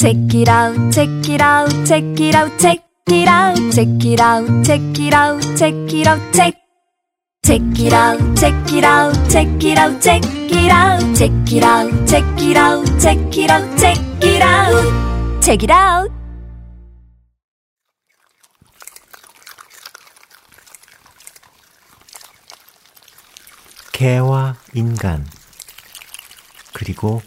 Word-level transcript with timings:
Check 0.00 0.16
it 0.32 0.48
out, 0.48 0.90
check 0.90 1.28
it 1.28 1.42
out, 1.42 1.68
check 1.84 2.02
it 2.18 2.34
out, 2.34 2.58
check 2.58 2.80
it 3.08 3.28
out, 3.28 3.56
check 3.70 4.02
it 4.02 4.18
out, 4.18 4.64
check 4.64 4.80
it 4.98 5.12
out, 5.12 5.42
check 5.58 5.74
it 5.92 6.06
out, 6.06 6.32
check. 6.32 6.54
Check 7.44 7.60
it 7.78 7.92
out, 7.92 8.18
check 8.34 8.72
it 8.72 8.82
out, 8.82 9.12
check 9.28 9.62
it 9.62 9.76
out, 9.76 10.00
check 10.00 10.24
it 10.24 10.70
out, 10.72 11.00
check 11.14 11.52
it 11.52 11.62
out, 11.62 12.08
check 12.08 12.24
it 12.40 12.56
out, 12.56 12.98
check 12.98 13.36
it 13.36 13.50
out, 13.50 13.78
check 13.78 13.98
it 14.24 14.40
out, 14.40 15.42
check 15.42 15.62
it 15.64 15.70
out. 15.70 16.10
개와 23.92 24.56
인간 24.72 25.26
그리고 26.72 27.20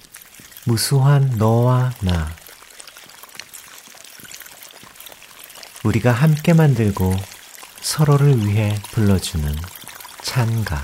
무수한 0.65 1.35
너와 1.37 1.91
나 2.01 2.42
우리가 5.83 6.13
함께 6.13 6.53
만들고 6.53 7.13
서로를 7.81 8.47
위해 8.47 8.73
불러주는 8.91 9.53
찬가. 10.21 10.81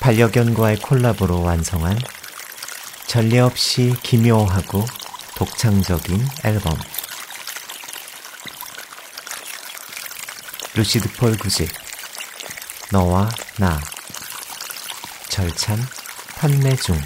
반려견과의 0.00 0.78
콜라보로 0.78 1.42
완성한 1.42 1.98
전례 3.06 3.40
없이 3.40 3.94
기묘하고 4.02 4.86
독창적인 5.34 6.26
앨범. 6.44 6.78
루시드 10.74 11.12
폴 11.12 11.36
구직 11.36 11.70
너와 12.90 13.28
나 13.58 13.78
절찬 15.28 15.78
판매 16.36 16.74
중. 16.76 16.98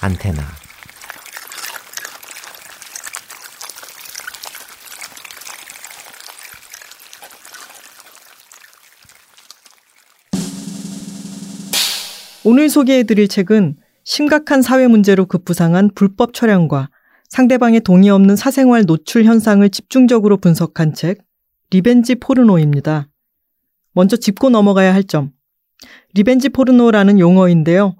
안테나 0.00 0.67
오늘 12.50 12.70
소개해드릴 12.70 13.28
책은 13.28 13.76
심각한 14.04 14.62
사회 14.62 14.86
문제로 14.86 15.26
급부상한 15.26 15.90
불법 15.94 16.32
촬영과 16.32 16.88
상대방의 17.28 17.80
동의 17.80 18.08
없는 18.08 18.36
사생활 18.36 18.86
노출 18.86 19.24
현상을 19.24 19.68
집중적으로 19.68 20.38
분석한 20.38 20.94
책, 20.94 21.18
리벤지 21.68 22.14
포르노입니다. 22.14 23.10
먼저 23.92 24.16
짚고 24.16 24.48
넘어가야 24.48 24.94
할 24.94 25.04
점. 25.04 25.32
리벤지 26.14 26.48
포르노라는 26.48 27.18
용어인데요. 27.18 27.96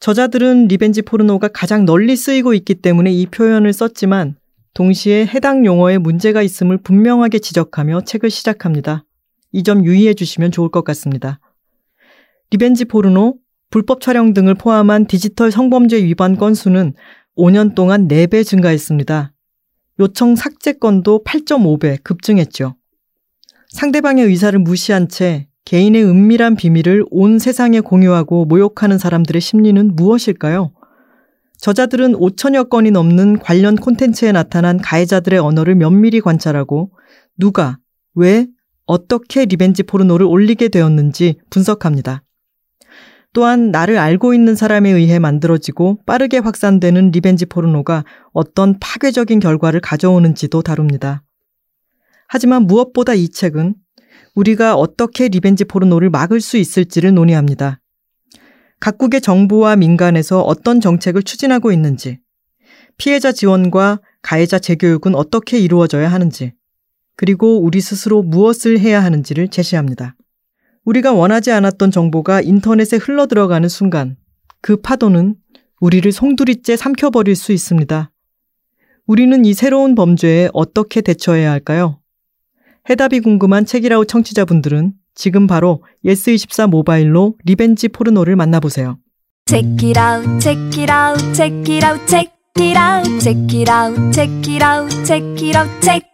저자들은 0.00 0.66
리벤지 0.66 1.02
포르노가 1.02 1.46
가장 1.46 1.84
널리 1.84 2.16
쓰이고 2.16 2.52
있기 2.52 2.74
때문에 2.74 3.12
이 3.12 3.26
표현을 3.26 3.72
썼지만 3.72 4.34
동시에 4.74 5.24
해당 5.24 5.64
용어에 5.64 5.98
문제가 5.98 6.42
있음을 6.42 6.78
분명하게 6.78 7.38
지적하며 7.38 8.00
책을 8.00 8.28
시작합니다. 8.30 9.04
이 9.52 9.62
점 9.62 9.84
유의해 9.84 10.14
주시면 10.14 10.50
좋을 10.50 10.68
것 10.70 10.82
같습니다. 10.82 11.38
리벤지 12.50 12.86
포르노, 12.86 13.36
불법 13.74 14.00
촬영 14.00 14.34
등을 14.34 14.54
포함한 14.54 15.06
디지털 15.08 15.50
성범죄 15.50 16.04
위반 16.04 16.36
건수는 16.36 16.94
5년 17.36 17.74
동안 17.74 18.06
4배 18.06 18.46
증가했습니다. 18.46 19.32
요청 19.98 20.36
삭제 20.36 20.74
건도 20.74 21.24
8.5배 21.24 22.00
급증했죠. 22.04 22.76
상대방의 23.70 24.26
의사를 24.26 24.56
무시한 24.60 25.08
채 25.08 25.48
개인의 25.64 26.04
은밀한 26.04 26.54
비밀을 26.54 27.04
온 27.10 27.40
세상에 27.40 27.80
공유하고 27.80 28.44
모욕하는 28.44 28.96
사람들의 28.96 29.40
심리는 29.40 29.96
무엇일까요? 29.96 30.72
저자들은 31.58 32.12
5천여 32.12 32.68
건이 32.68 32.92
넘는 32.92 33.40
관련 33.40 33.74
콘텐츠에 33.74 34.30
나타난 34.30 34.78
가해자들의 34.78 35.40
언어를 35.40 35.74
면밀히 35.74 36.20
관찰하고 36.20 36.92
누가, 37.36 37.78
왜, 38.14 38.46
어떻게 38.86 39.46
리벤지 39.46 39.82
포르노를 39.82 40.26
올리게 40.26 40.68
되었는지 40.68 41.40
분석합니다. 41.50 42.22
또한 43.34 43.72
나를 43.72 43.98
알고 43.98 44.32
있는 44.32 44.54
사람에 44.54 44.90
의해 44.90 45.18
만들어지고 45.18 45.98
빠르게 46.06 46.38
확산되는 46.38 47.10
리벤지 47.10 47.46
포르노가 47.46 48.04
어떤 48.32 48.78
파괴적인 48.78 49.40
결과를 49.40 49.80
가져오는지도 49.80 50.62
다룹니다. 50.62 51.24
하지만 52.28 52.62
무엇보다 52.62 53.14
이 53.14 53.28
책은 53.28 53.74
우리가 54.36 54.76
어떻게 54.76 55.26
리벤지 55.26 55.64
포르노를 55.64 56.10
막을 56.10 56.40
수 56.40 56.56
있을지를 56.56 57.12
논의합니다. 57.12 57.80
각국의 58.78 59.20
정부와 59.20 59.76
민간에서 59.76 60.40
어떤 60.42 60.80
정책을 60.80 61.24
추진하고 61.24 61.72
있는지, 61.72 62.20
피해자 62.98 63.32
지원과 63.32 64.00
가해자 64.22 64.60
재교육은 64.60 65.16
어떻게 65.16 65.58
이루어져야 65.58 66.10
하는지, 66.10 66.52
그리고 67.16 67.60
우리 67.60 67.80
스스로 67.80 68.22
무엇을 68.22 68.78
해야 68.78 69.02
하는지를 69.02 69.48
제시합니다. 69.48 70.14
우리가 70.84 71.12
원하지 71.12 71.50
않았던 71.50 71.90
정보가 71.90 72.42
인터넷에 72.42 72.96
흘러 72.96 73.26
들어가는 73.26 73.68
순간 73.68 74.16
그 74.60 74.76
파도는 74.76 75.36
우리를 75.80 76.10
송두리째 76.10 76.76
삼켜버릴 76.76 77.36
수 77.36 77.52
있습니다. 77.52 78.10
우리는 79.06 79.44
이 79.44 79.52
새로운 79.52 79.94
범죄에 79.94 80.48
어떻게 80.52 81.00
대처해야 81.00 81.50
할까요? 81.50 82.00
해답이 82.88 83.20
궁금한 83.20 83.66
책이라우 83.66 84.06
청취자분들은 84.06 84.92
지금 85.14 85.46
바로 85.46 85.84
예스24 86.04 86.68
모바일로 86.68 87.36
리벤지 87.44 87.88
포르노를 87.88 88.36
만나보세요. 88.36 88.98
Check 89.46 89.88
it 89.88 90.00
out, 90.00 90.40
check 90.40 90.80
it 90.80 90.90
out, 90.90 91.34
check 91.34 91.74
it 91.74 91.86
out, 91.86 92.06
check 92.06 92.32
it 92.58 92.78
out, 92.78 93.20
check 93.20 93.56
it 93.56 93.70
out, 93.70 94.12
check 94.12 94.50
it 94.50 94.64
out, 94.64 94.90
check 95.04 95.22
it 95.44 95.56
out, 95.56 95.70
check. 95.82 96.13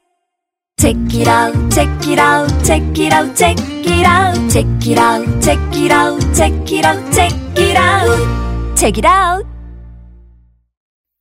Check 0.80 0.96
it 1.12 1.28
out, 1.28 1.52
check 1.70 1.91
it 2.08 2.18
out, 2.18 2.48
check 2.64 2.82
it 2.98 3.12
out, 3.12 3.36
check 3.36 3.60
it 3.84 4.06
out, 4.06 4.50
check 4.50 4.66
it 4.88 4.98
out, 4.98 5.42
check 5.42 5.76
it 5.76 5.92
out, 5.92 6.18
check 6.32 6.72
it 6.72 6.86
out, 6.86 7.12
check 7.12 7.34
it 7.58 7.76
out, 7.76 8.76
check 8.78 8.96
it 8.96 9.06
out. 9.06 9.46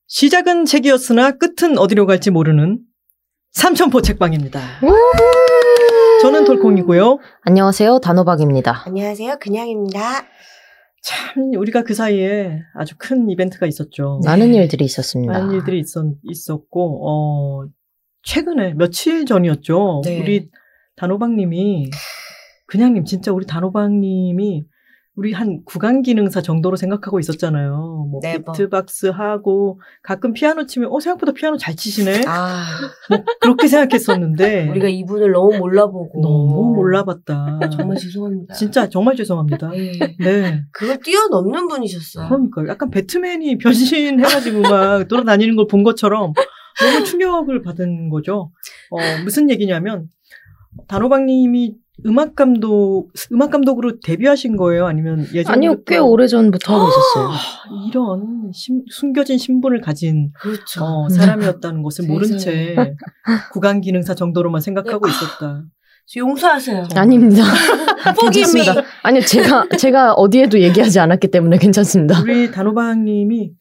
시작은 0.07 0.63
책이었으나 0.63 1.31
끝은 1.31 1.77
어디로 1.77 2.05
갈지 2.05 2.31
모르는 2.31 2.79
삼천포 3.51 4.01
책방입니다. 4.01 4.61
저는 6.21 6.45
돌콩이고요. 6.45 7.19
안녕하세요. 7.41 7.99
단호박입니다. 7.99 8.83
안녕하세요. 8.85 9.39
그냥입니다. 9.41 9.99
참 11.03 11.51
우리가 11.57 11.83
그 11.83 11.93
사이에 11.93 12.59
아주 12.75 12.95
큰 12.97 13.29
이벤트가 13.29 13.65
있었죠. 13.65 14.21
많은 14.23 14.53
일들이 14.53 14.85
있었습니다. 14.85 15.33
많은 15.33 15.53
일들이 15.53 15.81
있었, 15.81 16.05
있었고 16.23 17.01
어 17.65 17.67
최근에 18.23 18.73
며칠 18.73 19.25
전이었죠. 19.25 20.01
네. 20.05 20.21
우리 20.21 20.49
단호박님이 20.97 21.89
그냥님 22.67 23.05
진짜 23.05 23.31
우리 23.31 23.45
단호박님이 23.45 24.65
우리 25.15 25.33
한 25.33 25.63
구강 25.65 26.01
기능사 26.01 26.41
정도로 26.41 26.77
생각하고 26.77 27.19
있었잖아요. 27.19 28.07
뭐 28.09 28.21
네, 28.23 28.37
뭐. 28.37 28.53
비트박스 28.53 29.07
하고 29.07 29.81
가끔 30.01 30.31
피아노 30.31 30.65
치면 30.65 30.89
어 30.93 30.99
생각보다 31.01 31.33
피아노 31.33 31.57
잘 31.57 31.75
치시네. 31.75 32.21
아, 32.25 32.63
뭐 33.09 33.23
그렇게 33.41 33.67
생각했었는데 33.67 34.69
우리가 34.71 34.87
이분을 34.87 35.31
너무 35.33 35.57
몰라보고. 35.57 36.21
너무 36.21 36.73
몰라봤다. 36.73 37.59
정말 37.69 37.97
죄송합니다. 37.97 38.53
진짜 38.53 38.87
정말 38.87 39.17
죄송합니다. 39.17 39.71
네. 39.71 39.91
네. 40.19 40.63
그걸 40.71 40.99
뛰어넘는 41.01 41.67
분이셨어요. 41.67 42.29
그러니까 42.29 42.67
약간 42.69 42.89
배트맨이 42.89 43.57
변신해가지고 43.57 44.61
막 44.61 45.07
돌아다니는 45.09 45.55
걸 45.57 45.67
본 45.67 45.83
것처럼 45.83 46.33
너무 46.81 47.03
충격을 47.03 47.61
받은 47.61 48.09
거죠. 48.09 48.51
어, 48.91 48.97
무슨 49.23 49.49
얘기냐면 49.49 50.07
단호박님이 50.87 51.75
음악 52.05 52.35
감독 52.35 53.09
음악 53.33 53.51
감독으로 53.51 53.99
데뷔하신 53.99 54.55
거예요? 54.55 54.85
아니면 54.85 55.19
예전부터 55.33 55.51
아니요, 55.51 55.83
꽤 55.83 55.97
오래 55.97 56.27
전부터 56.27 56.73
하고 56.73 56.87
있었어요. 56.87 57.27
아, 57.33 57.87
이런 57.89 58.51
심- 58.53 58.83
숨겨진 58.89 59.37
신분을 59.37 59.81
가진 59.81 60.31
그렇죠. 60.39 60.83
어, 60.83 61.09
사람이었다는 61.09 61.83
것을 61.83 62.07
모른 62.07 62.37
채. 62.37 62.75
구강 63.51 63.81
기능사 63.81 64.15
정도로만 64.15 64.61
생각하고 64.61 65.07
있었다. 65.09 65.63
용서하세요. 66.15 66.87
아닙니다. 66.95 67.43
포기미. 68.19 68.43
괜찮습니다. 68.45 68.81
아니요, 69.03 69.21
제가, 69.21 69.67
제가 69.77 70.13
어디에도 70.13 70.59
얘기하지 70.59 70.99
않았기 70.99 71.27
때문에 71.29 71.57
괜찮습니다. 71.57 72.21
우리 72.21 72.49
단호박님이 72.49 73.51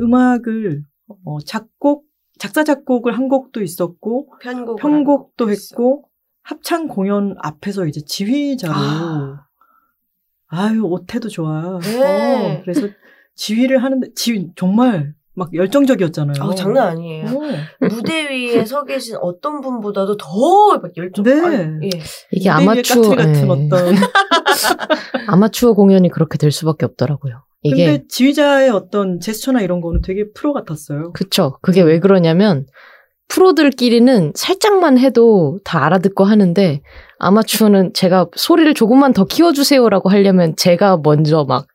음악을 0.00 0.82
어, 1.24 1.38
작곡 1.46 2.04
작사 2.38 2.64
작곡을 2.64 3.16
한 3.16 3.28
곡도 3.28 3.62
있었고 3.62 4.28
편곡. 4.42 4.78
편곡도 4.80 5.50
했고 5.50 6.04
합창 6.42 6.88
공연 6.88 7.34
앞에서 7.40 7.86
이제 7.86 8.00
지휘자로 8.04 8.74
아. 8.74 9.46
아. 10.48 10.72
유 10.74 10.84
오태도 10.84 11.28
좋아. 11.28 11.78
네. 11.80 12.56
어, 12.56 12.60
그래서 12.62 12.88
지휘를 13.34 13.82
하는데 13.82 14.08
지휘 14.14 14.48
정말 14.56 15.14
막 15.36 15.52
열정적이었잖아요. 15.52 16.36
아, 16.40 16.54
장난 16.54 16.88
아니에요. 16.88 17.26
어. 17.26 17.88
무대 17.88 18.28
위에 18.30 18.64
서 18.64 18.84
계신 18.84 19.16
어떤 19.20 19.60
분보다도 19.60 20.16
더 20.16 20.78
막 20.80 20.96
열정. 20.96 21.24
네. 21.24 21.40
아니, 21.40 21.86
예. 21.86 21.90
이게 22.30 22.48
위에 22.48 22.54
아마추어, 22.54 23.16
같은 23.16 23.34
예. 23.34 23.48
어떤 23.48 23.94
아마추어 25.28 25.72
공연이 25.74 26.08
그렇게 26.08 26.38
될 26.38 26.52
수밖에 26.52 26.84
없더라고요. 26.84 27.42
이게 27.64 27.86
근데 27.86 28.04
지휘자의 28.08 28.70
어떤 28.70 29.20
제스처나 29.20 29.62
이런 29.62 29.80
거는 29.80 30.02
되게 30.02 30.24
프로 30.34 30.52
같았어요. 30.52 31.12
그쵸. 31.12 31.58
그게 31.62 31.80
왜 31.80 31.98
그러냐면 31.98 32.66
프로들끼리는 33.28 34.32
살짝만 34.34 34.98
해도 34.98 35.58
다 35.64 35.84
알아듣고 35.86 36.24
하는데 36.24 36.82
아마추어는 37.18 37.94
제가 37.94 38.28
소리를 38.36 38.72
조금만 38.74 39.14
더 39.14 39.24
키워주세요라고 39.24 40.10
하려면 40.10 40.54
제가 40.56 41.00
먼저 41.02 41.44
막, 41.44 41.66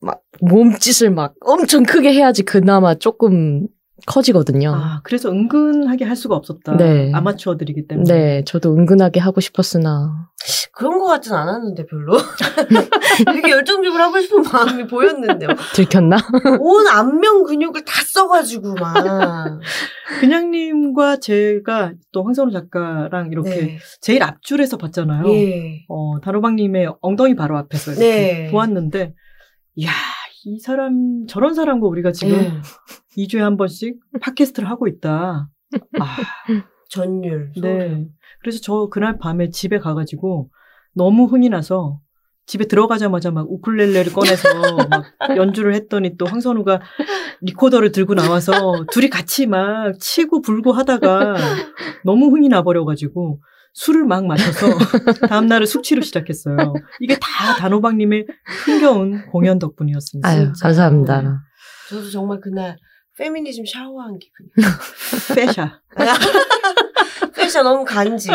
막 0.00 0.20
몸짓을 0.42 1.10
막 1.10 1.34
엄청 1.40 1.84
크게 1.84 2.12
해야지 2.12 2.42
그나마 2.42 2.94
조금 2.94 3.66
커지거든요. 4.08 4.72
아, 4.74 5.00
그래서 5.04 5.30
은근하게 5.30 6.04
할 6.04 6.16
수가 6.16 6.34
없었다. 6.34 6.76
네. 6.76 7.12
아마추어들이기 7.14 7.86
때문에. 7.86 8.12
네, 8.12 8.44
저도 8.44 8.74
은근하게 8.74 9.20
하고 9.20 9.40
싶었으나. 9.40 10.28
그런 10.72 10.98
것 10.98 11.06
같진 11.06 11.34
않았는데 11.34 11.86
별로. 11.86 12.16
되게 13.34 13.50
열정적으로 13.50 14.02
하고 14.02 14.20
싶은 14.20 14.42
마음이 14.42 14.86
보였는데요. 14.86 15.50
들켰나? 15.74 16.16
온 16.60 16.86
안면 16.86 17.44
근육을 17.44 17.84
다 17.84 17.92
써가지고 18.06 18.74
막. 18.74 19.60
그냥님과 20.20 21.16
제가 21.16 21.92
또 22.12 22.24
황선우 22.24 22.50
작가랑 22.50 23.30
이렇게 23.30 23.50
네. 23.50 23.78
제일 24.00 24.22
앞줄에서 24.22 24.78
봤잖아요. 24.78 25.28
예. 25.28 25.84
어, 25.88 26.20
단호박님의 26.20 26.94
엉덩이 27.02 27.34
바로 27.34 27.58
앞에서 27.58 27.92
이렇게 27.92 28.06
네. 28.06 28.50
보았는데, 28.50 29.14
이야, 29.74 29.90
이 30.48 30.58
사람, 30.58 31.26
저런 31.26 31.52
사람과 31.52 31.86
우리가 31.88 32.10
지금 32.12 32.32
예. 33.18 33.22
2주에 33.22 33.40
한 33.40 33.58
번씩 33.58 33.98
팟캐스트를 34.20 34.68
하고 34.70 34.86
있다. 34.88 35.50
아, 36.00 36.16
전율. 36.88 37.50
소름. 37.54 37.78
네. 37.78 38.08
그래서 38.40 38.58
저 38.62 38.88
그날 38.90 39.18
밤에 39.18 39.50
집에 39.50 39.78
가가지고 39.78 40.48
너무 40.94 41.26
흥이 41.26 41.50
나서 41.50 42.00
집에 42.46 42.64
들어가자마자 42.64 43.30
막 43.30 43.46
우쿨렐레를 43.50 44.10
꺼내서 44.14 44.48
막 44.88 45.04
연주를 45.36 45.74
했더니 45.74 46.16
또 46.16 46.24
황선우가 46.24 46.80
리코더를 47.42 47.92
들고 47.92 48.14
나와서 48.14 48.86
둘이 48.90 49.10
같이 49.10 49.46
막 49.46 49.92
치고 50.00 50.40
불고 50.40 50.72
하다가 50.72 51.36
너무 52.06 52.30
흥이 52.30 52.48
나버려가지고 52.48 53.42
술을 53.78 54.06
막 54.06 54.26
마셔서 54.26 54.66
다음날을 55.28 55.64
숙취로 55.68 56.02
시작했어요. 56.02 56.74
이게 56.98 57.16
다 57.20 57.54
단호박님의 57.58 58.26
흥겨운 58.64 59.24
공연 59.30 59.60
덕분이었습니다. 59.60 60.28
아유. 60.28 60.52
감사합니다. 60.60 61.40
저도 61.88 62.10
정말 62.10 62.40
그날 62.40 62.76
페미니즘 63.16 63.64
샤워한 63.66 64.18
기분이에요. 64.18 64.78
페샤. 65.36 65.80
패션 67.36 67.62
너무 67.64 67.84
간지. 67.84 68.30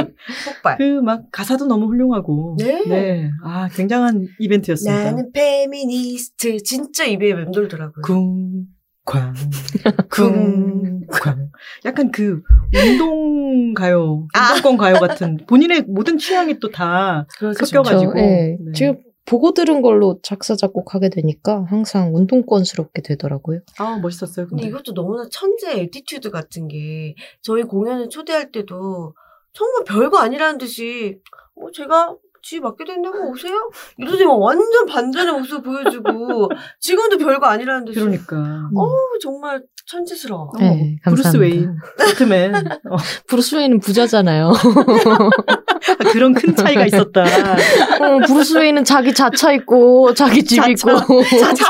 폭발. 0.46 0.78
그 0.78 1.02
막 1.02 1.24
가사도 1.32 1.66
너무 1.66 1.88
훌륭하고. 1.88 2.56
네. 2.88 3.30
아, 3.44 3.68
굉장한 3.68 4.26
이벤트였습니다. 4.40 5.04
나는 5.12 5.30
페미니스트. 5.34 6.64
진짜 6.64 7.04
입에 7.04 7.34
맴돌더라고요. 7.34 8.02
쿵 8.06 8.64
쾅 9.06 9.34
쿵 10.10 11.08
쾅 11.08 11.52
약간 11.86 12.12
그 12.12 12.42
운동 12.74 13.74
가요 13.74 14.28
아. 14.34 14.54
운동권 14.56 14.78
가요 14.78 14.96
같은 14.96 15.38
본인의 15.48 15.84
모든 15.84 16.18
취향이 16.18 16.60
또다 16.60 17.28
그렇죠. 17.38 17.66
섞여가지고 17.66 18.14
저, 18.14 18.20
예, 18.20 18.58
네. 18.60 18.72
지금 18.74 18.98
보고 19.26 19.54
들은 19.54 19.82
걸로 19.82 20.20
작사, 20.22 20.56
작곡하게 20.56 21.10
되니까 21.10 21.66
항상 21.70 22.14
운동권스럽게 22.14 23.02
되더라고요. 23.04 23.62
아 23.78 23.98
멋있었어요 24.00 24.48
근데 24.48 24.64
근데 24.64 24.68
이것도 24.70 24.94
너무나 24.94 25.28
천재 25.32 25.80
attitude 25.80 26.30
같은 26.30 26.68
게 26.68 27.16
저희 27.42 27.64
공연을 27.64 28.10
초대할 28.10 28.52
때도 28.52 29.16
정말 29.54 29.84
별거 29.86 30.18
아니라는 30.18 30.58
듯이 30.58 31.20
어 31.56 31.72
제가 31.72 32.16
지 32.44 32.60
맡게 32.60 32.84
된다고 32.84 33.32
오세요? 33.32 33.54
이러더니 33.98 34.26
막 34.26 34.38
완전 34.40 34.86
반전의 34.86 35.34
모습 35.40 35.64
보여주고 35.64 36.50
지금도 36.82 37.18
별거 37.18 37.48
아니라는 37.48 37.86
듯이 37.86 37.98
그러니까 38.00 38.36
어 38.76 38.88
정말 39.22 39.64
천재스러워. 39.86 40.44
어, 40.50 40.60
네, 40.60 40.98
브루스 41.06 41.24
감사합니다. 41.24 41.40
웨인 41.40 41.78
배트맨 41.98 42.56
어, 42.92 42.98
브루스 43.28 43.56
웨인은 43.56 43.80
부자잖아요. 43.80 44.52
아, 45.90 46.12
그런 46.12 46.34
큰 46.34 46.56
차이가 46.56 46.86
있었다 46.86 47.24
어, 47.24 48.20
브루스 48.28 48.58
웨인은 48.58 48.84
자기 48.84 49.14
자차 49.14 49.52
있고, 49.54 50.14
자기 50.14 50.44
집 50.44 50.58
자차. 50.58 50.72
있고. 50.72 51.24
자차 51.24 51.66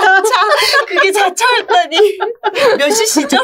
그게 0.87 1.11
자차였다니 1.11 1.97
몇 2.77 2.89
시시죠? 2.91 3.37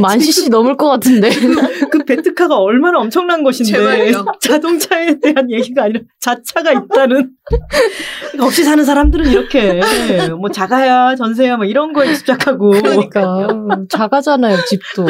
만 0.00 0.18
cc 0.18 0.48
넘을 0.48 0.76
것 0.76 0.88
같은데. 0.88 1.30
그 1.90 2.04
배트카가 2.04 2.56
얼마나 2.58 2.98
엄청난 2.98 3.42
것인데 3.42 3.72
제발요. 3.72 4.24
자동차에 4.40 5.18
대한 5.20 5.50
얘기가 5.50 5.84
아니라 5.84 6.00
자차가 6.20 6.72
있다는 6.72 7.30
없이 8.40 8.64
사는 8.64 8.82
사람들은 8.84 9.30
이렇게 9.30 9.80
뭐 10.38 10.50
자가야 10.50 11.16
전세야 11.16 11.56
뭐 11.56 11.64
이런 11.66 11.92
거에 11.92 12.14
집착하고 12.14 12.70
그러니까. 12.70 13.48
작아잖아요, 13.88 14.56
집도. 14.66 15.04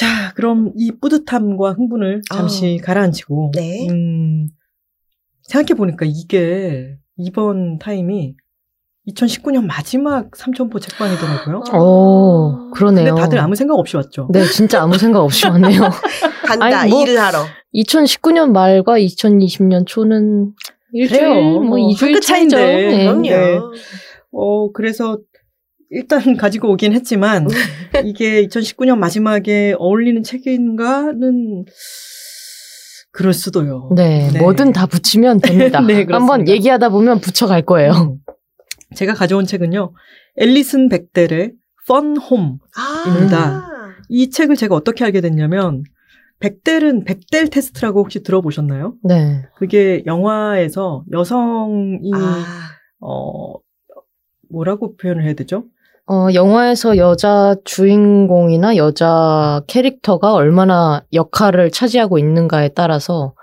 자, 0.00 0.32
그럼 0.34 0.72
이 0.76 0.92
뿌듯함과 0.98 1.72
흥분을 1.72 2.22
잠시 2.32 2.78
아. 2.80 2.86
가라앉히고, 2.86 3.52
네. 3.54 3.86
음, 3.90 4.48
생각해보니까 5.42 6.06
이게 6.06 6.96
이번 7.18 7.78
타임이 7.78 8.34
2019년 9.08 9.66
마지막 9.66 10.34
삼천포 10.34 10.80
책방이더라고요. 10.80 11.62
오, 11.78 12.70
그러네요. 12.70 13.08
근데 13.14 13.20
다들 13.20 13.38
아무 13.40 13.54
생각 13.54 13.74
없이 13.74 13.96
왔죠. 13.96 14.28
네, 14.32 14.42
진짜 14.44 14.80
아무 14.82 14.96
생각 14.96 15.20
없이 15.20 15.46
왔네요. 15.46 15.80
간다 16.46 16.64
아니, 16.80 16.90
뭐- 16.90 17.02
일을 17.02 17.18
하러. 17.20 17.44
2019년 17.74 18.52
말과 18.52 18.98
2020년 18.98 19.86
초는 19.86 20.52
일주일, 20.92 21.20
그래요. 21.20 21.60
뭐 21.60 21.78
어, 21.78 21.88
2주일 21.90 22.04
한끗 22.06 22.20
차이죠. 22.22 22.56
차이인데. 22.56 22.96
네. 22.96 23.04
그럼요. 23.04 23.22
네. 23.22 23.58
어, 24.32 24.72
그래서 24.72 25.18
일단 25.90 26.20
가지고 26.38 26.70
오긴 26.72 26.92
했지만, 26.92 27.46
이게 28.04 28.46
2019년 28.46 28.98
마지막에 28.98 29.74
어울리는 29.78 30.22
책인가는 30.22 31.64
그럴 33.12 33.32
수도요. 33.32 33.90
네, 33.94 34.30
네. 34.32 34.38
뭐든 34.38 34.72
다 34.72 34.86
붙이면 34.86 35.40
됩니다. 35.42 35.80
네. 35.80 36.06
한번 36.08 36.48
얘기하다 36.48 36.88
보면 36.90 37.20
붙여갈 37.20 37.62
거예요. 37.62 37.92
음. 37.92 38.18
제가 38.94 39.14
가져온 39.14 39.46
책은요, 39.46 39.92
앨리슨 40.36 40.88
백델의 40.88 41.52
Fun 41.84 42.16
Home. 42.20 42.58
아. 42.76 43.04
입니다. 43.08 43.66
이 44.08 44.30
책을 44.30 44.56
제가 44.56 44.74
어떻게 44.74 45.04
알게 45.04 45.20
됐냐면, 45.20 45.82
백델은 46.40 47.04
백델 47.04 47.48
테스트라고 47.48 48.00
혹시 48.00 48.22
들어보셨나요? 48.22 48.94
네. 49.04 49.42
그게 49.56 50.02
영화에서 50.06 51.04
여성이, 51.12 52.10
아. 52.14 52.44
어, 53.00 53.54
뭐라고 54.50 54.96
표현을 54.96 55.24
해야 55.24 55.34
되죠? 55.34 55.64
어, 56.10 56.26
영화에서 56.34 56.96
여자 56.96 57.54
주인공이나 57.64 58.76
여자 58.76 59.62
캐릭터가 59.68 60.34
얼마나 60.34 61.04
역할을 61.12 61.70
차지하고 61.70 62.18
있는가에 62.18 62.70
따라서 62.70 63.34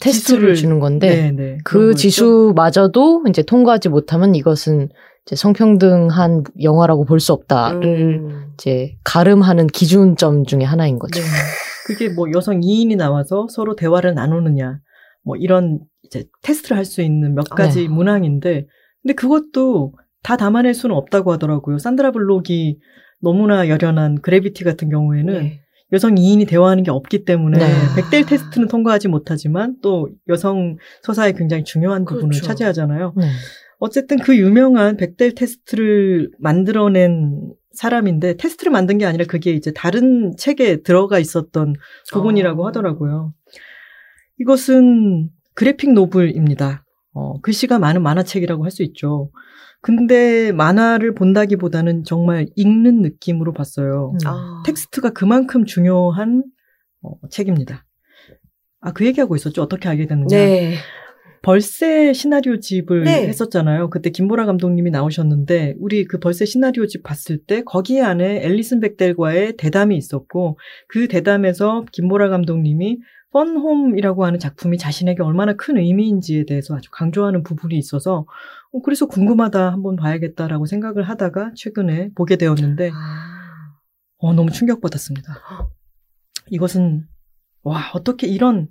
테스트를 0.00 0.54
지수를- 0.54 0.56
주는 0.56 0.80
건데, 0.80 1.30
네, 1.30 1.30
네. 1.30 1.58
그. 1.64 1.94
지수마저도 1.94 3.24
이제 3.28 3.42
통과하지 3.42 3.90
못하면 3.90 4.34
이것은 4.34 4.88
이제 5.24 5.36
성평등한 5.36 6.42
영화라고 6.62 7.04
볼 7.04 7.20
수 7.20 7.32
없다를 7.32 7.84
음. 7.84 8.46
이제 8.54 8.96
가름하는 9.04 9.68
기준점 9.68 10.46
중에 10.46 10.64
하나인 10.64 10.98
거죠. 10.98 11.20
네. 11.20 11.26
그게 11.86 12.08
뭐 12.12 12.26
여성 12.34 12.60
2인이 12.60 12.96
나와서 12.96 13.46
서로 13.48 13.76
대화를 13.76 14.14
나누느냐, 14.14 14.80
뭐 15.22 15.36
이런 15.36 15.78
이제 16.02 16.24
테스트를 16.42 16.76
할 16.76 16.84
수 16.84 17.00
있는 17.00 17.34
몇 17.36 17.48
가지 17.48 17.82
네. 17.82 17.88
문항인데, 17.88 18.66
근데 19.02 19.14
그것도 19.14 19.92
다 20.24 20.36
담아낼 20.36 20.74
수는 20.74 20.96
없다고 20.96 21.30
하더라고요. 21.32 21.78
산드라 21.78 22.10
블록이 22.10 22.80
너무나 23.20 23.68
열연한 23.68 24.22
그래비티 24.22 24.64
같은 24.64 24.88
경우에는 24.88 25.32
네. 25.34 25.60
여성 25.92 26.14
2인이 26.14 26.48
대화하는 26.48 26.82
게 26.82 26.90
없기 26.90 27.24
때문에 27.24 27.58
네. 27.58 27.66
백델 27.94 28.24
테스트는 28.26 28.66
통과하지 28.68 29.08
못하지만 29.08 29.76
또 29.82 30.08
여성 30.28 30.76
서사에 31.02 31.32
굉장히 31.32 31.62
중요한 31.62 32.04
부분을 32.04 32.30
그렇죠. 32.30 32.46
차지하잖아요. 32.46 33.12
네. 33.16 33.26
어쨌든 33.78 34.18
그 34.18 34.36
유명한 34.36 34.96
백델 34.96 35.34
테스트를 35.34 36.30
만들어낸 36.38 37.52
사람인데 37.72 38.38
테스트를 38.38 38.72
만든 38.72 38.96
게 38.96 39.04
아니라 39.04 39.26
그게 39.26 39.52
이제 39.52 39.72
다른 39.72 40.34
책에 40.38 40.82
들어가 40.82 41.18
있었던 41.18 41.74
부분이라고 42.12 42.62
어. 42.62 42.66
하더라고요. 42.68 43.34
이것은 44.40 45.28
그래픽 45.52 45.92
노블입니다. 45.92 46.84
어, 47.12 47.40
글씨가 47.42 47.78
많은 47.78 48.02
만화책이라고 48.02 48.64
할 48.64 48.70
수 48.70 48.82
있죠. 48.84 49.30
근데 49.84 50.50
만화를 50.52 51.14
본다기보다는 51.14 52.04
정말 52.04 52.46
읽는 52.56 53.02
느낌으로 53.02 53.52
봤어요. 53.52 54.14
음. 54.14 54.18
아. 54.26 54.62
텍스트가 54.64 55.10
그만큼 55.10 55.66
중요한 55.66 56.42
어, 57.02 57.10
책입니다. 57.28 57.84
아, 58.80 58.94
그 58.94 59.04
얘기하고 59.04 59.36
있었죠. 59.36 59.60
어떻게 59.60 59.90
알게 59.90 60.06
됐느냐. 60.06 60.34
네. 60.34 60.76
벌새 61.42 62.14
시나리오 62.14 62.60
집을 62.60 63.04
네. 63.04 63.28
했었잖아요. 63.28 63.90
그때 63.90 64.08
김보라 64.08 64.46
감독님이 64.46 64.90
나오셨는데 64.90 65.74
우리 65.78 66.06
그 66.06 66.18
벌새 66.18 66.46
시나리오 66.46 66.86
집 66.86 67.02
봤을 67.02 67.36
때 67.36 67.62
거기 67.62 68.00
안에 68.00 68.42
앨리슨 68.42 68.80
백델과의 68.80 69.58
대담이 69.58 69.98
있었고 69.98 70.58
그 70.88 71.08
대담에서 71.08 71.84
김보라 71.92 72.30
감독님이 72.30 73.00
펀홈이라고 73.34 74.24
하는 74.24 74.38
작품이 74.38 74.78
자신에게 74.78 75.22
얼마나 75.22 75.54
큰 75.54 75.76
의미인지에 75.76 76.44
대해서 76.46 76.76
아주 76.76 76.88
강조하는 76.90 77.42
부분이 77.42 77.76
있어서 77.76 78.20
어, 78.20 78.24
그래서 78.82 79.06
궁금하다 79.06 79.72
한번 79.72 79.96
봐야겠다라고 79.96 80.66
생각을 80.66 81.08
하다가 81.08 81.52
최근에 81.56 82.10
보게 82.14 82.36
되었는데 82.36 82.90
아. 82.92 83.78
어, 84.18 84.32
너무 84.32 84.50
충격받았습니다. 84.50 85.34
이것은 86.50 87.06
와 87.62 87.90
어떻게 87.94 88.26
이런 88.26 88.68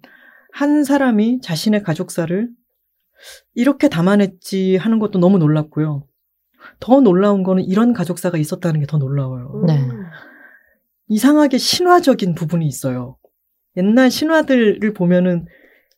한 0.51 0.83
사람이 0.83 1.41
자신의 1.41 1.83
가족사를 1.83 2.49
이렇게 3.53 3.89
담아냈지 3.89 4.77
하는 4.77 4.99
것도 4.99 5.19
너무 5.19 5.37
놀랍고요. 5.37 6.05
더 6.79 7.01
놀라운 7.01 7.43
거는 7.43 7.63
이런 7.63 7.93
가족사가 7.93 8.37
있었다는 8.37 8.79
게 8.81 8.85
더 8.85 8.97
놀라워요. 8.97 9.63
네. 9.67 9.79
음. 9.79 10.03
이상하게 11.07 11.57
신화적인 11.57 12.35
부분이 12.35 12.65
있어요. 12.65 13.17
옛날 13.77 14.09
신화들을 14.09 14.93
보면은 14.93 15.45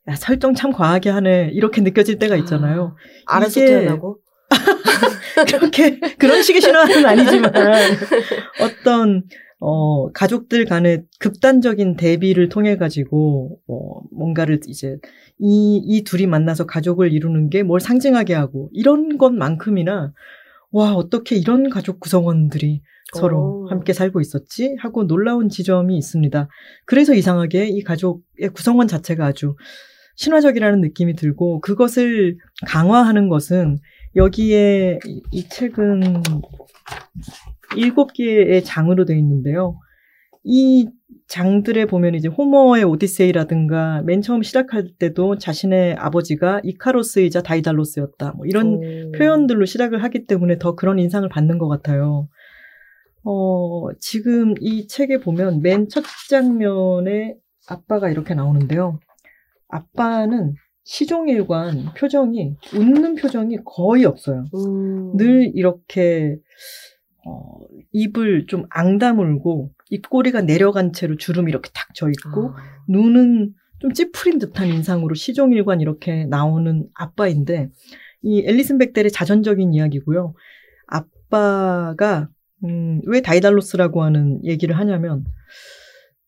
야, 0.08 0.16
설정 0.16 0.54
참 0.54 0.72
과하게 0.72 1.10
하네 1.10 1.50
이렇게 1.54 1.82
느껴질 1.82 2.20
때가 2.20 2.36
있잖아요. 2.38 2.96
알아서 3.26 3.60
이게- 3.62 3.66
태어나고. 3.82 4.20
그렇게 5.48 6.00
그런 6.18 6.42
식의 6.44 6.62
신화는 6.62 7.06
아니지만 7.06 7.52
어떤 8.62 9.24
어 9.60 10.12
가족들 10.12 10.66
간의 10.66 11.04
극단적인 11.20 11.96
대비를 11.96 12.50
통해 12.50 12.78
가지고 12.78 13.58
어 13.68 14.02
뭔가를 14.16 14.60
이제 14.68 14.98
이 15.40 15.82
이 15.84 16.04
둘이 16.04 16.28
만나서 16.28 16.66
가족을 16.66 17.12
이루는 17.12 17.50
게 17.50 17.64
뭘 17.64 17.80
상징하게 17.80 18.34
하고 18.36 18.70
이런 18.74 19.18
것만큼이나 19.18 20.14
와 20.72 20.94
어떻게 20.94 21.36
이런 21.36 21.70
가족 21.70 22.00
구성원들이 22.00 22.82
서로 23.14 23.64
오. 23.64 23.70
함께 23.70 23.92
살고 23.94 24.22
있었지 24.22 24.76
하고 24.80 25.08
놀라운 25.08 25.50
지점이 25.50 25.98
있습니다. 25.98 26.48
그래서 26.86 27.14
이상하게 27.14 27.68
이 27.70 27.82
가족의 27.82 28.50
구성원 28.54 28.88
자체가 28.88 29.26
아주 29.26 29.56
신화적이라는 30.16 30.82
느낌이 30.82 31.16
들고 31.16 31.62
그것을 31.62 32.38
강화하는 32.66 33.30
것은 33.30 33.78
여기에 34.16 35.00
이, 35.06 35.22
이 35.32 35.50
책은 35.50 36.02
일곱 37.78 38.14
개의 38.14 38.64
장으로 38.64 39.06
되어 39.06 39.18
있는데요. 39.18 39.80
이 40.44 40.88
장들에 41.28 41.86
보면 41.86 42.14
이제 42.16 42.28
호머의 42.28 42.84
오디세이라든가 42.84 44.04
맨 44.04 44.22
처음 44.22 44.44
시작할 44.44 44.90
때도 45.00 45.38
자신의 45.38 45.96
아버지가 45.96 46.62
이카로스이자 46.64 47.42
다이달로스였다. 47.42 48.34
뭐 48.34 48.46
이런 48.46 48.76
오. 48.76 49.12
표현들로 49.18 49.66
시작을 49.66 50.04
하기 50.04 50.28
때문에 50.28 50.60
더 50.60 50.76
그런 50.76 51.00
인상을 51.00 51.28
받는 51.30 51.58
것 51.58 51.68
같아요. 51.68 52.30
어, 53.24 53.88
지금 54.00 54.54
이 54.60 54.88
책에 54.88 55.18
보면 55.18 55.62
맨 55.62 55.88
첫 55.90 56.04
장면에 56.30 57.36
아빠가 57.68 58.10
이렇게 58.10 58.36
나오는데요. 58.36 59.00
아빠는 59.76 60.54
시종일관 60.84 61.94
표정이, 61.98 62.56
웃는 62.74 63.16
표정이 63.16 63.58
거의 63.66 64.06
없어요. 64.06 64.46
음. 64.54 65.18
늘 65.18 65.52
이렇게, 65.56 66.38
어, 67.26 67.58
입을 67.92 68.46
좀 68.48 68.66
앙다물고, 68.70 69.72
입꼬리가 69.90 70.42
내려간 70.42 70.94
채로 70.94 71.18
주름이 71.18 71.50
이렇게 71.50 71.70
탁 71.74 71.94
져 71.96 72.10
있고, 72.10 72.50
아. 72.50 72.56
눈은 72.88 73.54
좀 73.80 73.94
찌푸린 73.94 74.40
듯한 74.40 74.68
인상으로 74.68 75.16
시종일관 75.16 75.82
이렇게 75.82 76.26
나오는 76.26 76.88
아빠인데 76.94 77.70
이 78.22 78.44
앨리슨 78.46 78.78
백델의 78.78 79.12
자전적인 79.12 79.74
이야기고요. 79.74 80.34
아빠가 80.88 82.30
음, 82.64 83.02
왜 83.06 83.22
다이달로스라고 83.22 84.02
하는 84.02 84.44
얘기를 84.44 84.78
하냐면 84.78 85.26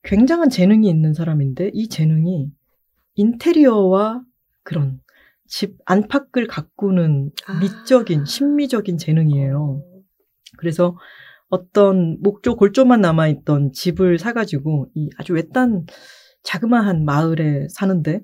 굉장한 0.04 0.50
재능이 0.50 0.90
있는 0.90 1.14
사람인데 1.14 1.72
이 1.74 1.90
재능이 1.90 2.52
인테리어와 3.18 4.22
그런 4.64 5.02
집 5.48 5.78
안팎을 5.86 6.48
가꾸는 6.48 7.32
아. 7.48 7.60
미적인 7.60 8.26
심미적인 8.26 8.98
재능이에요. 8.98 9.84
그래서 10.58 10.98
어떤 11.50 12.18
목조 12.22 12.56
골조만 12.56 13.02
남아 13.02 13.28
있던 13.30 13.72
집을 13.72 14.20
사가지고 14.20 14.88
이 14.94 15.10
아주 15.18 15.34
외딴 15.34 15.86
자그마한 16.44 17.06
마을에 17.06 17.68
사는데 17.70 18.22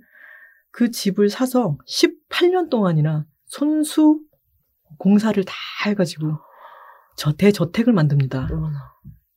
그 0.72 0.92
집을 0.92 1.30
사서 1.30 1.78
18년 1.88 2.70
동안이나 2.70 3.26
손수 3.46 4.22
공사를 4.98 5.42
다 5.44 5.54
해가지고 5.86 6.38
저 7.16 7.34
대저택을 7.34 7.94
만듭니다. 7.94 8.48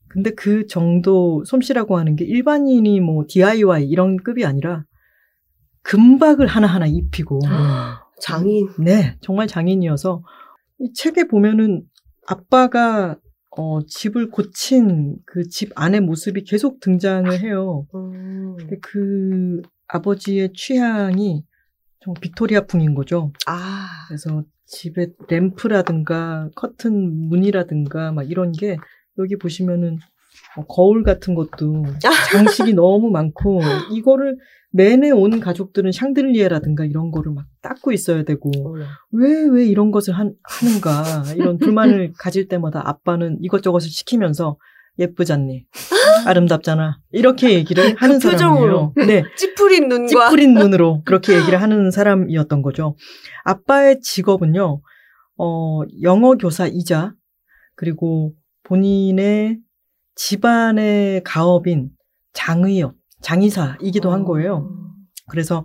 근데 0.09 0.31
그 0.31 0.67
정도 0.67 1.45
솜씨라고 1.45 1.99
하는 1.99 2.17
게 2.17 2.25
일반인이 2.25 3.01
뭐 3.01 3.25
DIY 3.29 3.89
이런 3.89 4.17
급이 4.17 4.45
아니라 4.47 4.85
금박을 5.87 6.47
하나하나 6.47 6.87
입히고 6.87 7.41
장인. 8.21 8.69
네, 8.79 9.17
정말 9.21 9.47
장인이어서 9.47 10.23
이 10.81 10.93
책에 10.93 11.25
보면은 11.29 11.85
아빠가 12.27 13.17
어, 13.59 13.81
집을 13.87 14.31
고친 14.31 15.17
그 15.25 15.49
집 15.49 15.71
안의 15.77 16.01
모습이 16.03 16.45
계속 16.45 16.81
등장을 16.81 17.31
해요. 17.41 17.87
음. 17.95 18.57
그 18.83 19.63
아버지의 19.89 20.53
취향이 20.55 21.45
좀 22.01 22.15
빅토리아풍인 22.21 22.95
거죠. 22.95 23.33
아. 23.47 23.87
그래서 24.09 24.43
집에 24.67 25.09
램프라든가 25.29 26.51
커튼 26.57 27.29
문이라든가 27.29 28.13
막 28.13 28.29
이런 28.29 28.53
게 28.53 28.77
여기 29.19 29.37
보시면은 29.39 29.99
어, 30.57 30.67
거울 30.67 31.03
같은 31.03 31.35
것도 31.35 31.85
장식이 32.33 32.75
너무 32.75 33.11
많고 33.11 33.61
이거를 33.93 34.37
내내 34.77 35.11
온 35.11 35.41
가족들은 35.41 35.93
샹들리에라든가 35.93 36.85
이런 36.85 37.11
거를 37.11 37.33
막 37.33 37.47
닦고 37.63 37.93
있어야 37.93 38.25
되고 38.25 38.51
어머나. 38.55 38.87
왜, 39.13 39.45
왜 39.51 39.65
이런 39.67 39.91
것을 39.91 40.15
한- 40.15 40.35
하는가. 40.43 41.33
이런 41.35 41.59
불만을 41.59 42.13
가질 42.19 42.49
때마다 42.49 42.83
아빠는 42.87 43.39
이것저것을 43.43 43.89
시키면서 43.91 44.59
예쁘잖니. 44.99 45.65
아름답잖아. 46.27 46.99
이렇게 47.13 47.53
얘기를 47.55 47.95
하는 47.97 48.19
그. 48.19 48.31
사람이에요. 48.31 48.93
네. 48.97 49.25
찌푸린 49.37 49.89
눈과. 49.89 50.07
찌푸린 50.29 50.55
눈으로 50.55 51.03
그렇게 51.07 51.37
얘기를 51.39 51.61
하는 51.61 51.91
사람이었던 51.91 52.63
거죠. 52.63 52.97
아빠의 53.45 54.01
직업은요, 54.01 54.81
어, 55.39 55.81
영어 56.03 56.35
교사이자, 56.35 57.13
그리고 57.75 58.33
본인의 58.65 59.59
집안의 60.15 61.23
가업인 61.25 61.91
장의업, 62.33 62.95
장의사이기도 63.21 64.11
한 64.11 64.25
거예요. 64.25 64.71
그래서 65.29 65.65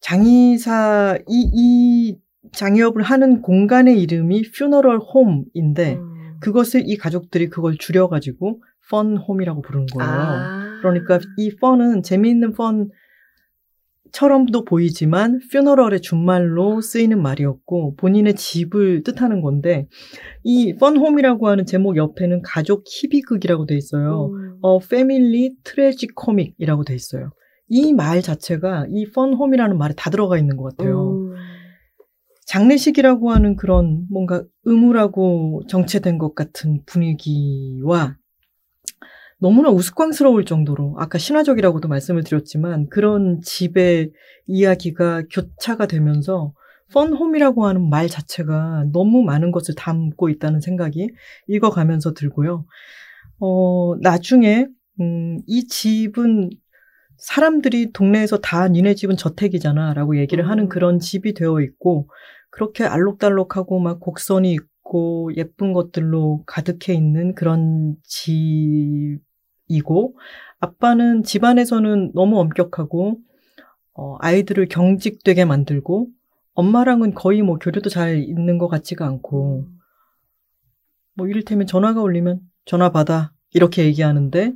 장의사, 0.00 1.18
이, 1.28 1.50
이 1.54 2.18
장의업을 2.52 3.02
하는 3.02 3.40
공간의 3.40 4.00
이름이 4.00 4.42
퓨너럴 4.56 4.98
홈인데, 4.98 5.94
음. 5.94 6.38
그것을 6.40 6.82
이 6.84 6.96
가족들이 6.96 7.48
그걸 7.48 7.76
줄여가지고 7.78 8.62
펀 8.90 9.16
홈이라고 9.16 9.62
부르는 9.62 9.86
거예요. 9.86 10.10
아. 10.10 10.78
그러니까 10.80 11.20
이 11.38 11.54
펀은 11.56 12.02
재미있는 12.02 12.52
펀 12.52 12.88
처럼도 14.12 14.64
보이지만 14.64 15.40
퓨너럴의 15.50 16.02
준말로 16.02 16.80
쓰이는 16.80 17.20
말이었고 17.20 17.96
본인의 17.96 18.34
집을 18.36 19.02
뜻하는 19.04 19.40
건데 19.40 19.88
이 20.44 20.74
펀홈이라고 20.76 21.48
하는 21.48 21.64
제목 21.66 21.96
옆에는 21.96 22.42
가족 22.42 22.84
희비극이라고 22.86 23.66
돼 23.66 23.76
있어요. 23.76 24.26
음. 24.32 24.58
어 24.62 24.78
패밀리 24.78 25.54
트레지 25.64 26.08
코믹이라고 26.14 26.84
돼 26.84 26.94
있어요. 26.94 27.30
이 27.68 27.92
말 27.94 28.20
자체가 28.20 28.86
이 28.90 29.10
펀홈이라는 29.12 29.78
말에 29.78 29.94
다 29.96 30.10
들어가 30.10 30.36
있는 30.38 30.56
것 30.58 30.76
같아요. 30.76 31.12
음. 31.12 31.34
장례식이라고 32.46 33.30
하는 33.30 33.56
그런 33.56 34.04
뭔가 34.10 34.44
음울하고 34.66 35.62
정체된 35.68 36.18
것 36.18 36.34
같은 36.34 36.82
분위기와 36.84 38.16
너무나 39.42 39.70
우스꽝스러울 39.70 40.44
정도로 40.44 40.94
아까 40.98 41.18
신화적이라고도 41.18 41.88
말씀을 41.88 42.22
드렸지만 42.22 42.88
그런 42.88 43.40
집의 43.42 44.12
이야기가 44.46 45.24
교차가 45.32 45.86
되면서 45.86 46.54
펀홈이라고 46.92 47.66
하는 47.66 47.90
말 47.90 48.06
자체가 48.06 48.84
너무 48.92 49.24
많은 49.24 49.50
것을 49.50 49.74
담고 49.74 50.28
있다는 50.28 50.60
생각이 50.60 51.08
읽어가면서 51.48 52.14
들고요. 52.14 52.66
어, 53.40 53.96
나중에 54.00 54.68
음, 55.00 55.40
이 55.48 55.66
집은 55.66 56.50
사람들이 57.16 57.90
동네에서 57.92 58.38
다 58.38 58.68
니네 58.68 58.94
집은 58.94 59.16
저택이잖아 59.16 59.94
라고 59.94 60.18
얘기를 60.18 60.48
하는 60.48 60.64
음. 60.64 60.68
그런 60.68 61.00
집이 61.00 61.34
되어 61.34 61.60
있고 61.62 62.08
그렇게 62.50 62.84
알록달록하고 62.84 63.80
막 63.80 63.98
곡선이 63.98 64.52
있고 64.52 65.32
예쁜 65.36 65.72
것들로 65.72 66.44
가득해 66.46 66.96
있는 66.96 67.34
그런 67.34 67.96
집 68.04 69.18
이고 69.72 70.16
아빠는 70.60 71.24
집안에서는 71.24 72.12
너무 72.14 72.38
엄격하고 72.38 73.18
어, 73.94 74.16
아이들을 74.20 74.68
경직되게 74.68 75.44
만들고 75.44 76.08
엄마랑은 76.54 77.14
거의 77.14 77.42
뭐 77.42 77.56
교류도 77.58 77.90
잘 77.90 78.18
있는 78.18 78.58
것 78.58 78.68
같지가 78.68 79.06
않고 79.06 79.66
뭐 81.14 81.28
이를테면 81.28 81.66
전화가 81.66 82.00
울리면 82.02 82.40
전화 82.64 82.90
받아 82.90 83.32
이렇게 83.52 83.84
얘기하는데 83.84 84.54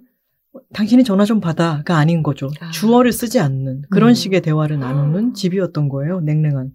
당신이 0.73 1.05
전화 1.05 1.25
좀 1.25 1.41
받아가 1.41 1.97
아닌 1.97 2.23
거죠. 2.23 2.51
아. 2.61 2.71
주어를 2.71 3.13
쓰지 3.13 3.41
않는 3.41 3.83
그런 3.91 4.11
음. 4.11 4.15
식의 4.15 4.41
대화를 4.41 4.79
나누는 4.79 5.35
집이었던 5.35 5.89
거예요. 5.89 6.21
냉랭한. 6.21 6.73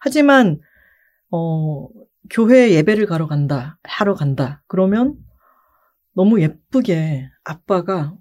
하지만 0.00 0.60
어 1.30 1.88
교회 2.30 2.72
예배를 2.72 3.06
가러 3.06 3.26
간다, 3.26 3.78
하러 3.84 4.14
간다. 4.14 4.62
그러면 4.66 5.14
너무 6.16 6.40
예쁘게 6.40 7.28
아빠가 7.44 8.14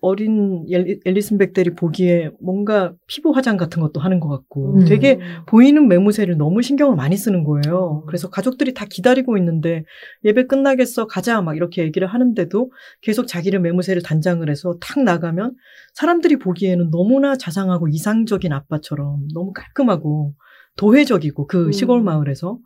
어린 0.00 0.64
엘- 0.70 0.98
앨리슨 1.04 1.36
백델이 1.36 1.74
보기에 1.74 2.30
뭔가 2.40 2.94
피부 3.06 3.30
화장 3.30 3.58
같은 3.58 3.82
것도 3.82 4.00
하는 4.00 4.20
것 4.20 4.28
같고 4.30 4.78
음. 4.80 4.84
되게 4.86 5.20
보이는 5.46 5.86
매무새를 5.86 6.38
너무 6.38 6.62
신경을 6.62 6.96
많이 6.96 7.14
쓰는 7.16 7.44
거예요. 7.44 8.04
그래서 8.06 8.30
가족들이 8.30 8.72
다 8.72 8.86
기다리고 8.88 9.36
있는데 9.36 9.84
예배 10.24 10.46
끝나겠어 10.46 11.06
가자 11.06 11.42
막 11.42 11.54
이렇게 11.54 11.82
얘기를 11.82 12.08
하는데도 12.08 12.72
계속 13.02 13.26
자기를 13.26 13.60
매무새를 13.60 14.02
단장을 14.02 14.48
해서 14.48 14.78
탁 14.80 15.02
나가면 15.02 15.54
사람들이 15.92 16.38
보기에는 16.38 16.90
너무나 16.90 17.36
자상하고 17.36 17.88
이상적인 17.88 18.50
아빠처럼 18.50 19.28
너무 19.34 19.52
깔끔하고 19.52 20.32
도회적이고 20.78 21.46
그 21.48 21.66
음. 21.66 21.72
시골 21.72 22.02
마을에서 22.02 22.58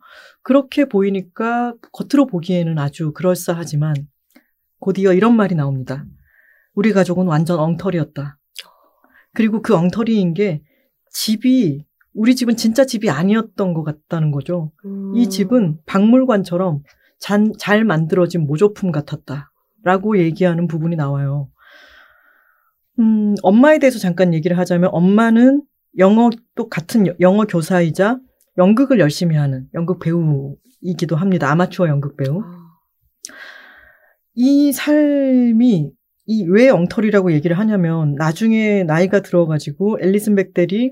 그렇게 0.43 0.85
보이니까 0.85 1.73
겉으로 1.91 2.25
보기에는 2.27 2.79
아주 2.79 3.11
그럴싸하지만 3.11 3.93
곧이어 4.79 5.13
이런 5.13 5.35
말이 5.35 5.55
나옵니다. 5.55 6.05
우리 6.73 6.93
가족은 6.93 7.25
완전 7.27 7.59
엉터리였다. 7.59 8.37
그리고 9.33 9.61
그 9.61 9.75
엉터리인 9.75 10.33
게 10.33 10.61
집이 11.11 11.85
우리 12.13 12.35
집은 12.35 12.55
진짜 12.55 12.85
집이 12.85 13.09
아니었던 13.09 13.73
것 13.73 13.83
같다는 13.83 14.31
거죠. 14.31 14.71
음. 14.85 15.15
이 15.15 15.29
집은 15.29 15.79
박물관처럼 15.85 16.81
잔- 17.19 17.53
잘 17.57 17.83
만들어진 17.83 18.41
모조품 18.47 18.91
같았다. 18.91 19.51
라고 19.83 20.17
얘기하는 20.17 20.67
부분이 20.67 20.95
나와요. 20.95 21.49
음, 22.99 23.35
엄마에 23.43 23.79
대해서 23.79 23.99
잠깐 23.99 24.33
얘기를 24.33 24.57
하자면 24.57 24.89
엄마는 24.91 25.61
영어 25.99 26.29
또 26.55 26.67
같은 26.69 27.07
여- 27.07 27.13
영어 27.19 27.45
교사이자 27.45 28.19
연극을 28.57 28.99
열심히 28.99 29.35
하는 29.35 29.67
연극 29.75 29.99
배우이기도 29.99 31.15
합니다. 31.15 31.49
아마추어 31.51 31.87
연극 31.87 32.17
배우. 32.17 32.43
이 34.37 34.71
삶이 34.71 35.91
이 36.27 36.43
왜 36.43 36.69
엉터리라고 36.69 37.31
얘기를 37.31 37.57
하냐면 37.57 38.15
나중에 38.15 38.83
나이가 38.83 39.21
들어가지고 39.21 39.99
앨리슨 40.01 40.35
백델이 40.35 40.91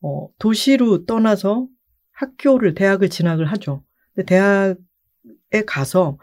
어, 0.00 0.28
도시로 0.38 1.04
떠나서 1.04 1.68
학교를 2.12 2.74
대학을 2.74 3.08
진학을 3.08 3.44
하죠. 3.46 3.84
근데 4.14 4.26
대학에 4.26 5.64
가서 5.66 6.18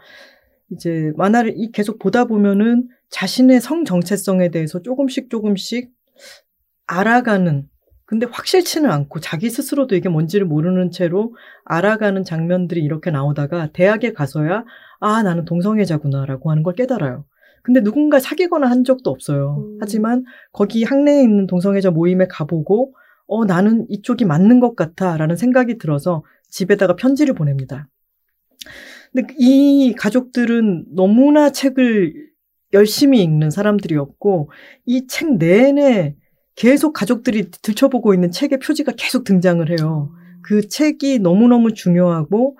이제 0.72 1.12
만화를 1.16 1.54
이 1.56 1.70
계속 1.72 1.98
보다 1.98 2.24
보면은 2.26 2.88
자신의 3.08 3.60
성 3.60 3.84
정체성에 3.84 4.50
대해서 4.50 4.82
조금씩 4.82 5.30
조금씩 5.30 5.90
알아가는 6.86 7.68
근데 8.04 8.26
확실치는 8.26 8.90
않고 8.90 9.20
자기 9.20 9.48
스스로도 9.48 9.94
이게 9.94 10.08
뭔지를 10.08 10.44
모르는 10.44 10.90
채로 10.90 11.36
알아가는 11.64 12.24
장면들이 12.24 12.82
이렇게 12.82 13.12
나오다가 13.12 13.68
대학에 13.72 14.12
가서야 14.12 14.64
아 15.00 15.22
나는 15.22 15.44
동성애자구나라고 15.44 16.50
하는 16.50 16.62
걸 16.62 16.74
깨달아요. 16.74 17.24
근데 17.62 17.82
누군가 17.82 18.18
사귀거나 18.18 18.68
한 18.70 18.84
적도 18.84 19.10
없어요. 19.10 19.56
음. 19.58 19.78
하지만 19.80 20.24
거기 20.52 20.84
학내에 20.84 21.22
있는 21.22 21.46
동성애자 21.46 21.90
모임에 21.90 22.26
가보고 22.28 22.94
어 23.26 23.44
나는 23.44 23.86
이쪽이 23.88 24.24
맞는 24.24 24.60
것 24.60 24.76
같아 24.76 25.16
라는 25.16 25.36
생각이 25.36 25.78
들어서 25.78 26.22
집에다가 26.48 26.96
편지를 26.96 27.34
보냅니다. 27.34 27.88
근데 29.12 29.34
이 29.38 29.94
가족들은 29.96 30.86
너무나 30.94 31.50
책을 31.50 32.14
열심히 32.72 33.22
읽는 33.22 33.50
사람들이었고 33.50 34.50
이 34.86 35.06
책 35.08 35.36
내내 35.38 36.16
계속 36.54 36.92
가족들이 36.92 37.50
들춰보고 37.62 38.14
있는 38.14 38.30
책의 38.30 38.58
표지가 38.58 38.92
계속 38.96 39.24
등장을 39.24 39.68
해요. 39.70 40.10
그 40.42 40.66
책이 40.68 41.20
너무너무 41.20 41.72
중요하고 41.72 42.56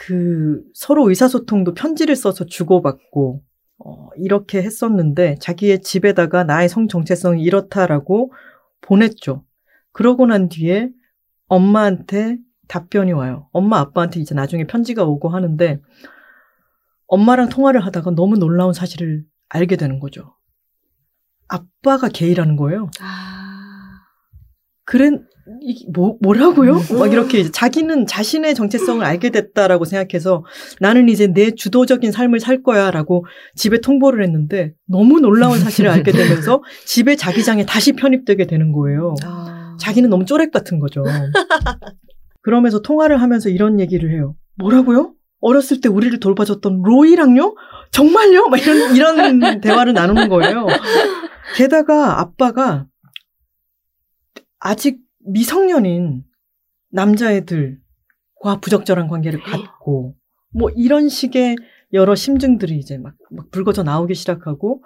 그 0.00 0.62
서로 0.74 1.08
의사소통도 1.08 1.74
편지를 1.74 2.14
써서 2.14 2.46
주고받고 2.46 3.42
어, 3.84 4.08
이렇게 4.16 4.62
했었는데 4.62 5.38
자기의 5.40 5.82
집에다가 5.82 6.44
나의 6.44 6.68
성 6.68 6.86
정체성이 6.86 7.42
이렇다라고 7.42 8.32
보냈죠. 8.80 9.44
그러고 9.90 10.24
난 10.26 10.48
뒤에 10.48 10.90
엄마한테 11.48 12.38
답변이 12.68 13.10
와요. 13.10 13.48
엄마 13.50 13.80
아빠한테 13.80 14.20
이제 14.20 14.36
나중에 14.36 14.68
편지가 14.68 15.02
오고 15.02 15.30
하는데 15.30 15.80
엄마랑 17.08 17.48
통화를 17.48 17.84
하다가 17.84 18.12
너무 18.12 18.38
놀라운 18.38 18.72
사실을 18.72 19.24
알게 19.48 19.74
되는 19.74 19.98
거죠. 19.98 20.36
아빠가 21.48 22.08
게이라는 22.08 22.54
거예요. 22.54 22.88
아. 23.00 23.98
그래 24.84 25.10
이 25.62 25.86
뭐, 25.92 26.16
뭐라고요? 26.20 26.80
막 26.98 27.12
이렇게 27.12 27.38
이제 27.38 27.50
자기는 27.50 28.06
자신의 28.06 28.54
정체성을 28.54 29.04
알게 29.04 29.30
됐다라고 29.30 29.84
생각해서 29.84 30.44
나는 30.80 31.08
이제 31.08 31.26
내 31.26 31.52
주도적인 31.52 32.12
삶을 32.12 32.40
살 32.40 32.62
거야 32.62 32.90
라고 32.90 33.24
집에 33.54 33.80
통보를 33.80 34.22
했는데 34.24 34.74
너무 34.86 35.20
놀라운 35.20 35.58
사실을 35.58 35.90
알게 35.90 36.12
되면서 36.12 36.62
집에 36.84 37.16
자기장에 37.16 37.64
다시 37.66 37.92
편입되게 37.92 38.46
되는 38.46 38.72
거예요. 38.72 39.14
아. 39.24 39.76
자기는 39.80 40.10
너무 40.10 40.24
쪼렉 40.24 40.50
같은 40.50 40.80
거죠. 40.80 41.02
그러면서 42.42 42.80
통화를 42.80 43.20
하면서 43.22 43.48
이런 43.48 43.80
얘기를 43.80 44.12
해요. 44.12 44.34
뭐라고요? 44.56 45.14
어렸을 45.40 45.80
때 45.80 45.88
우리를 45.88 46.18
돌봐줬던 46.18 46.82
로이랑요? 46.82 47.54
정말요? 47.90 48.48
막 48.48 48.60
이런, 48.60 48.96
이런 48.96 49.60
대화를 49.60 49.92
나누는 49.92 50.28
거예요. 50.28 50.66
게다가 51.56 52.20
아빠가 52.20 52.86
아직 54.58 54.98
미성년인 55.28 56.24
남자애들과 56.90 58.60
부적절한 58.60 59.08
관계를 59.08 59.40
갖고 59.42 60.14
뭐 60.52 60.70
이런 60.76 61.08
식의 61.08 61.56
여러 61.92 62.14
심증들이 62.14 62.76
이제 62.78 62.98
막, 62.98 63.14
막 63.30 63.50
불거져 63.50 63.82
나오기 63.82 64.14
시작하고 64.14 64.82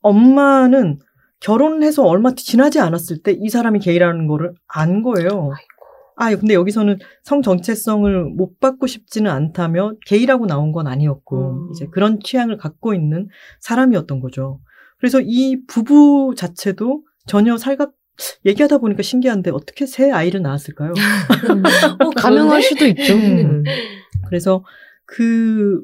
엄마는 0.00 0.98
결혼해서 1.40 2.04
얼마 2.04 2.34
지나지 2.34 2.80
않았을 2.80 3.22
때 3.22 3.32
이 3.32 3.48
사람이 3.48 3.80
게이라는 3.80 4.26
거를 4.26 4.54
안 4.66 5.02
거예요. 5.02 5.50
아, 6.18 6.34
근데 6.34 6.54
여기서는 6.54 6.98
성 7.24 7.42
정체성을 7.42 8.24
못 8.24 8.58
받고 8.58 8.86
싶지는 8.86 9.30
않다며 9.30 9.92
게이라고 10.06 10.46
나온 10.46 10.72
건 10.72 10.86
아니었고 10.86 11.50
음. 11.50 11.68
이제 11.72 11.86
그런 11.90 12.20
취향을 12.20 12.56
갖고 12.56 12.94
있는 12.94 13.28
사람이었던 13.60 14.20
거죠. 14.20 14.60
그래서 14.98 15.20
이 15.22 15.62
부부 15.66 16.34
자체도 16.34 17.02
전혀 17.26 17.58
살갑 17.58 17.90
얘기하다 18.44 18.78
보니까 18.78 19.02
신기한데 19.02 19.50
어떻게 19.50 19.86
새 19.86 20.10
아이를 20.10 20.42
낳았을까요? 20.42 20.92
어, 22.00 22.10
가능할 22.10 22.62
수도 22.62 22.86
있죠. 22.86 23.14
음. 23.14 23.64
그래서 24.28 24.64
그 25.04 25.82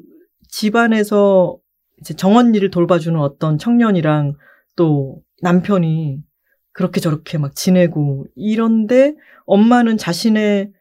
집안에서 0.49 1.57
이제 2.01 2.13
정언니를 2.13 2.69
돌봐주는 2.69 3.19
어떤 3.19 3.57
청년이랑 3.57 4.35
또 4.75 5.21
남편이 5.41 6.19
그렇게 6.71 6.99
저렇게 6.99 7.37
막 7.37 7.55
지내고 7.55 8.25
이런데 8.35 9.15
엄마는 9.45 9.97
자신의 9.97 10.71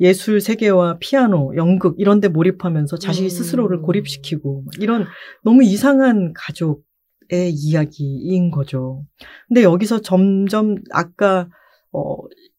예술 0.00 0.40
세계와 0.40 0.98
피아노, 0.98 1.54
연극 1.56 1.94
이런 1.98 2.20
데 2.20 2.28
몰입하면서 2.28 2.96
음. 2.96 3.28
스스로를 3.28 3.82
고립시키고 3.82 4.62
막 4.64 4.74
이런 4.80 5.06
너무 5.44 5.62
이상한 5.62 6.32
가족 6.34 6.84
의 7.30 7.50
이야기인 7.52 8.50
거죠. 8.50 9.04
근데 9.48 9.62
여기서 9.62 10.00
점점 10.00 10.76
아까 10.90 11.48
어 11.92 12.16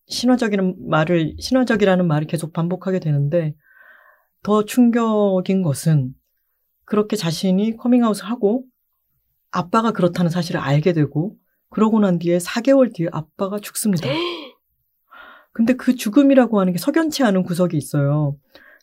신화적이라는 0.07 0.89
말을 0.89 1.35
신화적이라는 1.39 2.07
말을 2.07 2.27
계속 2.27 2.53
반복하게 2.53 2.99
되는데 2.99 3.55
더 4.43 4.65
충격인 4.65 5.63
것은 5.63 6.13
그렇게 6.85 7.15
자신이 7.15 7.77
커밍아웃을 7.77 8.25
하고 8.25 8.65
아빠가 9.51 9.91
그렇다는 9.91 10.29
사실을 10.29 10.59
알게 10.59 10.93
되고 10.93 11.35
그러고 11.69 11.99
난 11.99 12.19
뒤에 12.19 12.37
4개월 12.37 12.93
뒤에 12.93 13.07
아빠가 13.11 13.59
죽습니다. 13.59 14.07
근데 15.53 15.73
그 15.73 15.95
죽음이라고 15.95 16.59
하는 16.59 16.73
게 16.73 16.79
석연치 16.79 17.23
않은 17.23 17.43
구석이 17.43 17.77
있어요. 17.77 18.35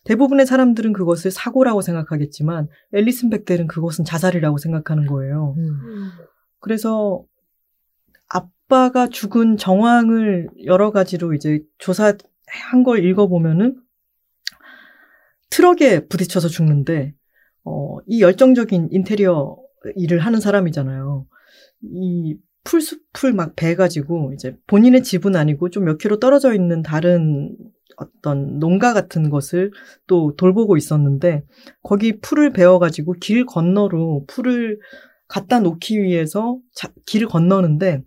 대부분의 0.04 0.46
사람들은 0.46 0.92
그것을 0.92 1.30
사고라고 1.30 1.82
생각하겠지만 1.82 2.68
앨리슨 2.92 3.30
백델은 3.30 3.66
그것은 3.66 4.04
자살이라고 4.04 4.58
생각하는 4.58 5.06
거예요. 5.06 5.54
음. 5.58 6.10
그래서 6.58 7.24
아빠가 8.28 9.08
죽은 9.08 9.56
정황을 9.56 10.48
여러 10.64 10.90
가지로 10.90 11.34
이제 11.34 11.60
조사한 11.78 12.18
걸 12.84 13.04
읽어보면은 13.04 13.76
트럭에 15.50 16.06
부딪혀서 16.08 16.48
죽는데, 16.48 17.14
어, 17.64 17.98
이 18.06 18.22
열정적인 18.22 18.88
인테리어 18.92 19.56
일을 19.96 20.20
하는 20.20 20.40
사람이잖아요. 20.40 21.26
이 21.82 22.36
풀숲을 22.64 23.32
막 23.32 23.56
베가지고 23.56 24.32
이제 24.34 24.56
본인의 24.66 25.02
집은 25.02 25.34
아니고 25.34 25.70
좀 25.70 25.84
몇 25.84 25.98
킬로 25.98 26.20
떨어져 26.20 26.54
있는 26.54 26.82
다른 26.82 27.56
어떤 28.00 28.58
농가 28.58 28.92
같은 28.94 29.28
것을 29.30 29.70
또 30.06 30.34
돌보고 30.36 30.76
있었는데 30.76 31.44
거기 31.82 32.18
풀을 32.20 32.50
베어가지고 32.52 33.14
길 33.20 33.44
건너로 33.44 34.24
풀을 34.26 34.78
갖다 35.28 35.60
놓기 35.60 36.02
위해서 36.02 36.58
자- 36.74 36.92
길을 37.06 37.28
건너는데 37.28 38.02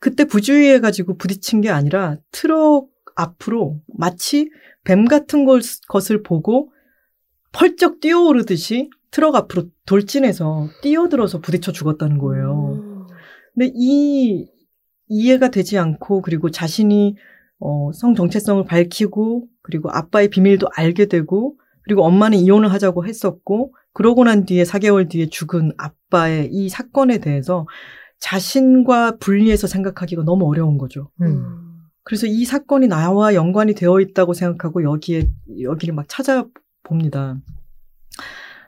그때 0.00 0.24
부주의해가지고 0.24 1.16
부딪힌 1.16 1.60
게 1.60 1.70
아니라 1.70 2.16
트럭 2.32 2.88
앞으로 3.14 3.80
마치 3.86 4.50
뱀 4.84 5.04
같은 5.04 5.44
걸- 5.44 5.60
것을 5.88 6.22
보고 6.22 6.72
펄쩍 7.52 8.00
뛰어오르듯이 8.00 8.90
트럭 9.10 9.36
앞으로 9.36 9.64
돌진해서 9.86 10.68
뛰어들어서 10.82 11.38
부딪혀 11.40 11.70
죽었다는 11.72 12.18
거예요. 12.18 12.72
음. 12.82 13.06
근데 13.54 13.70
이 13.74 14.48
이해가 15.08 15.50
되지 15.50 15.76
않고 15.78 16.22
그리고 16.22 16.50
자신이 16.50 17.16
어, 17.64 17.92
성 17.92 18.14
정체성을 18.14 18.64
밝히고 18.64 19.46
그리고 19.62 19.90
아빠의 19.90 20.30
비밀도 20.30 20.66
알게 20.74 21.06
되고 21.06 21.56
그리고 21.84 22.04
엄마는 22.04 22.38
이혼을 22.38 22.72
하자고 22.72 23.06
했었고 23.06 23.74
그러고 23.92 24.24
난 24.24 24.44
뒤에 24.44 24.64
4개월 24.64 25.08
뒤에 25.08 25.26
죽은 25.26 25.72
아빠의 25.76 26.48
이 26.50 26.68
사건에 26.68 27.18
대해서 27.18 27.66
자신과 28.18 29.18
분리해서 29.18 29.66
생각하기가 29.66 30.24
너무 30.24 30.48
어려운 30.48 30.76
거죠. 30.76 31.10
음. 31.20 31.62
그래서 32.04 32.26
이 32.26 32.44
사건이 32.44 32.88
나와 32.88 33.34
연관이 33.34 33.74
되어 33.74 34.00
있다고 34.00 34.34
생각하고 34.34 34.82
여기에 34.82 35.30
여기를 35.60 35.94
막 35.94 36.06
찾아봅니다. 36.08 37.40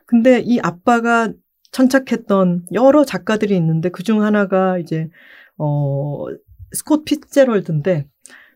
근데 0.07 0.41
이 0.41 0.61
아빠가 0.61 1.33
천착했던 1.73 2.67
여러 2.73 3.05
작가들이 3.05 3.57
있는데 3.57 3.89
그중 3.89 4.23
하나가 4.23 4.79
이제 4.79 5.09
어 5.59 6.27
스콧 6.73 7.05
피츠제럴드인데 7.05 8.07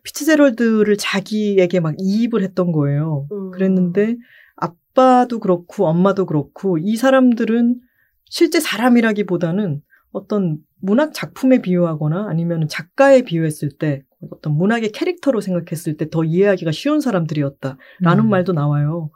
피츠제럴드를 0.03 0.97
자기에게 0.97 1.81
막 1.81 1.95
이입을 1.99 2.43
했던 2.43 2.73
거예요. 2.73 3.27
음. 3.33 3.51
그랬는데 3.51 4.17
아빠도 4.57 5.39
그렇고 5.39 5.87
엄마도 5.87 6.27
그렇고 6.27 6.79
이 6.79 6.97
사람들은 6.97 7.81
실제 8.25 8.61
사람이라기보다는 8.61 9.81
어떤 10.13 10.59
문학 10.81 11.13
작품에 11.13 11.61
비유하거나 11.63 12.29
아니면 12.29 12.69
작가에 12.69 13.23
비유했을 13.23 13.71
때 13.79 14.03
어떤 14.31 14.55
문학의 14.55 14.93
캐릭터로 14.93 15.41
생각했을 15.41 15.97
때 15.97 16.09
더 16.11 16.25
이해하기가 16.25 16.73
쉬운 16.73 17.01
사람들이었다라는 17.01 18.25
음. 18.25 18.31
말도 18.31 18.53
나와요. 18.53 19.11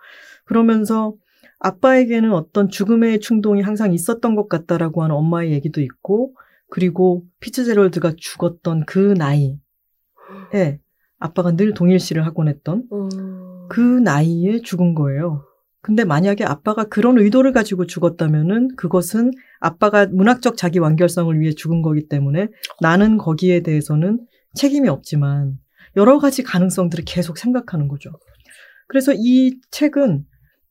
그러면서 0.44 1.14
아빠에게는 1.58 2.32
어떤 2.32 2.68
죽음의 2.68 3.20
충동이 3.20 3.62
항상 3.62 3.92
있었던 3.92 4.34
것 4.34 4.48
같다라고 4.48 5.02
하는 5.02 5.14
엄마의 5.14 5.52
얘기도 5.52 5.80
있고 5.80 6.34
그리고 6.68 7.24
피츠제럴드가 7.40 8.14
죽었던 8.16 8.84
그 8.86 9.14
나이 9.16 9.58
에 10.54 10.78
아빠가 11.18 11.52
늘 11.52 11.72
동일시를 11.74 12.26
하곤 12.26 12.48
했던 12.48 12.84
음. 12.92 13.68
그 13.68 13.80
나이에 13.80 14.60
죽은 14.60 14.94
거예요. 14.94 15.44
근데 15.80 16.04
만약에 16.04 16.44
아빠가 16.44 16.84
그런 16.84 17.18
의도를 17.18 17.52
가지고 17.52 17.86
죽었다면은 17.86 18.76
그것은 18.76 19.32
아빠가 19.58 20.06
문학적 20.06 20.56
자기 20.56 20.78
완결성을 20.78 21.38
위해 21.40 21.52
죽은 21.52 21.82
거기 21.82 22.08
때문에 22.08 22.48
나는 22.80 23.18
거기에 23.18 23.60
대해서는 23.60 24.20
책임이 24.54 24.88
없지만 24.88 25.58
여러 25.96 26.18
가지 26.18 26.42
가능성들을 26.42 27.04
계속 27.04 27.36
생각하는 27.36 27.88
거죠. 27.88 28.10
그래서 28.86 29.12
이 29.14 29.58
책은 29.70 30.24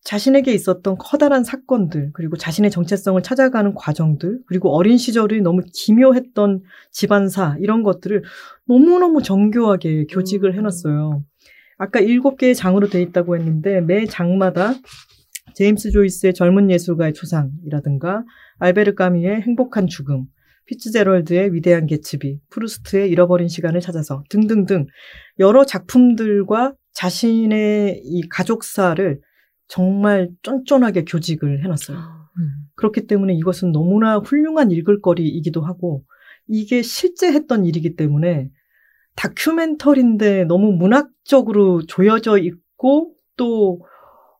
자신에게 0.03 0.51
있었던 0.53 0.97
커다란 0.97 1.43
사건들, 1.43 2.11
그리고 2.13 2.35
자신의 2.35 2.71
정체성을 2.71 3.21
찾아가는 3.21 3.73
과정들, 3.75 4.39
그리고 4.47 4.75
어린 4.75 4.97
시절이 4.97 5.41
너무 5.41 5.61
기묘했던 5.73 6.61
집안사, 6.91 7.57
이런 7.59 7.83
것들을 7.83 8.23
너무너무 8.65 9.21
정교하게 9.21 10.05
교직을 10.05 10.51
음. 10.51 10.57
해놨어요. 10.57 11.23
아까 11.77 11.99
일곱 11.99 12.37
개의 12.37 12.55
장으로 12.55 12.89
돼 12.89 13.01
있다고 13.01 13.35
했는데 13.35 13.81
매 13.81 14.05
장마다 14.05 14.73
제임스 15.55 15.91
조이스의 15.91 16.33
젊은 16.33 16.69
예술가의 16.69 17.13
초상이라든가 17.13 18.23
알베르 18.59 18.95
카뮈의 18.95 19.41
행복한 19.41 19.87
죽음, 19.87 20.25
피츠제럴드의 20.65 21.53
위대한 21.53 21.85
개츠비, 21.85 22.39
프루스트의 22.49 23.09
잃어버린 23.09 23.47
시간을 23.47 23.81
찾아서 23.81 24.23
등등등 24.29 24.85
여러 25.39 25.65
작품들과 25.65 26.73
자신의 26.93 28.01
이 28.03 28.29
가족사를 28.29 29.19
정말 29.71 30.29
쫀쫀하게 30.43 31.05
교직을 31.05 31.63
해놨어요. 31.63 31.97
음. 31.97 32.49
그렇기 32.75 33.07
때문에 33.07 33.33
이것은 33.35 33.71
너무나 33.71 34.17
훌륭한 34.17 34.69
읽을거리이기도 34.69 35.61
하고 35.61 36.03
이게 36.45 36.81
실제 36.81 37.31
했던 37.31 37.63
일이기 37.65 37.95
때문에 37.95 38.49
다큐멘터리인데 39.15 40.43
너무 40.43 40.73
문학적으로 40.73 41.85
조여져 41.85 42.39
있고 42.39 43.13
또 43.37 43.85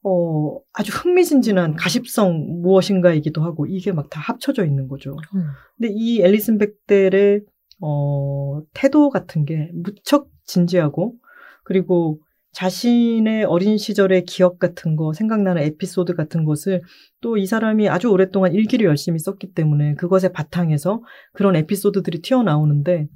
어, 0.04 0.60
아주 0.74 0.92
흥미진진한 0.92 1.76
가십성 1.76 2.62
무엇인가이기도 2.62 3.42
하고 3.42 3.66
이게 3.68 3.94
막 3.94 4.10
다 4.10 4.20
합쳐져 4.20 4.66
있는 4.66 4.90
거죠. 4.90 5.16
음. 5.34 5.44
근데 5.78 5.94
이 5.96 6.22
앨리슨 6.22 6.58
백델의 6.58 7.46
어, 7.80 8.62
태도 8.74 9.10
같은 9.10 9.46
게 9.46 9.70
무척 9.74 10.28
진지하고 10.44 11.16
그리고 11.64 12.20
자신의 12.52 13.46
어린 13.46 13.78
시절의 13.78 14.26
기억 14.26 14.60
같은 14.60 14.96
거, 14.96 15.14
생각나는 15.14 15.62
에피소드 15.64 16.16
같은 16.16 16.44
것을 16.44 16.82
또 17.22 17.38
이 17.38 17.46
사람이 17.46 17.88
아주 17.90 18.10
오랫동안 18.10 18.54
일기를 18.54 18.86
열심히 18.86 19.20
썼기 19.20 19.54
때문에 19.54 19.96
그것의 19.96 20.34
바탕에서 20.34 21.02
그런 21.34 21.56
에피소드들이 21.56 22.22
튀어나오는데 22.22 23.08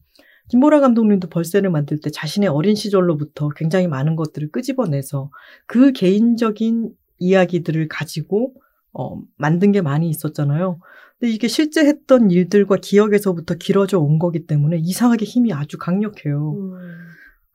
김보라 0.50 0.80
감독님도 0.80 1.30
벌새를 1.30 1.70
만들 1.70 2.00
때 2.00 2.10
자신의 2.12 2.50
어린 2.50 2.76
시절로부터 2.76 3.50
굉장히 3.56 3.88
많은 3.88 4.16
것들을 4.16 4.52
끄집어내서 4.52 5.32
그 5.66 5.92
개인적인 5.92 6.92
이야기들을 7.18 7.88
가지고 7.88 8.54
어, 8.94 9.20
만든 9.38 9.72
게 9.72 9.82
많이 9.82 10.10
있었잖아요. 10.10 10.80
근데 11.20 11.34
이게 11.34 11.48
실제 11.48 11.86
했던 11.86 12.30
일들과 12.30 12.78
기억에서부터 12.78 13.56
길어져 13.56 14.00
온 14.00 14.20
거기 14.20 14.46
때문에 14.46 14.78
이상하게 14.78 15.26
힘이 15.26 15.52
아주 15.52 15.78
강력해요. 15.78 16.54
음. 16.54 16.74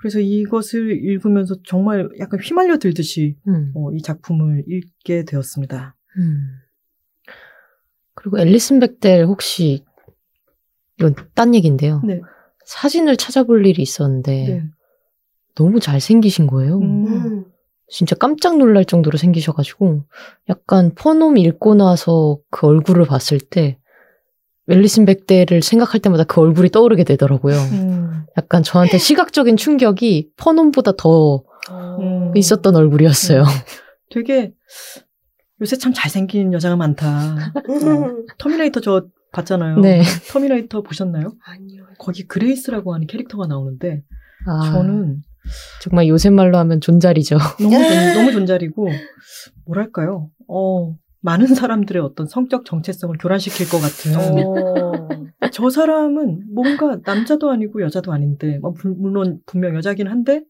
그래서 0.00 0.18
이것을 0.18 1.04
읽으면서 1.04 1.56
정말 1.62 2.08
약간 2.18 2.40
휘말려 2.40 2.78
들듯이 2.78 3.36
음. 3.46 3.70
어, 3.76 3.92
이 3.92 4.00
작품을 4.00 4.64
읽게 4.66 5.26
되었습니다. 5.26 5.94
음. 6.16 6.48
그리고 8.14 8.38
앨리슨 8.38 8.80
백델 8.80 9.26
혹시 9.26 9.84
이건 10.98 11.14
딴 11.34 11.54
얘기인데요. 11.54 12.00
네. 12.02 12.22
사진을 12.64 13.18
찾아볼 13.18 13.66
일이 13.66 13.82
있었는데 13.82 14.32
네. 14.32 14.64
너무 15.54 15.80
잘 15.80 16.00
생기신 16.00 16.46
거예요. 16.46 16.78
음. 16.78 17.06
음. 17.06 17.44
진짜 17.86 18.16
깜짝 18.16 18.56
놀랄 18.56 18.86
정도로 18.86 19.18
생기셔가지고 19.18 20.04
약간 20.48 20.94
Fun 20.94 21.12
Home 21.12 21.36
읽고 21.36 21.74
나서 21.74 22.38
그 22.50 22.66
얼굴을 22.66 23.04
봤을 23.04 23.38
때 23.38 23.78
앨리슨 24.70 25.04
벡델을 25.04 25.62
생각할 25.62 26.00
때마다 26.00 26.24
그 26.24 26.40
얼굴이 26.40 26.70
떠오르게 26.70 27.04
되더라고요. 27.04 27.56
음. 27.56 28.22
약간 28.38 28.62
저한테 28.62 28.98
시각적인 28.98 29.56
충격이 29.56 30.30
Fun 30.36 30.52
Home보다 30.52 30.92
더 30.96 31.42
음. 32.00 32.36
있었던 32.36 32.74
얼굴이었어요. 32.76 33.44
되게 34.10 34.52
요새 35.60 35.76
참 35.76 35.92
잘생긴 35.92 36.52
여자가 36.52 36.76
많다. 36.76 37.52
음. 37.68 38.26
터미네이터 38.38 38.80
저 38.80 39.06
봤잖아요. 39.32 39.78
네. 39.80 40.02
터미네이터 40.32 40.82
보셨나요? 40.82 41.32
아니요. 41.44 41.84
거기 41.98 42.26
그레이스라고 42.26 42.94
하는 42.94 43.06
캐릭터가 43.06 43.46
나오는데 43.46 44.02
아, 44.46 44.72
저는 44.72 45.22
정말 45.82 46.08
요새 46.08 46.30
말로 46.30 46.56
하면 46.58 46.80
존잘이죠. 46.80 47.36
너무 47.60 47.70
존- 47.88 48.14
너무 48.14 48.32
존잘이고 48.32 48.88
뭐랄까요? 49.66 50.30
어 50.48 50.94
많은 51.20 51.46
사람들의 51.48 52.02
어떤 52.02 52.26
성적 52.26 52.64
정체성을 52.64 53.16
교란시킬 53.18 53.68
것 53.68 53.78
같은 53.78 54.16
어. 54.16 55.08
저 55.52 55.68
사람은 55.70 56.54
뭔가 56.54 56.98
남자도 57.04 57.50
아니고 57.50 57.82
여자도 57.82 58.12
아닌데 58.12 58.58
뭐 58.58 58.72
물- 58.72 58.94
물론 58.94 59.40
분명 59.46 59.74
여자긴 59.74 60.08
한데 60.08 60.44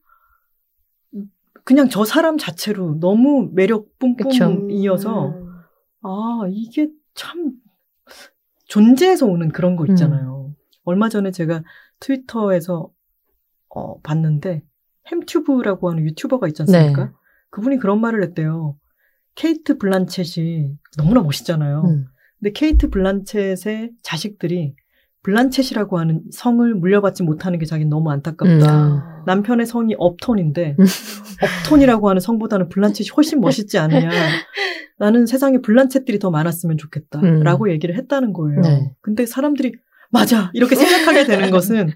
그냥 1.64 1.88
저 1.88 2.04
사람 2.04 2.38
자체로 2.38 2.98
너무 3.00 3.50
매력. 3.52 3.88
뿜뿜이어서 3.98 5.28
음. 5.28 5.50
아 6.02 6.40
이게 6.48 6.88
참 7.14 7.52
존재에서 8.66 9.26
오는 9.26 9.48
그런 9.50 9.76
거 9.76 9.84
있잖아요. 9.86 10.54
얼마 10.84 11.08
전에 11.08 11.30
제가 11.32 11.62
트위터에서 12.00 12.90
어, 13.68 14.00
봤는데 14.00 14.62
햄튜브라고 15.12 15.90
하는 15.90 16.04
유튜버가 16.04 16.48
있지 16.48 16.62
않습니까? 16.62 17.04
네. 17.04 17.10
그분이 17.50 17.76
그런 17.78 18.00
말을 18.00 18.22
했대요. 18.22 18.76
케이트 19.40 19.78
블란쳇이 19.78 20.68
너무나 20.98 21.22
멋있잖아요. 21.22 21.84
음. 21.86 22.04
근데 22.38 22.52
케이트 22.52 22.90
블란쳇의 22.90 23.92
자식들이 24.02 24.74
블란쳇이라고 25.22 25.98
하는 25.98 26.22
성을 26.30 26.74
물려받지 26.74 27.22
못하는 27.22 27.58
게 27.58 27.64
자기는 27.64 27.88
너무 27.88 28.10
안타깝다. 28.10 28.54
음. 28.54 28.62
아. 28.68 29.22
남편의 29.26 29.64
성이 29.64 29.94
업톤인데 29.96 30.76
음. 30.78 30.84
업톤이라고 31.64 32.10
하는 32.10 32.20
성보다는 32.20 32.68
블란쳇이 32.68 33.08
훨씬 33.16 33.40
멋있지 33.40 33.78
않느냐. 33.78 34.10
나는 34.98 35.24
세상에 35.24 35.62
블란쳇들이 35.62 36.18
더 36.18 36.30
많았으면 36.30 36.76
좋겠다. 36.76 37.20
음. 37.20 37.40
라고 37.40 37.70
얘기를 37.70 37.96
했다는 37.96 38.34
거예요. 38.34 38.60
네. 38.60 38.92
근데 39.00 39.24
사람들이 39.24 39.72
맞아 40.10 40.50
이렇게 40.54 40.74
생각하게 40.74 41.24
되는 41.24 41.50
것은 41.50 41.90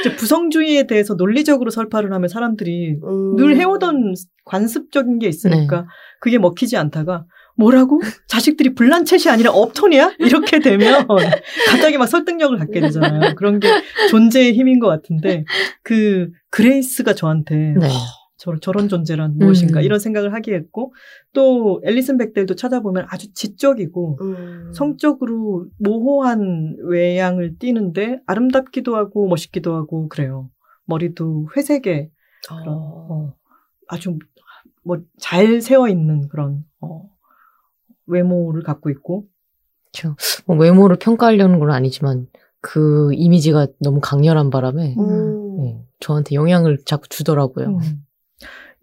이제 0.00 0.16
부성주의에 0.16 0.86
대해서 0.86 1.14
논리적으로 1.14 1.70
설파를 1.70 2.12
하면 2.12 2.28
사람들이 2.28 2.98
음. 3.02 3.36
늘 3.36 3.56
해오던 3.56 4.14
관습적인 4.44 5.18
게 5.18 5.28
있으니까 5.28 5.86
그게 6.20 6.38
먹히지 6.38 6.76
않다가 6.76 7.26
뭐라고 7.56 8.00
자식들이 8.28 8.74
블란쳇이 8.74 9.28
아니라 9.30 9.50
업톤이야 9.50 10.16
이렇게 10.18 10.60
되면 10.60 11.06
갑자기 11.68 11.98
막 11.98 12.06
설득력을 12.06 12.56
갖게 12.58 12.80
되잖아요. 12.80 13.34
그런 13.36 13.60
게 13.60 13.68
존재의 14.10 14.52
힘인 14.52 14.78
것 14.78 14.88
같은데 14.88 15.44
그 15.82 16.28
그레이스가 16.50 17.14
저한테 17.14 17.74
네. 17.78 17.88
저런, 18.36 18.60
저런 18.60 18.88
존재란 18.88 19.38
무엇인가 19.38 19.80
음. 19.80 19.84
이런 19.84 19.98
생각을 19.98 20.32
하게 20.34 20.54
했고 20.54 20.92
또 21.32 21.80
앨리슨 21.84 22.18
벡델도 22.18 22.54
찾아보면 22.54 23.06
아주 23.08 23.32
지적이고 23.32 24.18
음. 24.20 24.72
성적으로 24.74 25.66
모호한 25.78 26.76
외양을 26.84 27.58
띠는데 27.58 28.20
아름답기도 28.26 28.96
하고 28.96 29.26
멋있기도 29.28 29.74
하고 29.74 30.08
그래요. 30.08 30.50
머리도 30.84 31.48
회색에 31.56 32.10
그런 32.46 32.68
어. 32.68 33.06
어, 33.10 33.34
아주 33.88 34.18
뭐 34.84 34.98
잘 35.18 35.60
세워 35.60 35.88
있는 35.88 36.28
그런 36.28 36.64
어, 36.80 37.02
외모를 38.06 38.62
갖고 38.62 38.90
있고 38.90 39.26
뭐 40.46 40.56
외모를 40.56 40.96
평가하려는 40.98 41.58
건 41.58 41.70
아니지만 41.70 42.28
그 42.60 43.10
이미지가 43.14 43.68
너무 43.80 44.00
강렬한 44.00 44.50
바람에 44.50 44.94
음. 44.98 45.56
네, 45.58 45.84
저한테 46.00 46.34
영향을 46.34 46.78
자꾸 46.84 47.08
주더라고요. 47.08 47.66
음. 47.68 48.05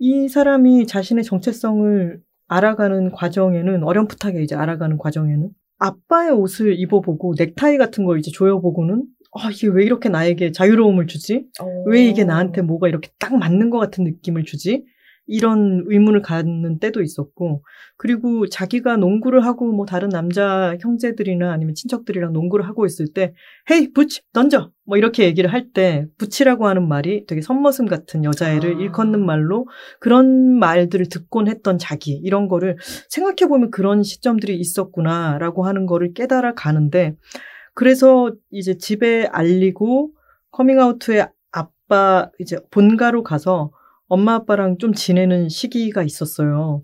이 0.06 0.28
사람이 0.28 0.86
자신의 0.86 1.24
정체성을 1.24 2.20
알아가는 2.50 3.12
과정에는 3.14 3.86
어렴풋하게 3.86 4.44
이제 4.44 4.54
알아가는 4.54 4.98
과정에는 4.98 5.50
아빠의 5.80 6.32
옷을 6.32 6.78
입어보고 6.78 7.36
넥타이 7.38 7.78
같은 7.78 8.04
걸 8.04 8.20
이제 8.20 8.30
조여보고는 8.30 9.06
아 9.32 9.50
이게 9.50 9.68
왜 9.68 9.86
이렇게 9.86 10.10
나에게 10.10 10.52
자유로움을 10.52 11.08
주지? 11.08 11.46
어. 11.62 11.84
왜 11.88 12.06
이게 12.06 12.26
나한테 12.26 12.64
뭐가 12.64 12.90
이렇게 12.90 13.12
딱 13.18 13.38
맞는 13.38 13.70
것 13.70 13.80
같은 13.80 14.04
느낌을 14.04 14.44
주지? 14.44 14.84
이런 15.26 15.84
의문을 15.88 16.22
갖는 16.22 16.80
때도 16.80 17.02
있었고, 17.02 17.64
그리고 17.98 18.48
자기가 18.48 18.98
농구를 18.98 19.46
하고 19.46 19.72
뭐 19.72 19.86
다른 19.86 20.10
남자 20.10 20.76
형제들이나 20.82 21.52
아니면 21.52 21.76
친척들이랑 21.76 22.34
농구를 22.34 22.68
하고 22.68 22.86
있을 22.86 23.08
때, 23.14 23.34
hey, 23.72 23.94
butch, 23.94 24.22
던져! 24.34 24.72
뭐 24.86 24.98
이렇게 24.98 25.24
얘기를 25.24 25.52
할 25.52 25.72
때, 25.72 26.06
butch라고 26.18 26.68
하는 26.68 26.88
말이 26.88 27.26
되게 27.26 27.42
선머슴 27.42 27.86
같은 27.86 28.24
여자애를 28.26 28.76
아. 28.76 28.80
일컫는 28.80 29.26
말로 29.26 29.68
그런 30.00 30.60
말들을 30.60 31.08
듣곤 31.10 31.48
했던 31.48 31.78
자기, 31.78 32.20
이런 32.24 32.48
거를 32.48 32.76
생각해보면 33.10 33.72
그런 33.72 34.04
시점들이 34.04 34.58
있었구나라고 34.58 35.66
하는 35.66 35.86
거를 35.86 36.14
깨달아 36.14 36.54
가는데, 36.56 37.16
그래서 37.76 38.34
이제 38.52 38.78
집에 38.78 39.26
알리고 39.32 40.12
커밍아웃 40.52 41.08
후에 41.08 41.26
아빠 41.52 42.30
이제 42.40 42.58
본가로 42.70 43.24
가서 43.24 43.72
엄마 44.14 44.36
아빠랑 44.36 44.78
좀 44.78 44.94
지내는 44.94 45.50
시기가 45.50 46.04
있었어요. 46.04 46.84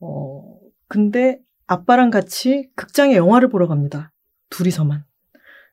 어, 0.00 0.58
근데 0.88 1.38
아빠랑 1.66 2.08
같이 2.08 2.70
극장에 2.74 3.16
영화를 3.16 3.50
보러 3.50 3.68
갑니다. 3.68 4.14
둘이서만. 4.48 5.04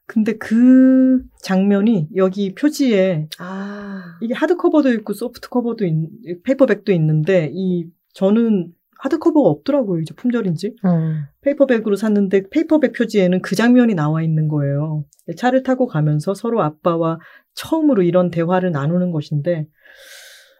근데 0.05 0.33
그 0.33 1.21
장면이 1.43 2.09
여기 2.17 2.53
표지에 2.55 3.29
아. 3.37 4.17
이게 4.21 4.33
하드커버도 4.33 4.91
있고 4.95 5.13
소프트커버도 5.13 5.85
있, 5.85 6.43
페이퍼백도 6.43 6.91
있는데 6.91 7.49
이 7.53 7.87
저는 8.13 8.73
하드커버가 8.97 9.47
없더라고요. 9.47 10.01
이제 10.01 10.13
품절인지. 10.13 10.75
음. 10.83 11.23
페이퍼백으로 11.39 11.95
샀는데 11.95 12.49
페이퍼백 12.49 12.91
표지에는 12.91 13.41
그 13.41 13.55
장면이 13.55 13.93
나와 13.95 14.21
있는 14.23 14.49
거예요. 14.49 15.05
차를 15.37 15.63
타고 15.63 15.87
가면서 15.87 16.33
서로 16.33 16.61
아빠와 16.61 17.19
처음으로 17.53 18.03
이런 18.03 18.29
대화를 18.29 18.73
나누는 18.73 19.11
것인데 19.11 19.67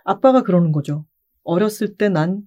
아빠가 0.10 0.43
그러는 0.43 0.72
거죠. 0.72 1.06
어렸을 1.43 1.95
때 1.95 2.10
난 2.10 2.41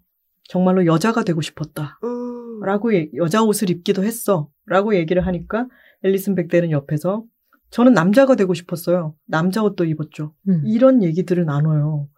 정말로 0.44 0.86
여자가 0.86 1.24
되고 1.24 1.40
싶었다. 1.40 1.98
음. 2.04 2.60
라고 2.64 2.94
얘- 2.94 3.10
여자 3.16 3.42
옷을 3.42 3.70
입기도 3.70 4.04
했어. 4.04 4.48
라고 4.66 4.94
얘기를 4.94 5.26
하니까 5.26 5.68
앨리슨 6.02 6.34
백델은 6.34 6.70
옆에서 6.70 7.24
저는 7.70 7.92
남자가 7.94 8.36
되고 8.36 8.52
싶었어요. 8.54 9.14
남자 9.26 9.62
옷도 9.62 9.84
입었죠. 9.84 10.34
음. 10.48 10.62
이런 10.66 11.02
얘기들을 11.02 11.44
나눠요. 11.44 12.08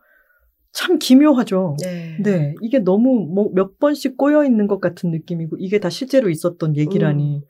참 0.72 0.98
기묘하죠. 0.98 1.76
네. 1.82 2.16
네, 2.20 2.54
이게 2.60 2.80
너무 2.80 3.26
뭐 3.32 3.50
몇 3.54 3.78
번씩 3.78 4.16
꼬여 4.16 4.44
있는 4.44 4.66
것 4.66 4.80
같은 4.80 5.10
느낌이고 5.12 5.56
이게 5.60 5.78
다 5.78 5.88
실제로 5.88 6.28
있었던 6.28 6.76
얘기라니. 6.76 7.42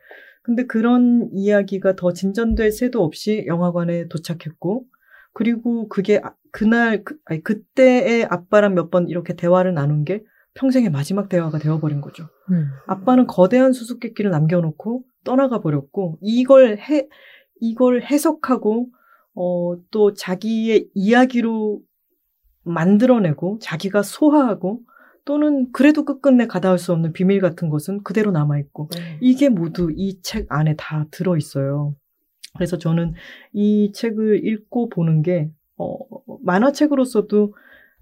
근데 0.43 0.67
그런 0.67 1.31
이야기가 1.33 1.97
더 1.97 2.13
진전될 2.13 2.71
새도 2.73 3.03
없이 3.03 3.45
영화관에 3.47 4.09
도착했고 4.09 4.85
그리고 5.35 5.89
그게 5.89 6.21
아- 6.23 6.35
그날 6.53 7.05
그, 7.05 7.17
아니 7.27 7.43
그때의 7.43 8.25
아빠랑 8.31 8.75
몇 8.75 8.91
번 8.91 9.09
이렇게 9.09 9.35
대화를 9.35 9.75
나눈 9.75 10.05
게 10.05 10.23
평생의 10.55 10.91
마지막 10.91 11.29
대화가 11.29 11.59
되어버린 11.59 12.01
거죠. 12.01 12.29
음. 12.51 12.69
아빠는 12.87 13.27
거대한 13.27 13.73
수수께끼를 13.73 14.31
남겨놓고 14.31 15.03
떠나가 15.25 15.61
버렸고 15.61 16.19
이걸 16.23 16.79
해 16.79 17.09
이걸 17.61 18.03
해석하고 18.03 18.89
어, 19.35 19.75
또 19.91 20.15
자기의 20.15 20.89
이야기로 20.95 21.81
만들어내고 22.63 23.59
자기가 23.61 24.03
소화하고 24.03 24.81
또는 25.25 25.73
그래도 25.73 26.05
끝끝내 26.05 26.47
가다할 26.47 26.79
수 26.79 26.93
없는 26.93 27.13
비밀 27.13 27.41
같은 27.41 27.69
것은 27.71 28.03
그대로 28.03 28.31
남아 28.31 28.59
있고 28.59 28.89
네. 28.95 29.19
이게 29.21 29.49
모두 29.49 29.91
이 29.95 30.21
책 30.23 30.47
안에 30.51 30.75
다 30.77 31.07
들어 31.11 31.37
있어요. 31.37 31.95
그래서 32.55 32.79
저는 32.79 33.15
이 33.53 33.93
책을 33.93 34.47
읽고 34.47 34.89
보는 34.89 35.23
게 35.23 35.51
어, 35.77 35.97
만화책으로서도 36.43 37.55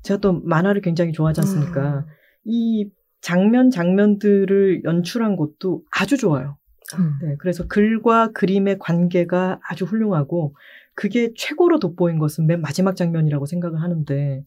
제가 0.03 0.21
또 0.21 0.41
만화를 0.41 0.83
굉장히 0.83 1.13
좋아하지 1.13 1.41
않습니까? 1.41 1.99
음. 2.01 2.05
이 2.45 2.91
장면 3.21 3.71
장면들을 3.71 4.85
연출한 4.85 5.37
것도 5.37 5.85
아주 5.91 6.17
좋아요. 6.17 6.59
음. 6.99 7.19
네, 7.23 7.37
그래서 7.39 7.67
글과 7.67 8.33
그림의 8.33 8.79
관계가 8.79 9.61
아주 9.67 9.85
훌륭하고 9.85 10.55
그게 10.95 11.33
최고로 11.35 11.79
돋보인 11.79 12.19
것은 12.19 12.47
맨 12.47 12.61
마지막 12.61 12.97
장면이라고 12.97 13.47
생각을 13.47 13.81
하는데 13.81 14.45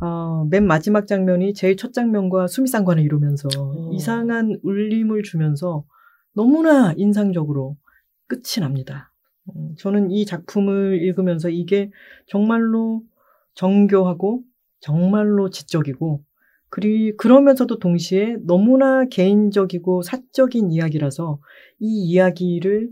어, 0.00 0.46
맨 0.50 0.66
마지막 0.66 1.06
장면이 1.06 1.54
제일 1.54 1.76
첫 1.76 1.92
장면과 1.92 2.48
수미상관을 2.48 3.02
이루면서 3.02 3.48
어. 3.56 3.90
이상한 3.92 4.58
울림을 4.62 5.22
주면서 5.22 5.84
너무나 6.34 6.92
인상적으로 6.96 7.76
끝이 8.26 8.60
납니다. 8.60 9.12
음, 9.56 9.74
저는 9.78 10.10
이 10.10 10.24
작품을 10.26 11.02
읽으면서 11.02 11.48
이게 11.48 11.90
정말로 12.26 13.02
정교하고 13.54 14.42
정말로 14.80 15.50
지적이고 15.50 16.22
그리 16.70 17.16
그러면서도 17.16 17.78
동시에 17.78 18.36
너무나 18.46 19.06
개인적이고 19.06 20.02
사적인 20.02 20.70
이야기라서 20.70 21.40
이 21.80 22.04
이야기를 22.10 22.90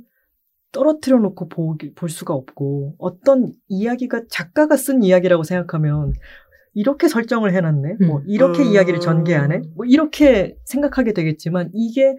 떨어뜨려 0.72 1.18
놓고 1.18 1.48
보기, 1.48 1.94
볼 1.94 2.08
수가 2.08 2.34
없고 2.34 2.96
어떤 2.98 3.52
이야기가 3.68 4.22
작가가 4.28 4.76
쓴 4.76 5.02
이야기라고 5.02 5.42
생각하면 5.42 6.12
이렇게 6.74 7.08
설정을 7.08 7.54
해놨네, 7.54 7.96
뭐 8.06 8.18
음. 8.18 8.24
이렇게 8.26 8.62
음. 8.62 8.72
이야기를 8.72 9.00
전개하네, 9.00 9.62
뭐 9.74 9.86
이렇게 9.86 10.56
생각하게 10.64 11.14
되겠지만 11.14 11.70
이게 11.72 12.14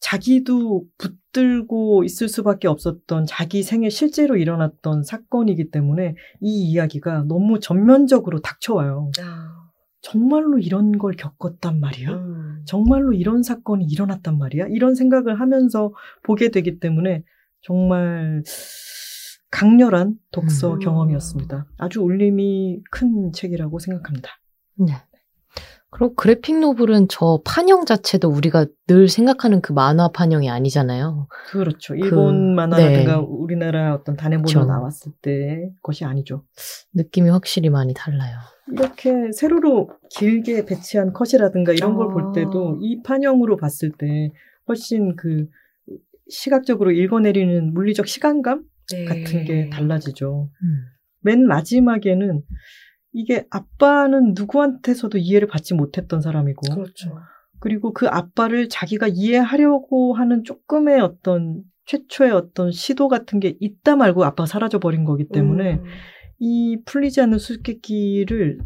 자기도 0.00 0.84
붙들고 0.98 2.04
있을 2.04 2.28
수밖에 2.28 2.68
없었던 2.68 3.26
자기 3.26 3.62
생에 3.62 3.88
실제로 3.90 4.36
일어났던 4.36 5.02
사건이기 5.02 5.70
때문에 5.70 6.14
이 6.40 6.70
이야기가 6.70 7.24
너무 7.24 7.60
전면적으로 7.60 8.40
닥쳐와요. 8.40 9.10
아. 9.20 9.66
정말로 10.02 10.58
이런 10.58 10.98
걸 10.98 11.14
겪었단 11.16 11.80
말이야? 11.80 12.10
음. 12.10 12.62
정말로 12.64 13.12
이런 13.12 13.42
사건이 13.42 13.86
일어났단 13.86 14.38
말이야? 14.38 14.66
이런 14.68 14.94
생각을 14.94 15.40
하면서 15.40 15.92
보게 16.22 16.50
되기 16.50 16.78
때문에 16.78 17.24
정말 17.62 18.44
강렬한 19.50 20.16
독서 20.30 20.74
음. 20.74 20.78
경험이었습니다. 20.78 21.66
아주 21.78 22.02
울림이 22.02 22.82
큰 22.90 23.32
책이라고 23.32 23.78
생각합니다. 23.80 24.30
네. 24.76 24.92
그리고 25.90 26.14
그래픽 26.14 26.58
노블은 26.58 27.06
저 27.08 27.40
판형 27.44 27.86
자체도 27.86 28.28
우리가 28.28 28.66
늘 28.86 29.08
생각하는 29.08 29.60
그 29.60 29.72
만화 29.72 30.08
판형이 30.08 30.50
아니잖아요. 30.50 31.28
그렇죠. 31.48 31.94
일본 31.94 32.50
그, 32.50 32.54
만화라든가 32.54 33.16
네. 33.16 33.26
우리나라 33.26 33.94
어떤 33.94 34.16
단행본으로 34.16 34.60
그렇죠. 34.60 34.66
나왔을 34.66 35.12
때 35.22 35.70
것이 35.82 36.04
아니죠. 36.04 36.44
느낌이 36.94 37.30
확실히 37.30 37.70
많이 37.70 37.94
달라요. 37.94 38.36
이렇게 38.72 39.30
세로로 39.32 39.90
길게 40.10 40.66
배치한 40.66 41.12
컷이라든가 41.12 41.72
이런 41.72 41.94
걸 41.94 42.08
아. 42.08 42.12
볼 42.12 42.32
때도 42.34 42.78
이 42.80 43.02
판형으로 43.02 43.56
봤을 43.56 43.92
때 43.96 44.32
훨씬 44.68 45.14
그 45.16 45.46
시각적으로 46.28 46.90
읽어내리는 46.90 47.72
물리적 47.72 48.08
시간감 48.08 48.64
네. 48.92 49.04
같은 49.04 49.44
게 49.44 49.70
달라지죠. 49.70 50.50
음. 50.62 50.84
맨 51.20 51.46
마지막에는 51.46 52.42
이게 53.16 53.46
아빠는 53.48 54.34
누구한테서도 54.34 55.16
이해를 55.16 55.48
받지 55.48 55.72
못했던 55.72 56.20
사람이고 56.20 56.74
그렇죠. 56.74 57.18
그리고 57.60 57.94
그 57.94 58.06
아빠를 58.08 58.68
자기가 58.68 59.08
이해하려고 59.08 60.12
하는 60.12 60.44
조금의 60.44 61.00
어떤 61.00 61.62
최초의 61.86 62.32
어떤 62.32 62.70
시도 62.70 63.08
같은 63.08 63.40
게 63.40 63.56
있다 63.58 63.96
말고 63.96 64.22
아빠가 64.22 64.44
사라져 64.44 64.80
버린 64.80 65.06
거기 65.06 65.26
때문에 65.26 65.76
음. 65.76 65.84
이 66.40 66.82
풀리지 66.84 67.22
않는 67.22 67.38
수수께끼를 67.38 68.58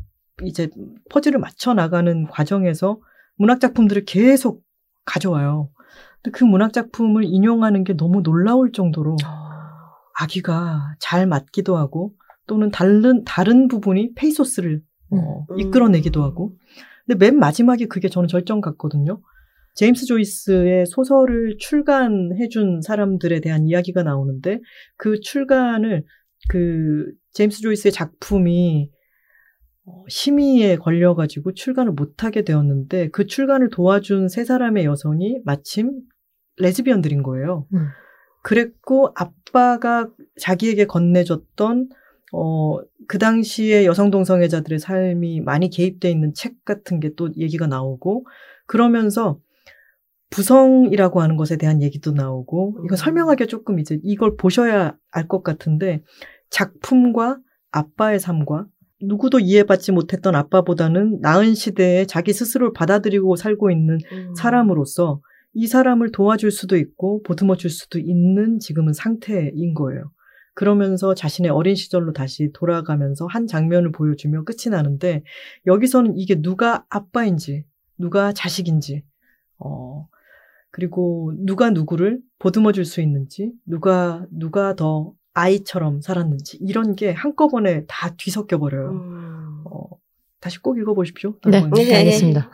이제 0.43 0.69
퍼즐을 1.11 1.39
맞춰 1.39 1.73
나가는 1.73 2.27
과정에서 2.27 2.99
문학 3.37 3.61
작품들을 3.61 4.05
계속 4.05 4.65
가져와요. 5.05 5.71
근데 6.23 6.37
그 6.37 6.43
문학 6.43 6.73
작품을 6.73 7.23
인용하는 7.23 7.85
게 7.85 7.97
너무 7.97 8.23
놀라울 8.25 8.73
정도로 8.73 9.17
아기가 10.19 10.97
잘 10.99 11.29
맞기도 11.29 11.77
하고 11.77 12.15
또는 12.51 12.73
다른 12.73 13.23
다른 13.23 13.69
부분이 13.69 14.15
페이소스를 14.17 14.83
어, 15.13 15.47
음. 15.53 15.61
이끌어내기도 15.61 16.25
하고. 16.25 16.57
근데 17.07 17.25
맨 17.25 17.39
마지막에 17.39 17.87
그게 17.87 18.09
저는 18.09 18.27
절정 18.27 18.61
같거든요. 18.61 19.23
제임스 19.77 20.07
조이스의 20.07 20.87
소설을 20.87 21.59
출간해준 21.61 22.81
사람들에 22.83 23.39
대한 23.39 23.69
이야기가 23.69 24.03
나오는데 24.03 24.59
그 24.97 25.21
출간을 25.21 26.03
그 26.49 27.13
제임스 27.35 27.61
조이스의 27.61 27.93
작품이 27.93 28.91
어, 29.85 30.05
심의에 30.09 30.75
걸려가지고 30.75 31.55
출간을 31.55 31.93
못하게 31.93 32.43
되었는데 32.43 33.11
그 33.11 33.27
출간을 33.27 33.71
도와준 33.71 34.29
세 34.29 34.45
사람의 34.45 34.87
여성이 34.87 35.39
마침 35.45 36.01
레즈비언들인 36.59 37.23
거예요. 37.23 37.69
음. 37.75 37.87
그랬고 38.43 39.13
아빠가 39.15 40.09
자기에게 40.41 40.87
건네줬던 40.87 41.91
어, 42.33 42.79
그 43.09 43.19
당시에 43.19 43.85
여성 43.87 44.11
동성애자들의 44.11 44.79
삶이 44.79 45.41
많이 45.41 45.69
개입돼 45.71 46.11
있는 46.11 46.33
책 46.35 46.65
같은 46.65 47.01
게 47.01 47.11
또 47.17 47.31
얘기가 47.37 47.67
나오고 47.67 48.27
그러면서 48.67 49.39
부성이라고 50.31 51.21
하는 51.21 51.37
것에 51.37 51.57
대한 51.57 51.83
얘기도 51.83 52.13
나오고 52.13 52.83
이거 52.85 52.95
음. 52.95 52.97
설명하기가 52.97 53.47
조금 53.47 53.79
이제 53.81 53.99
이걸 54.03 54.37
보셔야 54.37 54.97
알 55.11 55.27
것 55.27 55.43
같은데 55.43 56.03
작품과 56.51 57.39
아빠의 57.73 58.21
삶과 58.21 58.67
누구도 59.03 59.41
이해받지 59.41 59.93
못했던 59.93 60.35
아빠보다는 60.37 61.21
나은 61.21 61.55
시대에 61.55 62.05
자기 62.07 62.33
스스로를 62.33 62.73
받아들이고 62.75 63.35
살고 63.37 63.71
있는 63.71 63.99
음. 64.13 64.35
사람으로서 64.37 65.21
이 65.53 65.67
사람을 65.67 66.13
도와줄 66.13 66.53
수도 66.53 66.77
있고 66.77 67.23
보듬어 67.23 67.57
줄 67.57 67.71
수도 67.71 67.99
있는 67.99 68.61
지금은 68.61 68.93
상태인 68.93 69.75
거예요. 69.75 70.13
그러면서 70.61 71.15
자신의 71.15 71.51
어린 71.51 71.75
시절로 71.75 72.13
다시 72.13 72.51
돌아가면서 72.53 73.25
한 73.25 73.47
장면을 73.47 73.93
보여주며 73.93 74.45
끝이 74.45 74.71
나는데 74.71 75.23
여기서는 75.67 76.19
이게 76.19 76.43
누가 76.43 76.85
아빠인지 76.91 77.65
누가 77.97 78.35
자식인지 78.35 79.03
어 79.57 80.07
그리고 80.71 81.33
누가 81.39 81.71
누구를 81.71 82.21
보듬어 82.39 82.73
줄 82.73 82.85
수 82.85 83.01
있는지 83.01 83.53
누가 83.65 84.27
누가 84.31 84.75
더 84.77 85.15
아이처럼 85.33 86.03
살았는지 86.03 86.59
이런 86.61 86.95
게 86.95 87.11
한꺼번에 87.11 87.87
다 87.89 88.15
뒤섞여 88.19 88.59
버려요. 88.59 88.91
음. 88.91 89.63
어, 89.65 89.85
다시 90.41 90.59
꼭 90.61 90.77
읽어보십시오. 90.77 91.39
네. 91.47 91.63
네. 91.75 91.97
알겠습니다. 91.97 92.51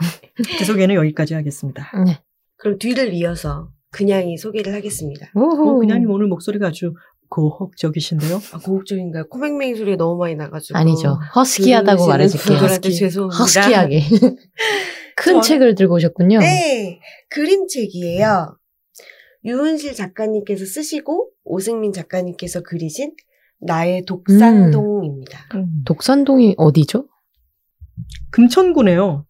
제 0.61 0.65
소개는 0.65 0.95
여기까지 0.95 1.35
하겠습니다. 1.35 1.91
네. 2.07 2.23
그럼 2.55 2.79
뒤를 2.79 3.13
이어서 3.15 3.73
그냥이 3.91 4.37
소개를 4.37 4.75
하겠습니다. 4.75 5.27
어, 5.35 5.41
오호. 5.41 5.81
그냥님 5.81 6.09
오늘 6.11 6.29
목소리가 6.29 6.69
아주 6.69 6.95
고혹적이신데요. 7.29 8.41
아, 8.53 8.59
고혹적인가요? 8.59 9.29
코맹맹이 9.29 9.75
소리가 9.77 9.97
너무 9.97 10.19
많이 10.19 10.35
나가지고. 10.35 10.79
아니죠. 10.79 11.19
허스키하다고 11.35 11.97
들으시는 11.97 12.09
말해줄게요. 12.09 12.59
허스키. 12.59 12.95
죄송합니다. 12.95 13.39
허스키하게. 13.43 14.01
큰 15.17 15.35
저- 15.35 15.41
책을 15.41 15.75
들고 15.75 15.95
오셨군요. 15.95 16.39
네, 16.41 17.01
그림책이에요. 17.31 18.57
유은실 19.45 19.95
작가님께서 19.95 20.65
쓰시고 20.65 21.31
오승민 21.45 21.93
작가님께서 21.93 22.63
그리신 22.63 23.15
나의 23.61 24.05
독산동입니다. 24.05 25.49
독산동이 25.87 26.55
어디죠? 26.59 27.07
금천구네요. 28.31 29.25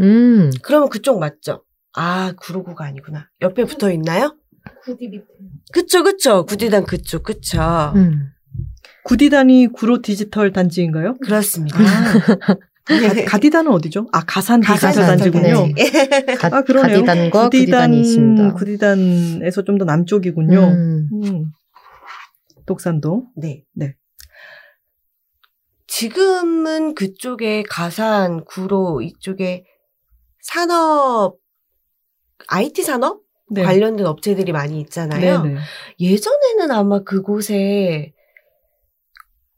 음, 0.00 0.50
그러면 0.62 0.88
그쪽 0.88 1.18
맞죠? 1.18 1.64
아, 1.94 2.32
구로구가 2.40 2.84
아니구나. 2.84 3.30
옆에 3.40 3.64
붙어 3.64 3.90
있나요? 3.90 4.36
구디 4.82 5.08
밑에. 5.08 5.24
그쵸, 5.72 6.02
그쵸. 6.02 6.44
구디단 6.46 6.84
그쪽, 6.84 7.22
그쵸. 7.22 7.92
음. 7.96 8.30
구디단이 9.04 9.68
구로 9.68 10.02
디지털 10.02 10.52
단지인가요? 10.52 11.14
그렇습니다. 11.18 11.78
가, 12.86 13.24
가디단은 13.26 13.70
어디죠? 13.72 14.06
아 14.12 14.24
가산 14.24 14.60
디지털 14.60 14.78
가산 14.80 15.06
단지군요. 15.06 15.68
네. 15.74 15.84
가, 16.38 16.48
아 16.56 16.62
그러네요. 16.62 17.04
가디단과 17.04 17.48
구디단 17.50 17.94
이 17.94 18.00
있습니다. 18.00 18.52
구디단에서 18.54 19.62
좀 19.64 19.78
더 19.78 19.84
남쪽이군요. 19.84 20.60
음. 20.60 21.08
음. 21.12 21.52
독산동. 22.66 23.26
네. 23.36 23.64
네. 23.74 23.94
지금은 25.88 26.94
그쪽에 26.94 27.62
가산, 27.68 28.44
구로 28.44 29.00
이쪽에 29.02 29.64
산업, 30.40 31.38
IT 32.48 32.82
산업 32.82 33.20
네. 33.50 33.62
관련된 33.62 34.06
업체들이 34.06 34.52
많이 34.52 34.80
있잖아요. 34.80 35.42
네네. 35.42 35.60
예전에는 36.00 36.70
아마 36.70 37.00
그곳에 37.00 38.12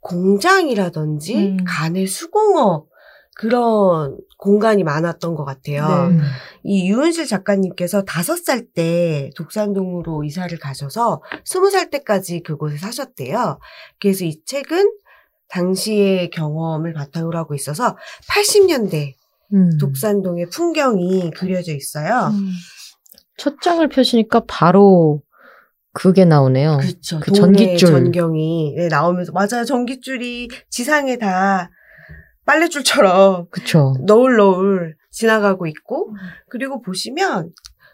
공장이라든지 0.00 1.36
음. 1.36 1.56
간의 1.66 2.06
수공업 2.06 2.88
그런 3.34 4.18
공간이 4.36 4.82
많았던 4.84 5.34
것 5.34 5.44
같아요. 5.44 6.08
네. 6.08 6.18
이 6.64 6.88
유은실 6.90 7.26
작가님께서 7.26 8.02
다섯 8.04 8.36
살 8.36 8.72
때 8.72 9.30
독산동으로 9.36 10.24
이사를 10.24 10.56
가셔서 10.58 11.22
스무 11.44 11.70
살 11.70 11.90
때까지 11.90 12.40
그곳에 12.42 12.76
사셨대요. 12.76 13.58
그래서 14.00 14.24
이 14.24 14.42
책은 14.44 14.92
당시의 15.48 16.30
경험을 16.30 16.92
바탕으로 16.92 17.38
하고 17.38 17.54
있어서 17.54 17.96
80년대 18.28 19.14
음. 19.54 19.78
독산동의 19.78 20.50
풍경이 20.50 21.30
그려져 21.30 21.72
있어요. 21.74 22.32
음. 22.32 22.50
첫 23.38 23.62
장을 23.62 23.86
펴시니까 23.88 24.42
바로 24.46 25.22
그게 25.94 26.24
나오네요. 26.26 26.78
그렇죠. 26.80 27.20
그 27.20 27.32
전깃줄. 27.32 27.88
전경이 27.88 28.74
네, 28.76 28.88
나오면서 28.88 29.32
맞아요. 29.32 29.64
전깃줄이 29.64 30.48
지상에 30.68 31.16
다 31.16 31.70
빨래줄처럼 32.44 33.46
그쵸. 33.50 33.94
너울 34.06 34.36
너울 34.36 34.96
지나가고 35.10 35.66
있고 35.66 36.14
그리고 36.50 36.82
보시면 36.82 37.50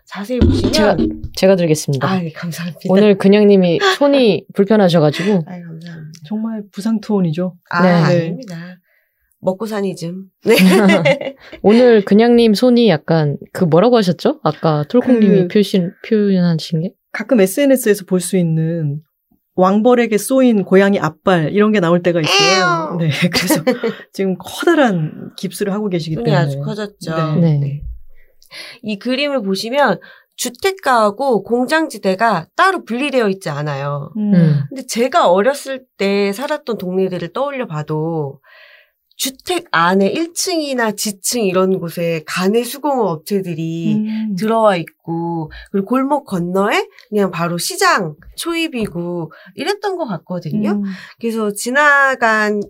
자세히 0.06 0.38
보시면 0.38 0.72
제가, 0.72 0.96
제가 1.34 1.56
들겠습니다. 1.56 2.08
아, 2.08 2.22
예, 2.22 2.30
감사합니다. 2.30 2.80
오늘 2.88 3.16
그냥님이 3.16 3.80
손이 3.96 4.46
불편하셔가지고. 4.54 5.32
아, 5.46 5.50
감사합니다. 5.50 6.12
정말 6.26 6.62
부상 6.72 7.00
투혼이죠. 7.00 7.54
아, 7.70 7.82
네. 7.82 7.88
아 7.90 8.08
닙니다. 8.10 8.56
먹고 9.44 9.66
사니즘. 9.66 10.24
네. 10.44 10.54
오늘 11.62 12.04
그냥님 12.04 12.54
손이 12.54 12.88
약간 12.88 13.36
그 13.52 13.64
뭐라고 13.64 13.96
하셨죠? 13.98 14.40
아까 14.42 14.84
톨콩님이 14.88 15.42
그- 15.42 15.48
표신, 15.48 15.92
표현하신 16.08 16.80
게? 16.82 16.92
가끔 17.12 17.40
SNS에서 17.40 18.04
볼 18.06 18.20
수 18.20 18.36
있는 18.36 19.00
왕벌에게 19.56 20.18
쏘인 20.18 20.64
고양이 20.64 20.98
앞발 20.98 21.52
이런 21.52 21.70
게 21.70 21.78
나올 21.78 22.02
때가 22.02 22.20
있어요. 22.20 22.96
네, 22.98 23.08
그래서 23.32 23.62
지금 24.12 24.34
커다란 24.36 25.30
깁스를 25.36 25.72
하고 25.72 25.88
계시기 25.88 26.16
때문에 26.16 26.34
아주 26.34 26.58
커졌죠. 26.60 27.36
네. 27.40 27.58
네. 27.58 27.82
이 28.82 28.98
그림을 28.98 29.42
보시면 29.42 30.00
주택가하고 30.36 31.44
공장지대가 31.44 32.48
따로 32.56 32.84
분리되어 32.84 33.28
있지 33.28 33.48
않아요. 33.50 34.10
음. 34.16 34.34
음. 34.34 34.60
근데 34.68 34.84
제가 34.88 35.30
어렸을 35.30 35.84
때 35.98 36.32
살았던 36.32 36.78
동네들을 36.78 37.32
떠올려 37.32 37.66
봐도 37.68 38.40
주택 39.16 39.66
안에 39.70 40.12
1층이나 40.12 40.96
지층 40.96 41.44
이런 41.44 41.78
곳에 41.78 42.22
간의 42.26 42.64
수공업 42.64 43.06
업체들이 43.06 43.94
음. 43.94 44.36
들어와 44.36 44.76
있고 44.76 45.52
그리고 45.70 45.86
골목 45.86 46.24
건너에 46.24 46.88
그냥 47.08 47.30
바로 47.30 47.56
시장 47.56 48.16
초입이고 48.36 49.32
이랬던 49.54 49.96
것 49.96 50.06
같거든요. 50.06 50.70
음. 50.70 50.82
그래서 51.20 51.52
지나간 51.52 52.60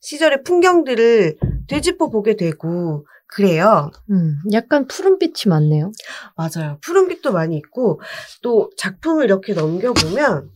시절의 0.00 0.42
풍경들을 0.44 1.36
되짚어 1.68 2.10
보게 2.10 2.36
되고 2.36 3.06
그래요. 3.26 3.90
음, 4.10 4.36
약간 4.52 4.86
푸른빛이 4.86 5.48
많네요. 5.48 5.92
맞아요. 6.36 6.78
푸른빛도 6.82 7.32
많이 7.32 7.56
있고 7.56 8.00
또 8.42 8.70
작품을 8.76 9.24
이렇게 9.24 9.54
넘겨보면 9.54 10.50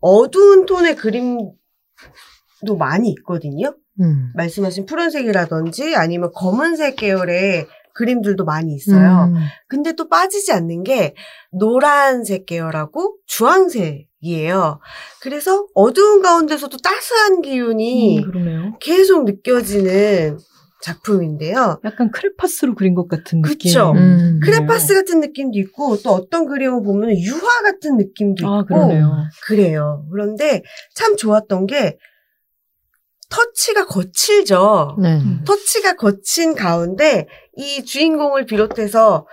어두운 0.00 0.66
톤의 0.66 0.96
그림 0.96 1.52
도 2.66 2.76
많이 2.76 3.10
있거든요. 3.10 3.74
음. 4.00 4.30
말씀하신 4.34 4.86
푸른색이라든지 4.86 5.96
아니면 5.96 6.30
검은색 6.34 6.96
계열의 6.96 7.66
그림들도 7.94 8.44
많이 8.44 8.74
있어요. 8.74 9.30
음. 9.32 9.34
근데 9.68 9.92
또 9.92 10.08
빠지지 10.08 10.52
않는 10.52 10.82
게 10.82 11.14
노란색 11.50 12.46
계열하고 12.46 13.16
주황색이에요. 13.26 14.80
그래서 15.20 15.66
어두운 15.74 16.22
가운데서도 16.22 16.78
따스한 16.78 17.42
기운이 17.42 18.20
음. 18.20 18.72
계속 18.80 19.24
느껴지는 19.24 20.38
작품인데요. 20.82 21.80
약간 21.84 22.10
크레파스로 22.10 22.74
그린 22.74 22.94
것 22.94 23.08
같은 23.08 23.40
느낌. 23.40 23.56
그쵸. 23.58 23.92
음. 23.94 24.40
크레파스 24.42 24.94
같은 24.94 25.20
느낌도 25.20 25.58
있고 25.60 25.96
또 26.02 26.10
어떤 26.10 26.46
그림을 26.46 26.82
보면 26.82 27.16
유화 27.18 27.62
같은 27.62 27.96
느낌도 27.98 28.44
있고 28.44 28.52
아, 28.52 28.64
그러네요. 28.64 29.12
그래요. 29.46 30.06
그런데 30.10 30.62
참 30.94 31.16
좋았던 31.16 31.66
게 31.66 31.98
터치가 33.32 33.86
거칠죠. 33.86 34.96
네. 35.00 35.16
음. 35.16 35.42
터치가 35.46 35.94
거친 35.94 36.54
가운데 36.54 37.26
이 37.56 37.82
주인공을 37.82 38.44
비롯해서 38.44 39.26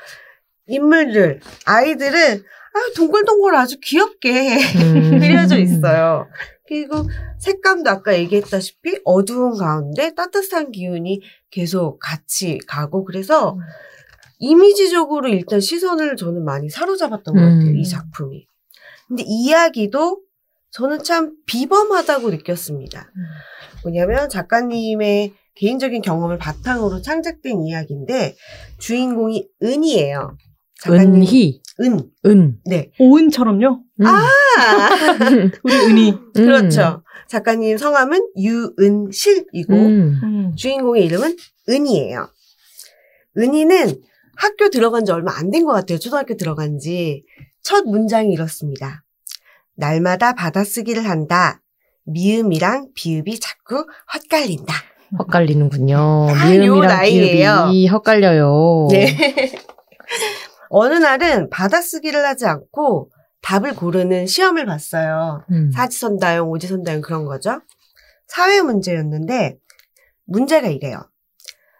인물들, 0.67 1.41
아이들은 1.65 2.37
아, 2.37 2.93
동글동글 2.95 3.55
아주 3.55 3.77
귀엽게 3.81 4.57
음. 4.77 5.19
그려져 5.19 5.57
있어요. 5.57 6.27
그리고 6.65 7.03
색감도 7.39 7.89
아까 7.89 8.17
얘기했다시피 8.17 8.99
어두운 9.03 9.57
가운데 9.57 10.13
따뜻한 10.15 10.71
기운이 10.71 11.21
계속 11.49 11.99
같이 11.99 12.59
가고 12.67 13.03
그래서 13.03 13.53
음. 13.53 13.59
이미지적으로 14.37 15.27
일단 15.27 15.59
시선을 15.59 16.15
저는 16.15 16.45
많이 16.45 16.69
사로잡았던 16.69 17.33
것 17.33 17.39
같아요. 17.41 17.71
음. 17.71 17.77
이 17.77 17.85
작품이. 17.85 18.47
근데 19.09 19.23
이야기도 19.25 20.21
저는 20.71 21.03
참 21.03 21.33
비범하다고 21.45 22.29
느꼈습니다. 22.29 23.11
음. 23.15 23.21
뭐냐면 23.83 24.29
작가님의 24.29 25.33
개인적인 25.55 26.01
경험을 26.01 26.37
바탕으로 26.37 27.01
창작된 27.01 27.63
이야기인데 27.63 28.35
주인공이 28.77 29.47
은이에요. 29.63 30.37
작가님 30.81 31.15
은희. 31.15 31.61
은. 31.81 31.99
은. 32.25 32.57
네. 32.65 32.91
오은처럼요. 32.99 33.83
음. 34.01 34.05
아! 34.05 34.25
우리 35.63 35.75
은희. 35.75 36.13
그렇죠. 36.35 37.03
작가님 37.27 37.77
성함은 37.77 38.29
유은실이고 38.37 39.73
음. 39.73 40.19
음. 40.23 40.55
주인공의 40.55 41.05
이름은 41.05 41.35
은이에요. 41.69 42.29
은이는 43.37 44.01
학교 44.37 44.69
들어간 44.69 45.03
지 45.05 45.11
얼마 45.11 45.33
안 45.37 45.51
된 45.51 45.65
것 45.65 45.73
같아요. 45.73 45.99
초등학교 45.99 46.35
들어간 46.35 46.79
지. 46.79 47.23
첫 47.61 47.83
문장이 47.85 48.31
이렇습니다. 48.31 49.03
날마다 49.79 50.33
받아쓰기를 50.33 51.07
한다. 51.09 51.61
미음이랑 52.03 52.89
비읍이 52.93 53.39
자꾸 53.39 53.87
헛갈린다. 54.13 54.73
헛갈리는군요. 55.17 56.27
아, 56.29 56.55
요 56.55 56.75
미음이랑. 56.75 57.69
비읍이 57.71 57.87
헛갈려요. 57.87 58.87
네. 58.91 59.15
어느 60.69 60.93
날은 60.95 61.49
받아쓰기를 61.49 62.25
하지 62.25 62.45
않고 62.45 63.09
답을 63.41 63.73
고르는 63.75 64.27
시험을 64.27 64.65
봤어요. 64.65 65.45
음. 65.49 65.71
사지선다형, 65.71 66.49
오지선다형 66.49 67.01
그런 67.01 67.25
거죠. 67.25 67.61
사회 68.27 68.61
문제였는데 68.61 69.57
문제가 70.25 70.67
이래요. 70.67 71.09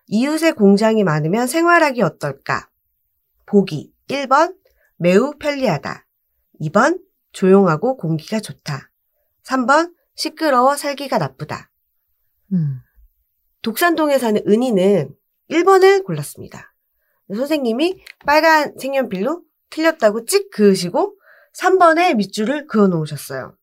이웃의 0.07 0.53
공장이 0.53 1.03
많으면 1.03 1.47
생활하기 1.47 2.01
어떨까? 2.01 2.69
보기 3.45 3.91
1번 4.07 4.55
매우 4.97 5.33
편리하다. 5.37 6.05
2번 6.61 6.99
조용하고 7.31 7.97
공기가 7.97 8.39
좋다. 8.39 8.89
3번 9.43 9.93
시끄러워 10.15 10.75
살기가 10.75 11.17
나쁘다. 11.17 11.69
음. 12.53 12.81
독산동에 13.61 14.17
사는 14.17 14.41
은희는 14.47 15.15
1번을 15.49 16.03
골랐습니다. 16.05 16.73
선생님이 17.33 18.03
빨간 18.25 18.77
색연필로 18.77 19.43
틀렸다고 19.69 20.25
찍 20.25 20.49
그으시고 20.51 21.15
3번에 21.53 22.15
밑줄을 22.15 22.67
그어 22.67 22.87
놓으셨어요. 22.87 23.55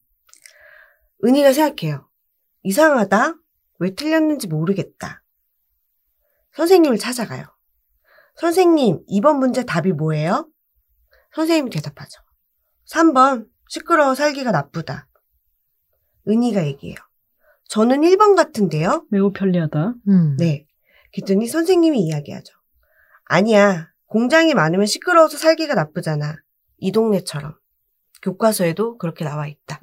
은희가 1.25 1.53
생각해요. 1.53 2.09
이상하다. 2.63 3.35
왜 3.79 3.95
틀렸는지 3.95 4.49
모르겠다. 4.49 5.23
선생님을 6.53 6.99
찾아가요. 6.99 7.47
선생님, 8.37 9.03
이번 9.07 9.39
문제 9.39 9.65
답이 9.65 9.93
뭐예요? 9.93 10.49
선생님이 11.35 11.71
대답하죠. 11.71 12.21
3번, 12.91 13.47
시끄러워 13.69 14.15
살기가 14.15 14.51
나쁘다. 14.51 15.09
은희가 16.29 16.67
얘기해요. 16.67 16.97
저는 17.69 18.01
1번 18.03 18.37
같은데요? 18.37 19.07
매우 19.11 19.33
편리하다. 19.33 19.95
음. 20.09 20.37
네. 20.39 20.67
그랬더니 21.13 21.47
선생님이 21.49 22.01
이야기하죠. 22.01 22.55
아니야. 23.25 23.89
공장이 24.07 24.55
많으면 24.55 24.87
시끄러워서 24.87 25.37
살기가 25.37 25.75
나쁘잖아. 25.75 26.37
이 26.79 26.93
동네처럼. 26.93 27.55
교과서에도 28.23 28.99
그렇게 28.99 29.25
나와 29.25 29.47
있다. 29.47 29.81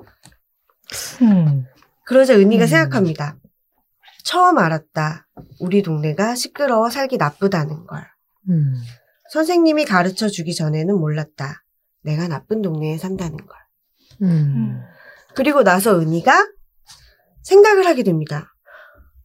음. 1.21 1.65
그러자 2.05 2.35
은희가 2.35 2.65
음. 2.65 2.67
생각합니다. 2.67 3.37
처음 4.23 4.57
알았다. 4.57 5.27
우리 5.59 5.81
동네가 5.81 6.35
시끄러워 6.35 6.89
살기 6.89 7.17
나쁘다는 7.17 7.85
걸. 7.85 8.07
음. 8.49 8.75
선생님이 9.31 9.85
가르쳐 9.85 10.29
주기 10.29 10.53
전에는 10.55 10.95
몰랐다. 10.97 11.63
내가 12.03 12.27
나쁜 12.27 12.61
동네에 12.61 12.97
산다는 12.97 13.37
걸. 13.37 13.62
음. 14.21 14.81
그리고 15.35 15.63
나서 15.63 15.99
은희가 15.99 16.47
생각을 17.43 17.85
하게 17.85 18.03
됩니다. 18.03 18.53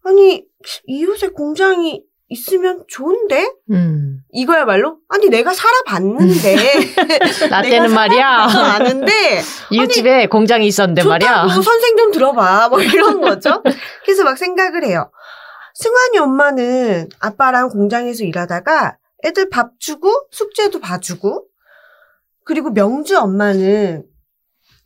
아니, 0.05 0.45
이웃에 0.87 1.29
공장이 1.29 2.03
있으면 2.31 2.85
좋은데? 2.89 3.51
음. 3.71 4.21
이거야말로? 4.31 4.99
아니, 5.09 5.29
내가 5.29 5.53
살아봤는데. 5.55 6.57
나 7.51 7.63
내가 7.63 7.63
때는 7.63 7.95
말이야. 7.95 8.27
아는데. 8.27 9.41
이웃집에 9.71 10.27
공장이 10.29 10.67
있었는데 10.67 11.05
말이야. 11.05 11.43
좋다고 11.43 11.63
선생 11.63 11.97
좀 11.97 12.11
들어봐. 12.11 12.69
뭐 12.69 12.81
이런 12.81 13.21
거죠. 13.23 13.63
그래서 14.05 14.25
막 14.25 14.37
생각을 14.37 14.85
해요. 14.85 15.11
승환이 15.75 16.19
엄마는 16.19 17.09
아빠랑 17.21 17.69
공장에서 17.69 18.25
일하다가 18.25 18.97
애들 19.25 19.49
밥 19.49 19.79
주고 19.79 20.11
숙제도 20.31 20.81
봐주고 20.81 21.47
그리고 22.45 22.71
명주 22.71 23.17
엄마는 23.19 24.05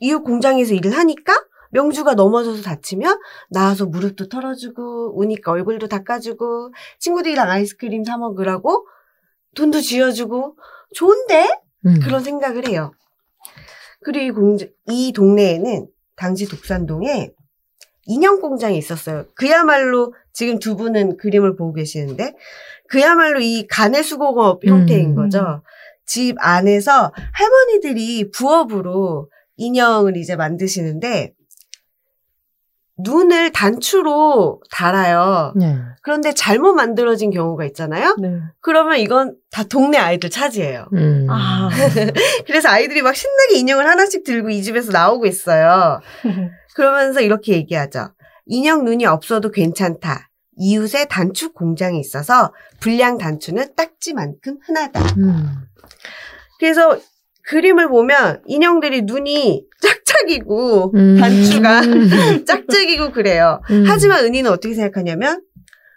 이웃 0.02 0.24
공장에서 0.24 0.74
일을 0.74 0.90
하니까 0.90 1.32
명주가 1.70 2.14
넘어져서 2.14 2.62
다치면 2.62 3.18
나와서 3.48 3.86
무릎도 3.86 4.28
털어주고 4.28 5.18
우니까 5.18 5.52
얼굴도 5.52 5.86
닦아주고 5.88 6.72
친구들이랑 6.98 7.48
아이스크림 7.48 8.04
사 8.04 8.18
먹으라고 8.18 8.86
돈도 9.54 9.80
쥐어주고 9.80 10.56
좋은데 10.92 11.48
음. 11.86 12.00
그런 12.00 12.22
생각을 12.22 12.68
해요. 12.68 12.92
그리고 14.02 14.24
이, 14.24 14.30
공장, 14.32 14.68
이 14.88 15.12
동네에는 15.12 15.86
당시 16.16 16.46
독산동에 16.46 17.30
인형 18.06 18.40
공장이 18.40 18.76
있었어요. 18.76 19.26
그야말로 19.34 20.12
지금 20.32 20.58
두 20.58 20.76
분은 20.76 21.16
그림을 21.16 21.54
보고 21.54 21.72
계시는데 21.72 22.34
그야말로 22.88 23.38
이 23.40 23.68
간의 23.68 24.02
수공업 24.02 24.66
형태인 24.66 25.10
음. 25.10 25.14
거죠. 25.14 25.62
집 26.04 26.36
안에서 26.40 27.12
할머니들이 27.32 28.32
부업으로 28.32 29.30
인형을 29.56 30.16
이제 30.16 30.36
만드시는데 30.36 31.34
눈을 32.98 33.52
단추로 33.52 34.60
달아요. 34.70 35.52
네. 35.56 35.78
그런데 36.02 36.32
잘못 36.32 36.74
만들어진 36.74 37.30
경우가 37.30 37.64
있잖아요. 37.66 38.16
네. 38.20 38.38
그러면 38.60 38.98
이건 38.98 39.36
다 39.50 39.64
동네 39.64 39.98
아이들 39.98 40.30
차지예요. 40.30 40.86
음. 40.92 41.26
아. 41.30 41.68
그래서 42.46 42.68
아이들이 42.68 43.02
막 43.02 43.14
신나게 43.14 43.56
인형을 43.56 43.88
하나씩 43.88 44.24
들고 44.24 44.50
이 44.50 44.62
집에서 44.62 44.92
나오고 44.92 45.26
있어요. 45.26 46.00
그러면서 46.74 47.20
이렇게 47.20 47.52
얘기하죠. 47.54 48.12
인형 48.46 48.84
눈이 48.84 49.06
없어도 49.06 49.50
괜찮다. 49.50 50.28
이웃에 50.56 51.06
단추 51.06 51.52
공장이 51.52 51.98
있어서 51.98 52.52
불량 52.80 53.16
단추는 53.16 53.74
딱지만큼 53.74 54.58
흔하다. 54.66 55.00
음. 55.18 55.62
그래서 56.58 56.98
그림을 57.48 57.88
보면 57.88 58.42
인형들이 58.46 59.02
눈이 59.02 59.66
짝짝이고 59.80 60.92
음. 60.94 61.16
단추가 61.18 61.80
짝짝이고 62.46 63.12
그래요. 63.12 63.60
음. 63.70 63.84
하지만 63.86 64.24
은희는 64.24 64.50
어떻게 64.50 64.74
생각하냐면 64.74 65.42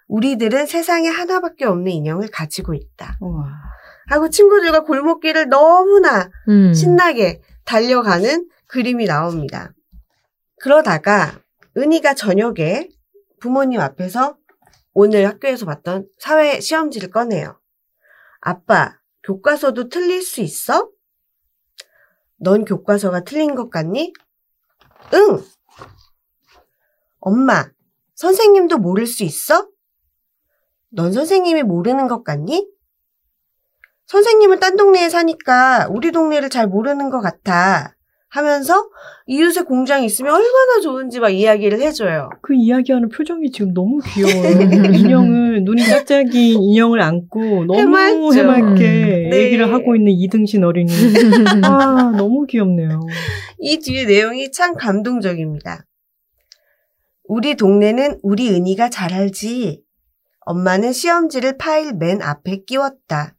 우리들은 0.08 0.66
세상에 0.66 1.08
하나밖에 1.08 1.66
없는 1.66 1.92
인형을 1.92 2.30
가지고 2.32 2.74
있다. 2.74 3.18
우와. 3.22 3.46
하고 4.08 4.30
친구들과 4.30 4.84
골목길을 4.84 5.50
너무나 5.50 6.30
음. 6.48 6.74
신나게 6.74 7.42
달려가는 7.66 8.48
그림이 8.68 9.06
나옵니다. 9.06 9.74
그러다가 10.62 11.40
은희가 11.78 12.14
저녁에 12.14 12.90
부모님 13.40 13.80
앞에서 13.80 14.38
오늘 14.94 15.28
학교에서 15.28 15.66
봤던 15.66 16.08
사회 16.20 16.60
시험지를 16.60 17.10
꺼내요. 17.10 17.60
아빠, 18.40 18.96
교과서도 19.24 19.90
틀릴 19.90 20.22
수 20.22 20.42
있어? 20.42 20.90
넌 22.38 22.66
교과서가 22.66 23.24
틀린 23.24 23.56
것 23.56 23.70
같니? 23.70 24.14
응. 25.14 25.44
엄마, 27.20 27.66
선생님도 28.16 28.78
모를 28.78 29.08
수 29.08 29.24
있어? 29.24 29.68
넌 30.90 31.12
선생님이 31.12 31.64
모르는 31.64 32.08
것 32.08 32.24
같니? 32.24 32.70
선생님은 34.08 34.60
딴 34.60 34.76
동네에 34.76 35.10
사니까 35.10 35.88
우리 35.90 36.12
동네를 36.12 36.50
잘 36.50 36.68
모르는 36.68 37.10
것 37.10 37.22
같아. 37.22 37.95
하면서 38.36 38.90
이웃에 39.28 39.62
공장이 39.62 40.06
있으면 40.06 40.34
얼마나 40.34 40.82
좋은지 40.82 41.22
막 41.22 41.30
이야기를 41.30 41.80
해줘요. 41.80 42.30
그 42.42 42.54
이야기하는 42.54 43.08
표정이 43.08 43.50
지금 43.52 43.74
너무 43.74 44.00
귀여워요. 44.00 44.60
인형을 44.94 45.64
눈이 45.64 45.86
짝짝이 45.86 46.52
인형을 46.52 47.00
안고 47.02 47.64
너무 47.66 47.80
해맑죠. 47.80 48.34
해맑게 48.38 49.30
네. 49.32 49.38
얘기를 49.38 49.72
하고 49.72 49.96
있는 49.96 50.12
이등신 50.12 50.66
어린이. 50.66 50.92
아 51.64 52.14
너무 52.18 52.46
귀엽네요. 52.46 53.00
이 53.60 53.80
뒤에 53.80 54.04
내용이 54.04 54.52
참 54.52 54.76
감동적입니다. 54.76 55.86
우리 57.30 57.56
동네는 57.56 58.20
우리 58.22 58.50
은희가 58.50 58.90
잘 58.90 59.14
알지. 59.14 59.82
엄마는 60.42 60.92
시험지를 60.92 61.58
파일 61.58 61.94
맨 61.94 62.22
앞에 62.22 62.64
끼웠다. 62.68 63.34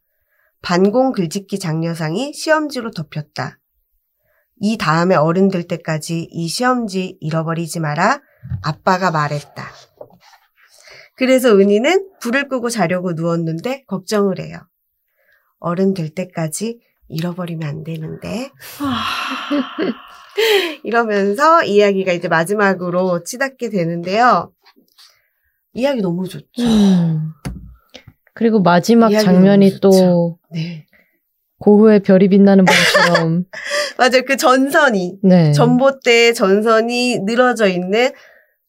반공 0.63 1.11
글짓기 1.11 1.59
장려상이 1.59 2.33
시험지로 2.33 2.89
덮였다. 2.91 3.59
이 4.59 4.77
다음에 4.77 5.15
어른 5.15 5.49
될 5.49 5.63
때까지 5.63 6.27
이 6.31 6.47
시험지 6.47 7.17
잃어버리지 7.19 7.79
마라. 7.79 8.21
아빠가 8.63 9.11
말했다. 9.11 9.63
그래서 11.15 11.55
은희는 11.55 12.09
불을 12.21 12.47
끄고 12.47 12.69
자려고 12.69 13.13
누웠는데 13.13 13.83
걱정을 13.87 14.39
해요. 14.39 14.59
어른 15.59 15.93
될 15.93 16.09
때까지 16.09 16.79
잃어버리면 17.07 17.67
안 17.67 17.83
되는데. 17.83 18.51
이러면서 20.83 21.63
이야기가 21.63 22.11
이제 22.11 22.27
마지막으로 22.27 23.23
치닫게 23.23 23.69
되는데요. 23.69 24.51
이야기 25.73 26.01
너무 26.01 26.27
좋죠. 26.27 26.45
음. 26.59 27.31
그리고 28.33 28.61
마지막 28.61 29.09
장면이 29.09 29.79
또. 29.81 30.37
네. 30.51 30.85
고흐의 31.59 32.01
별이 32.01 32.29
빛나는 32.29 32.65
밤처럼 32.65 33.45
맞아요. 33.97 34.23
그 34.25 34.37
전선이, 34.37 35.19
네. 35.23 35.51
전봇대의 35.51 36.33
전선이 36.33 37.19
늘어져 37.23 37.67
있는 37.67 38.11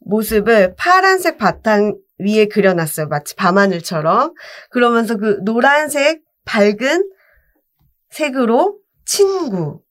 모습을 0.01 0.75
파란색 0.77 1.39
바탕 1.39 1.97
위에 2.19 2.47
그려놨어요. 2.47 3.09
마치 3.09 3.35
밤하늘처럼. 3.37 4.35
그러면서 4.71 5.17
그 5.17 5.39
노란색 5.45 6.23
밝은 6.45 7.09
색으로 8.11 8.79
친구, 9.05 9.83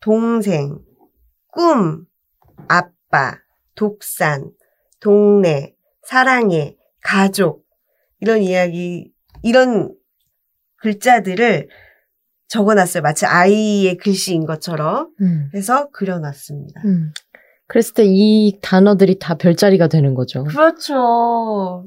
동생, 0.00 0.78
꿈, 1.52 2.04
아빠, 2.68 3.38
독산, 3.74 4.50
동네, 5.00 5.74
사랑해, 6.02 6.76
가족, 7.02 7.64
이런 8.20 8.40
이야기, 8.42 9.12
이런 9.42 9.94
글자들을 10.76 11.68
적어놨어요. 12.50 13.02
마치 13.02 13.24
아이의 13.26 13.96
글씨인 13.96 14.44
것처럼 14.44 15.08
음. 15.22 15.48
해서 15.54 15.88
그려놨습니다. 15.90 16.82
음. 16.84 17.12
그랬을 17.68 17.94
때 17.94 18.04
이 18.04 18.58
단어들이 18.60 19.18
다 19.20 19.36
별자리가 19.36 19.86
되는 19.88 20.14
거죠. 20.14 20.44
그렇죠. 20.44 21.84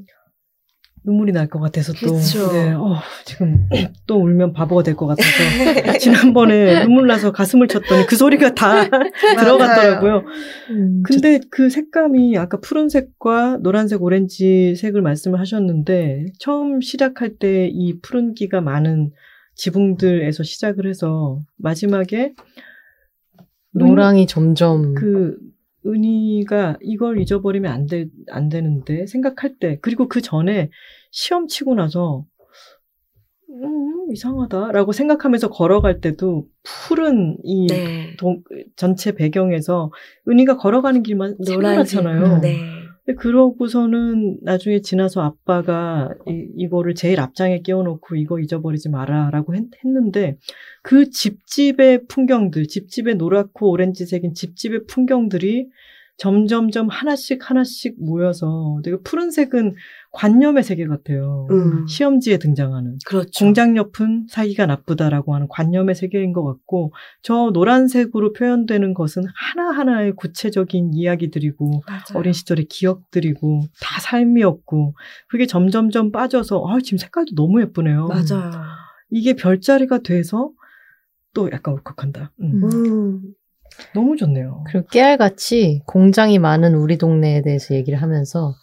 눈물이 1.06 1.32
날 1.32 1.48
것 1.48 1.60
같아서 1.60 1.92
또. 1.92 2.16
네, 2.52 2.72
어, 2.72 2.94
지금 3.26 3.68
또 4.06 4.16
울면 4.22 4.54
바보가 4.54 4.82
될 4.82 4.96
것 4.96 5.06
같아서 5.06 5.28
지난번에 6.00 6.84
눈물 6.84 7.06
나서 7.06 7.30
가슴을 7.30 7.68
쳤더니 7.68 8.06
그 8.06 8.16
소리가 8.16 8.54
다 8.54 8.88
들어갔더라고요. 9.38 10.22
음, 10.70 11.02
근데 11.04 11.40
그 11.50 11.68
색감이 11.68 12.38
아까 12.38 12.58
푸른색과 12.58 13.58
노란색, 13.60 14.02
오렌지색을 14.02 15.02
말씀을 15.02 15.38
하셨는데 15.40 16.24
처음 16.38 16.80
시작할 16.80 17.36
때 17.38 17.68
이 17.70 18.00
푸른기가 18.00 18.62
많은 18.62 19.10
지붕들에서 19.54 20.42
시작을 20.42 20.86
해서 20.86 21.40
마지막에 21.56 22.34
노랑이 23.72 24.26
점점 24.26 24.94
그 24.94 25.36
은희가 25.86 26.78
이걸 26.80 27.20
잊어버리면 27.20 27.70
안, 27.70 27.86
돼, 27.86 28.06
안 28.30 28.48
되는데 28.48 29.06
생각할 29.06 29.56
때 29.58 29.78
그리고 29.82 30.08
그 30.08 30.20
전에 30.20 30.70
시험 31.10 31.46
치고 31.46 31.74
나서 31.74 32.24
음, 33.50 34.10
이상하다라고 34.10 34.92
생각하면서 34.92 35.50
걸어갈 35.50 36.00
때도 36.00 36.48
푸른 36.62 37.36
이 37.44 37.66
네. 37.68 38.16
동- 38.16 38.42
전체 38.76 39.12
배경에서 39.12 39.92
은희가 40.28 40.56
걸어가는 40.56 41.02
길만. 41.02 41.36
생각나잖아요. 41.44 42.38
네. 42.40 42.58
그러고서는 43.18 44.38
나중에 44.42 44.80
지나서 44.80 45.20
아빠가 45.20 46.10
이, 46.26 46.48
이거를 46.56 46.94
제일 46.94 47.20
앞장에 47.20 47.60
끼워놓고 47.60 48.16
이거 48.16 48.40
잊어버리지 48.40 48.88
마라라고 48.88 49.54
했, 49.54 49.64
는데그 49.84 51.10
집집의 51.10 52.06
풍경들, 52.06 52.66
집집의 52.66 53.16
노랗고 53.16 53.70
오렌지색인 53.70 54.32
집집의 54.32 54.86
풍경들이 54.86 55.68
점점점 56.16 56.88
하나씩 56.88 57.50
하나씩 57.50 57.96
모여서 57.98 58.80
되게 58.84 58.96
푸른색은 59.02 59.74
관념의 60.12 60.62
세계 60.62 60.86
같아요. 60.86 61.48
음. 61.50 61.86
시험지에 61.88 62.38
등장하는. 62.38 62.98
그렇죠. 63.04 63.44
공장 63.44 63.76
옆은 63.76 64.26
사기가 64.28 64.66
나쁘다라고 64.66 65.34
하는 65.34 65.48
관념의 65.48 65.96
세계인 65.96 66.32
것 66.32 66.44
같고 66.44 66.92
저 67.22 67.50
노란색으로 67.52 68.32
표현되는 68.32 68.94
것은 68.94 69.24
하나하나의 69.34 70.12
구체적인 70.14 70.94
이야기들이고 70.94 71.82
맞아요. 71.86 72.02
어린 72.14 72.32
시절의 72.32 72.66
기억들이고 72.66 73.62
다 73.80 74.00
삶이었고 74.00 74.94
그게 75.28 75.46
점점점 75.46 76.12
빠져서 76.12 76.64
아 76.68 76.78
지금 76.80 76.98
색깔도 76.98 77.34
너무 77.34 77.60
예쁘네요. 77.60 78.06
맞아요. 78.06 78.52
이게 79.10 79.34
별자리가 79.34 79.98
돼서 79.98 80.52
또 81.34 81.50
약간 81.50 81.74
울컥한다. 81.74 82.32
음, 82.40 82.64
음. 82.64 83.34
음. 83.80 83.84
너무 83.94 84.16
좋네요. 84.16 84.64
그리고 84.66 84.86
깨알같이 84.88 85.82
공장이 85.86 86.38
많은 86.38 86.74
우리 86.74 86.98
동네에 86.98 87.42
대해서 87.42 87.74
얘기를 87.74 88.00
하면서 88.00 88.54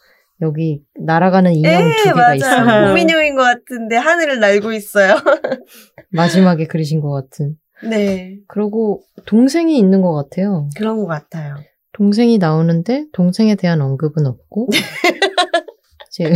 여기 0.42 0.82
날아가는 1.00 1.54
인형 1.54 1.72
에, 1.72 1.96
두 1.98 2.04
개가 2.06 2.16
맞아요. 2.16 2.36
있어요. 2.36 2.86
공민용인 2.88 3.36
것 3.36 3.44
같은데 3.44 3.96
하늘을 3.96 4.40
날고 4.40 4.74
있어요. 4.74 5.16
마지막에 6.10 6.66
그리신 6.66 7.00
것 7.02 7.12
같은. 7.12 7.56
네. 7.88 8.38
그리고 8.48 9.02
동생이 9.26 9.78
있는 9.78 10.02
것 10.02 10.14
같아요. 10.14 10.70
그런 10.76 10.98
것 10.98 11.06
같아요. 11.08 11.56
동생이 11.94 12.38
나오는데 12.38 13.06
동생에 13.14 13.56
대한 13.56 13.82
언급은 13.82 14.26
없고 14.26 14.70
이제 16.10 16.34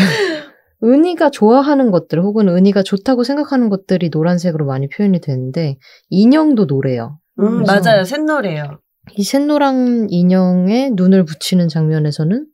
은희가 0.84 1.32
좋아하는 1.32 1.92
것들 1.92 2.22
혹은 2.22 2.48
은희가 2.50 2.84
좋다고 2.84 3.24
생각하는 3.24 3.70
것들이 3.70 4.10
노란색으로 4.10 4.66
많이 4.66 4.88
표현이 4.88 5.22
되는데 5.22 5.78
인형도 6.10 6.66
노래요. 6.66 7.20
음, 7.40 7.64
맞아요. 7.64 8.04
샛노래요. 8.04 8.80
이 9.16 9.24
샛노랑 9.24 10.08
인형에 10.10 10.92
눈을 10.94 11.26
붙이는 11.26 11.68
장면에서는 11.68 12.48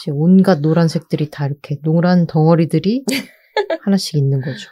이제 0.00 0.10
온갖 0.12 0.60
노란색들이 0.60 1.30
다 1.30 1.46
이렇게 1.46 1.78
노란 1.82 2.26
덩어리들이 2.26 3.04
하나씩 3.84 4.16
있는 4.16 4.40
거죠. 4.40 4.70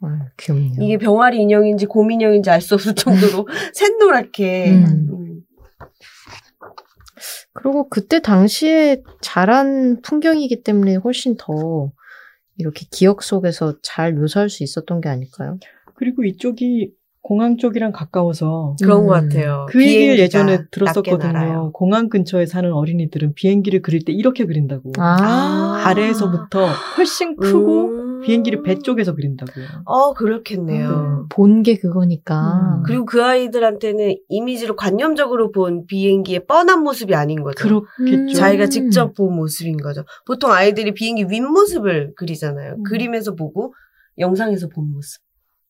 아, 0.00 0.28
귀엽네요. 0.38 0.76
이게 0.80 0.96
병아리 0.96 1.40
인형인지 1.42 1.86
곰인형인지 1.86 2.48
알 2.50 2.60
수 2.60 2.74
없을 2.74 2.94
정도로 2.94 3.46
샛노랗게. 3.74 4.70
음. 4.70 4.84
음. 5.12 5.40
그리고 7.52 7.88
그때 7.88 8.20
당시에 8.22 9.02
자란 9.20 10.00
풍경이기 10.02 10.62
때문에 10.62 10.94
훨씬 10.96 11.36
더 11.36 11.90
이렇게 12.56 12.86
기억 12.90 13.22
속에서 13.22 13.74
잘 13.82 14.14
묘사할 14.14 14.48
수 14.48 14.62
있었던 14.62 15.00
게 15.00 15.08
아닐까요? 15.08 15.58
그리고 15.96 16.24
이쪽이 16.24 16.92
공항 17.28 17.58
쪽이랑 17.58 17.92
가까워서 17.92 18.74
그런 18.82 19.06
것 19.06 19.22
음. 19.22 19.28
같아요. 19.28 19.66
그 19.68 19.86
얘기를 19.86 20.18
예전에 20.18 20.60
들었었거든요. 20.70 21.72
공항 21.74 22.08
근처에 22.08 22.46
사는 22.46 22.72
어린이들은 22.72 23.34
비행기를 23.34 23.82
그릴 23.82 24.02
때 24.06 24.14
이렇게 24.14 24.46
그린다고. 24.46 24.92
아, 24.96 25.82
아래에서부터 25.84 26.68
훨씬 26.96 27.36
크고 27.36 27.84
음. 27.88 28.20
비행기를 28.22 28.62
배 28.62 28.78
쪽에서 28.78 29.14
그린다고요. 29.14 29.66
어, 29.84 30.14
그렇겠네요. 30.14 30.88
음. 30.88 31.28
본게 31.28 31.76
그거니까. 31.76 32.78
음. 32.78 32.82
그리고 32.86 33.04
그 33.04 33.22
아이들한테는 33.22 34.16
이미지로 34.30 34.74
관념적으로 34.74 35.52
본 35.52 35.84
비행기의 35.84 36.46
뻔한 36.46 36.82
모습이 36.82 37.14
아닌 37.14 37.42
거죠. 37.42 37.62
그렇겠죠. 37.62 38.22
음. 38.22 38.32
자기가 38.32 38.68
직접 38.68 39.12
본 39.12 39.36
모습인 39.36 39.76
거죠. 39.76 40.02
보통 40.26 40.50
아이들이 40.50 40.94
비행기 40.94 41.26
윗모습을 41.28 42.14
그리잖아요. 42.16 42.76
음. 42.78 42.82
그림에서 42.84 43.34
보고 43.34 43.74
영상에서 44.16 44.68
본 44.68 44.90
모습. 44.92 45.27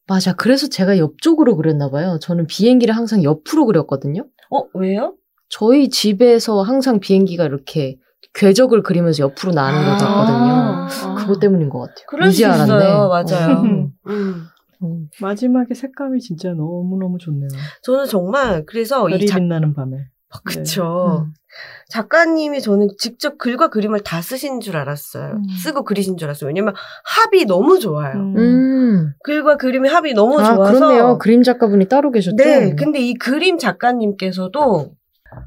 맞아. 0.09 0.33
그래서 0.33 0.69
제가 0.69 0.99
옆쪽으로 0.99 1.57
그렸나 1.57 1.91
봐요. 1.91 2.19
저는 2.21 2.47
비행기를 2.47 2.97
항상 2.97 3.23
옆으로 3.23 3.67
그렸거든요. 3.67 4.27
어, 4.51 4.65
왜요? 4.75 5.15
저희 5.51 5.89
집에서 5.91 6.63
항상 6.63 6.99
비행기가 6.99 7.45
이렇게 7.45 7.97
궤적을 8.35 8.83
그리면서 8.83 9.23
옆으로 9.23 9.53
나는 9.53 9.85
걸 9.85 9.99
봤거든요. 9.99 10.53
아. 10.53 11.15
그것 11.19 11.41
때문인 11.41 11.69
것 11.69 11.81
같아요. 11.81 12.07
그럴 12.09 12.29
이제 12.29 12.45
수 12.45 12.51
알았네. 12.51 12.65
있어요. 12.65 13.09
맞아요. 13.09 13.57
어. 13.59 13.63
음. 13.63 13.93
음. 14.83 15.09
마지막에 15.21 15.75
색감이 15.75 16.21
진짜 16.21 16.51
너무너무 16.51 17.19
좋네요. 17.19 17.49
저는 17.83 18.07
정말 18.07 18.65
그래서 18.65 19.05
별이 19.07 19.25
이 19.25 19.27
작, 19.27 19.39
빛나는 19.39 19.75
밤에. 19.75 19.97
아, 20.31 20.39
그쵸. 20.45 21.27
음. 21.27 21.35
작가님이 21.89 22.61
저는 22.61 22.89
직접 22.99 23.39
글과 23.39 23.69
그림을 23.69 24.01
다 24.01 24.21
쓰신 24.21 24.61
줄 24.61 24.77
알았어요. 24.77 25.33
음. 25.33 25.43
쓰고 25.63 25.85
그리신 25.85 26.17
줄 26.17 26.29
알았어요. 26.29 26.49
왜냐면 26.49 26.75
합이 27.05 27.47
너무 27.47 27.79
좋아요. 27.79 28.15
음. 28.15 28.37
음. 28.37 29.13
글과 29.25 29.57
그림의 29.57 29.91
합이 29.91 30.15
너무 30.15 30.39
아, 30.41 30.55
좋아서. 30.55 30.73
그렇네요. 30.73 31.19
그림 31.19 31.43
작가분이 31.43 31.89
따로 31.89 32.11
계셨죠? 32.11 32.37
네, 32.37 32.75
근데 32.75 33.01
이 33.01 33.15
그림 33.15 33.59
작가님께서도 33.59 34.93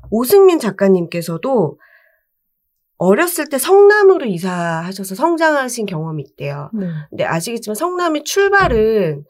오승민 0.09 0.59
작가님께서도 0.59 1.77
어렸을 2.97 3.49
때 3.49 3.57
성남으로 3.57 4.25
이사하셔서 4.25 5.15
성장하신 5.15 5.87
경험이 5.87 6.23
있대요. 6.23 6.69
네. 6.73 6.87
근데 7.09 7.25
아시겠지만 7.25 7.73
성남의 7.73 8.23
출발은 8.25 9.23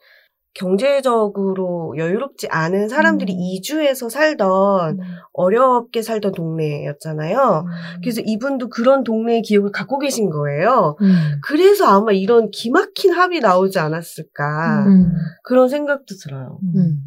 경제적으로 0.54 1.94
여유롭지 1.96 2.48
않은 2.48 2.88
사람들이 2.88 3.32
음. 3.32 3.38
이주해서 3.40 4.08
살던 4.08 5.00
어렵게 5.32 6.02
살던 6.02 6.32
동네였잖아요. 6.32 7.66
그래서 8.02 8.20
이분도 8.24 8.68
그런 8.68 9.02
동네의 9.02 9.42
기억을 9.42 9.70
갖고 9.72 9.98
계신 9.98 10.30
거예요. 10.30 10.96
음. 11.00 11.40
그래서 11.44 11.86
아마 11.86 12.12
이런 12.12 12.50
기막힌 12.50 13.12
합이 13.12 13.40
나오지 13.40 13.78
않았을까 13.78 14.86
음. 14.86 15.12
그런 15.42 15.68
생각도 15.68 16.16
들어요. 16.22 16.58
음. 16.74 16.98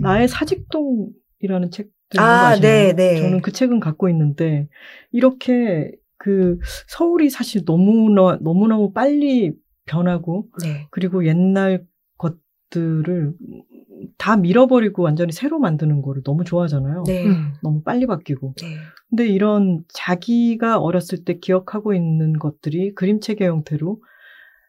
나의 0.00 0.28
사직동이라는 0.28 1.70
책 1.70 1.90
아, 2.18 2.22
아, 2.22 2.60
네, 2.60 2.92
네. 2.94 3.20
저는 3.20 3.42
그 3.42 3.50
책은 3.50 3.80
갖고 3.80 4.08
있는데 4.08 4.68
이렇게 5.10 5.90
그 6.18 6.58
서울이 6.86 7.30
사실 7.30 7.64
너무나 7.64 8.38
너무너무 8.40 8.92
빨리 8.92 9.52
변하고 9.86 10.46
네. 10.62 10.86
그리고 10.90 11.26
옛날 11.26 11.84
것들을 12.70 13.32
다 14.18 14.36
밀어버리고 14.36 15.02
완전히 15.02 15.32
새로 15.32 15.58
만드는 15.58 16.02
거를 16.02 16.22
너무 16.22 16.44
좋아하잖아요. 16.44 17.04
네. 17.06 17.26
음. 17.26 17.52
너무 17.62 17.82
빨리 17.82 18.06
바뀌고. 18.06 18.54
네. 18.60 18.76
근데 19.08 19.26
이런 19.26 19.84
자기가 19.88 20.78
어렸을 20.78 21.24
때 21.24 21.38
기억하고 21.38 21.94
있는 21.94 22.34
것들이 22.38 22.94
그림책의 22.94 23.48
형태로 23.48 24.02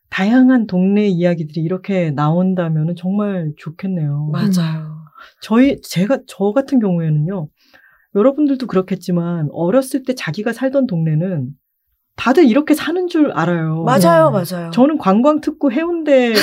다양한 0.10 0.68
동네 0.68 1.08
이야기들이 1.08 1.62
이렇게 1.62 2.12
나온다면 2.12 2.95
정말 2.95 3.54
좋겠네요. 3.58 4.32
맞아요. 4.32 4.98
저희 5.41 5.82
제가 5.82 6.20
저 6.28 6.52
같은 6.54 6.80
경우에는요. 6.80 7.50
여러분들도 8.16 8.68
그렇겠지만 8.68 9.50
어렸을 9.52 10.04
때 10.04 10.16
자기가 10.16 10.54
살던 10.54 10.88
동네는 10.88 11.50
다들 12.18 12.45
이렇게 12.45 12.74
사는 12.74 13.07
줄 13.07 13.32
알아요. 13.32 13.84
맞아요, 13.84 14.32
네. 14.32 14.43
맞아요. 14.51 14.72
저는 14.72 14.97
관광 14.97 15.39
특구 15.39 15.72
해운대에 15.72 16.34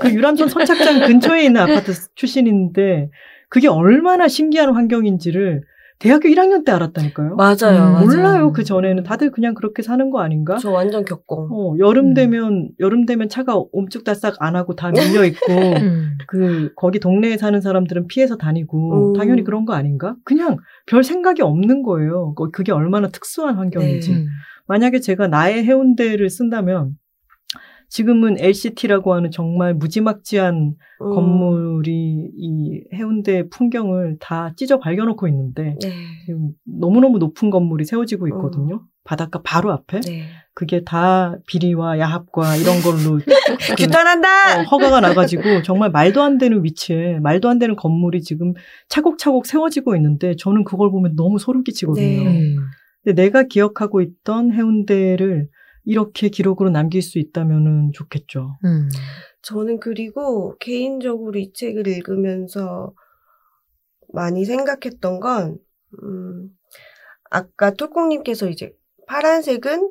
그 0.00 0.10
유람선 0.10 0.48
선착장 0.48 1.06
근처에 1.06 1.44
있는 1.44 1.60
아파트 1.60 1.92
출신인데 2.14 3.10
그게 3.50 3.68
얼마나 3.68 4.28
신기한 4.28 4.72
환경인지를 4.74 5.62
대학교 5.98 6.28
1학년 6.28 6.64
때 6.64 6.72
알았다니까요. 6.72 7.36
맞아요, 7.36 7.56
음, 7.78 7.92
맞아요. 7.92 8.06
몰라요 8.06 8.52
그 8.52 8.64
전에는 8.64 9.02
다들 9.04 9.30
그냥 9.30 9.54
그렇게 9.54 9.82
사는 9.82 10.10
거 10.10 10.20
아닌가? 10.20 10.56
저 10.56 10.70
완전 10.72 11.04
겪고. 11.04 11.48
어, 11.52 11.78
여름 11.78 12.06
음. 12.06 12.14
되면 12.14 12.70
여름 12.80 13.06
되면 13.06 13.28
차가 13.28 13.54
옴쭉달싹 13.72 14.36
안 14.40 14.56
하고 14.56 14.74
다 14.74 14.90
밀려 14.90 15.24
있고 15.24 15.46
음. 15.82 16.16
그 16.26 16.72
거기 16.76 16.98
동네에 16.98 17.36
사는 17.36 17.60
사람들은 17.60 18.08
피해서 18.08 18.36
다니고 18.36 19.12
음. 19.12 19.18
당연히 19.18 19.44
그런 19.44 19.64
거 19.64 19.74
아닌가? 19.74 20.16
그냥 20.24 20.56
별 20.86 21.04
생각이 21.04 21.42
없는 21.42 21.82
거예요. 21.84 22.34
거- 22.34 22.50
그게 22.50 22.72
얼마나 22.72 23.08
특수한 23.08 23.54
환경인지. 23.56 24.12
네. 24.12 24.24
음. 24.72 24.74
만약에 24.74 25.00
제가 25.00 25.28
나의 25.28 25.64
해운대를 25.64 26.30
쓴다면 26.30 26.96
지금은 27.90 28.36
LCT라고 28.38 29.12
하는 29.12 29.30
정말 29.30 29.74
무지막지한 29.74 30.54
음. 31.02 31.14
건물이 31.14 32.30
이 32.34 32.84
해운대 32.94 33.50
풍경을 33.50 34.16
다 34.18 34.54
찢어 34.56 34.78
발겨놓고 34.78 35.28
있는데 35.28 35.76
네. 35.82 35.90
지금 36.24 36.52
너무너무 36.64 37.18
높은 37.18 37.50
건물이 37.50 37.84
세워지고 37.84 38.28
있거든요. 38.28 38.86
바닷가 39.04 39.42
바로 39.44 39.72
앞에. 39.72 40.00
네. 40.00 40.22
그게 40.54 40.84
다 40.84 41.36
비리와 41.46 41.98
야합과 41.98 42.56
이런 42.56 42.80
걸로 42.80 43.18
그, 43.68 43.74
규탄한다! 43.76 44.60
어, 44.60 44.62
허가가 44.64 45.00
나가지고 45.00 45.62
정말 45.62 45.90
말도 45.90 46.22
안 46.22 46.38
되는 46.38 46.64
위치에 46.64 47.18
말도 47.20 47.48
안 47.48 47.58
되는 47.58 47.76
건물이 47.76 48.22
지금 48.22 48.54
차곡차곡 48.88 49.46
세워지고 49.46 49.96
있는데 49.96 50.34
저는 50.36 50.64
그걸 50.64 50.90
보면 50.90 51.16
너무 51.16 51.38
소름 51.38 51.62
끼치거든요. 51.62 52.24
네. 52.24 52.56
음. 53.02 53.04
근데 53.04 53.22
내가 53.22 53.44
기억하고 53.44 54.00
있던 54.00 54.52
해운대를 54.52 55.48
이렇게 55.84 56.28
기록으로 56.28 56.70
남길 56.70 57.02
수 57.02 57.18
있다면 57.18 57.90
좋겠죠. 57.92 58.56
음. 58.64 58.88
저는 59.42 59.80
그리고 59.80 60.56
개인적으로 60.58 61.38
이 61.38 61.52
책을 61.52 61.88
읽으면서 61.88 62.94
많이 64.12 64.44
생각했던 64.44 65.18
건, 65.20 65.58
음, 66.02 66.50
아까 67.30 67.70
톨콩님께서 67.72 68.48
이제 68.48 68.72
파란색은 69.08 69.90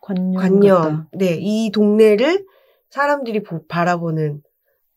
관념. 0.00 0.34
관념. 0.34 1.06
네, 1.14 1.36
이 1.40 1.70
동네를 1.72 2.44
사람들이 2.90 3.42
보- 3.42 3.66
바라보는 3.66 4.42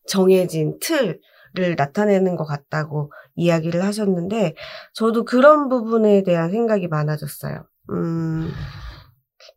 정해진 0.06 0.78
틀 0.82 1.20
을 1.60 1.76
나타내는 1.78 2.36
것 2.36 2.46
같다고 2.46 3.12
이야기를 3.36 3.84
하셨는데, 3.84 4.56
저도 4.94 5.26
그런 5.26 5.70
부분에 5.70 6.24
대한 6.24 6.52
생각이 6.52 6.88
많아졌어요. 6.88 7.66
음, 7.92 8.50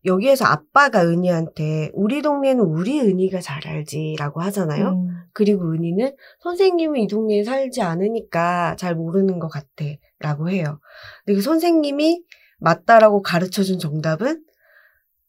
여기에서 0.05 0.47
아빠가 0.47 1.05
은희한테 1.05 1.91
우리 1.93 2.23
동네는 2.23 2.63
우리 2.63 3.01
은희가 3.01 3.41
잘 3.41 3.67
알지라고 3.67 4.41
하잖아요. 4.41 4.89
음, 4.91 5.09
그리고 5.33 5.73
은희는 5.73 6.17
선생님은 6.41 7.01
이 7.01 7.07
동네에 7.07 7.45
살지 7.45 7.83
않으니까 7.83 8.77
잘 8.77 8.95
모르는 8.95 9.39
것 9.39 9.49
같아 9.49 9.85
라고 10.19 10.49
해요. 10.49 10.81
근데 11.25 11.37
그 11.37 11.43
선생님이 11.43 12.23
맞다라고 12.59 13.23
가르쳐준 13.23 13.79
정답은 13.79 14.43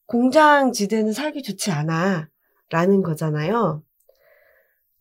공장 0.06 0.72
지대는 0.72 1.14
살기 1.14 1.44
좋지 1.44 1.72
않아 1.72 2.30
라는 2.70 3.02
거잖아요. 3.02 3.84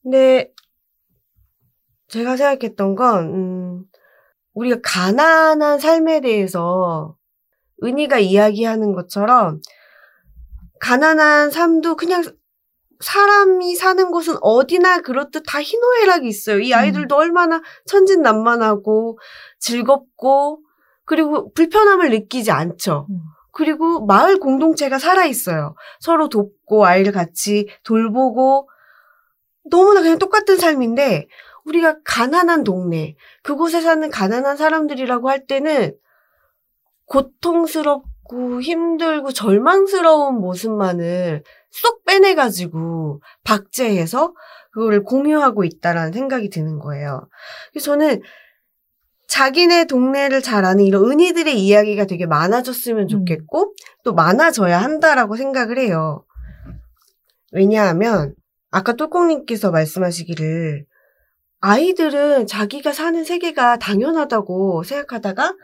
근데 0.03 0.51
제가 2.11 2.37
생각했던 2.37 2.97
건, 2.97 3.35
음, 3.35 3.85
우리가 4.55 4.81
가난한 4.83 5.79
삶에 5.79 6.21
대해서 6.21 7.17
은희가 7.83 8.19
이야기하는 8.19 8.93
것처럼 8.93 9.61
가난한 10.81 11.51
삶도 11.51 11.97
그냥 11.97 12.23
사람이 13.01 13.77
사는 13.77 14.11
곳은 14.11 14.37
어디나 14.43 15.01
그렇듯 15.01 15.45
다 15.47 15.63
희노애락이 15.63 16.29
있어요. 16.29 16.59
이 16.59 16.75
아이들도 16.75 17.15
얼마나 17.17 17.63
천진난만하고 17.87 19.19
즐겁고 19.59 20.61
그리고 21.07 21.53
불편함을 21.55 22.11
느끼지 22.11 22.51
않죠. 22.51 23.07
음. 23.09 23.21
그리고 23.53 24.05
마을 24.05 24.39
공동체가 24.39 24.99
살아있어요. 24.99 25.75
서로 26.01 26.29
돕고 26.29 26.85
아이를 26.85 27.13
같이 27.13 27.69
돌보고 27.85 28.69
너무나 29.71 30.03
그냥 30.03 30.19
똑같은 30.19 30.59
삶인데 30.59 31.27
우리가 31.71 31.97
가난한 32.05 32.65
동네, 32.65 33.15
그곳에 33.43 33.81
사는 33.81 34.09
가난한 34.11 34.57
사람들이라고 34.57 35.29
할 35.29 35.47
때는 35.47 35.95
고통스럽고 37.07 38.61
힘들고 38.61 39.33
절망스러운 39.33 40.41
모습만을 40.41 41.43
쏙 41.71 42.05
빼내가지고 42.05 43.23
박제해서 43.45 44.35
그거를 44.73 45.03
공유하고 45.03 45.65
있다라는 45.65 46.13
생각이 46.13 46.51
드는 46.51 46.79
거예요. 46.79 47.29
그래서 47.73 47.87
저는 47.87 48.21
자기네 49.29 49.85
동네를 49.85 50.43
잘 50.43 50.65
아는 50.65 50.85
이런 50.85 51.11
은희들의 51.11 51.57
이야기가 51.57 52.05
되게 52.07 52.27
많아졌으면 52.27 53.07
좋겠고 53.07 53.75
또 54.05 54.13
많아져야 54.13 54.79
한다라고 54.81 55.37
생각을 55.37 55.79
해요. 55.79 56.25
왜냐하면 57.53 58.35
아까 58.71 58.93
똘콩님께서 58.93 59.71
말씀하시기를 59.71 60.85
아이들은 61.61 62.47
자기가 62.47 62.93
사는 62.93 63.23
세계가 63.25 63.79
당연하다고 63.79 64.83
생각하다가 64.83 65.55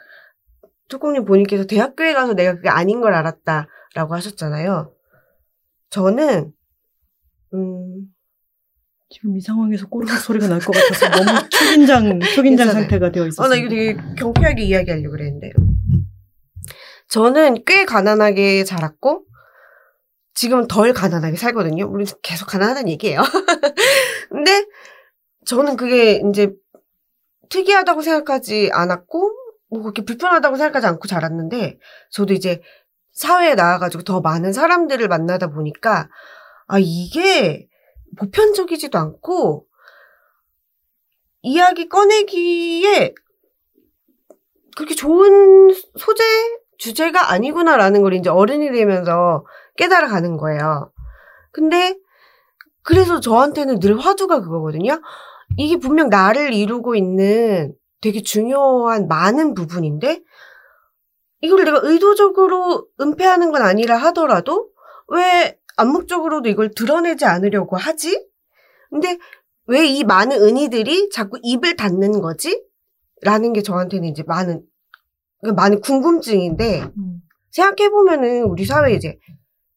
뚜껑님 0.88 1.24
본인께서 1.24 1.64
대학교에 1.64 2.12
가서 2.14 2.34
내가 2.34 2.54
그게 2.54 2.68
아닌 2.68 3.00
걸 3.00 3.14
알았다라고 3.14 4.14
하셨잖아요. 4.14 4.92
저는 5.90 6.52
음 7.54 8.06
지금 9.08 9.36
이 9.36 9.40
상황에서 9.40 9.86
꼬르륵 9.88 10.16
소리가 10.18 10.48
날 10.48 10.58
것 10.60 10.72
같아서 10.72 11.08
너무 11.24 11.48
초긴장, 11.48 12.20
초긴장. 12.34 12.70
상태가 12.72 13.10
되어 13.10 13.26
있었어요. 13.26 13.46
아, 13.46 13.48
나 13.48 13.56
이거 13.56 13.68
되게 13.68 13.96
경쾌하게 14.18 14.62
이야기하려고 14.64 15.12
그랬는데. 15.12 15.52
저는 17.08 17.64
꽤 17.64 17.84
가난하게 17.84 18.64
자랐고, 18.64 19.24
지금은 20.34 20.66
덜 20.66 20.92
가난하게 20.92 21.36
살거든요. 21.36 21.86
물론 21.86 22.04
계속 22.20 22.46
가난하다는 22.46 22.88
얘기예요. 22.90 23.22
근데 24.28 24.66
저는 25.46 25.76
그게 25.76 26.20
이제 26.28 26.52
특이하다고 27.48 28.02
생각하지 28.02 28.70
않았고, 28.72 29.32
뭐 29.70 29.82
그렇게 29.82 30.04
불편하다고 30.04 30.56
생각하지 30.56 30.86
않고 30.86 31.08
자랐는데, 31.08 31.78
저도 32.10 32.34
이제 32.34 32.60
사회에 33.12 33.54
나와가지고 33.54 34.02
더 34.04 34.20
많은 34.20 34.52
사람들을 34.52 35.06
만나다 35.08 35.48
보니까, 35.48 36.08
아, 36.66 36.78
이게 36.80 37.68
보편적이지도 38.18 38.98
않고, 38.98 39.66
이야기 41.42 41.88
꺼내기에 41.88 43.14
그렇게 44.76 44.94
좋은 44.94 45.72
소재 45.96 46.24
주제가 46.78 47.30
아니구나라는 47.30 48.02
걸 48.02 48.14
이제 48.14 48.28
어른이 48.28 48.72
되면서 48.72 49.46
깨달아 49.76 50.08
가는 50.08 50.36
거예요. 50.36 50.92
근데 51.52 51.96
그래서 52.82 53.20
저한테는 53.20 53.80
늘 53.80 53.98
화두가 53.98 54.40
그거거든요. 54.40 55.00
이게 55.56 55.76
분명 55.76 56.08
나를 56.08 56.52
이루고 56.52 56.94
있는 56.96 57.74
되게 58.00 58.22
중요한 58.22 59.08
많은 59.08 59.54
부분인데 59.54 60.22
이걸 61.40 61.64
내가 61.64 61.80
의도적으로 61.82 62.86
은폐하는 63.00 63.52
건 63.52 63.62
아니라 63.62 63.96
하더라도 63.96 64.70
왜 65.08 65.58
암묵적으로도 65.76 66.48
이걸 66.48 66.70
드러내지 66.70 67.24
않으려고 67.24 67.76
하지? 67.76 68.26
근데 68.90 69.18
왜 69.66 69.86
이 69.88 70.04
많은 70.04 70.40
은희들이 70.40 71.10
자꾸 71.10 71.38
입을 71.42 71.76
닫는 71.76 72.20
거지? 72.20 72.62
라는 73.22 73.52
게 73.52 73.62
저한테는 73.62 74.08
이제 74.08 74.22
많은 74.26 74.62
그러니까 75.40 75.62
많은 75.62 75.80
궁금증인데 75.80 76.82
음. 76.96 77.22
생각해 77.50 77.90
보면은 77.90 78.44
우리 78.44 78.64
사회에 78.64 78.94
이제 78.94 79.18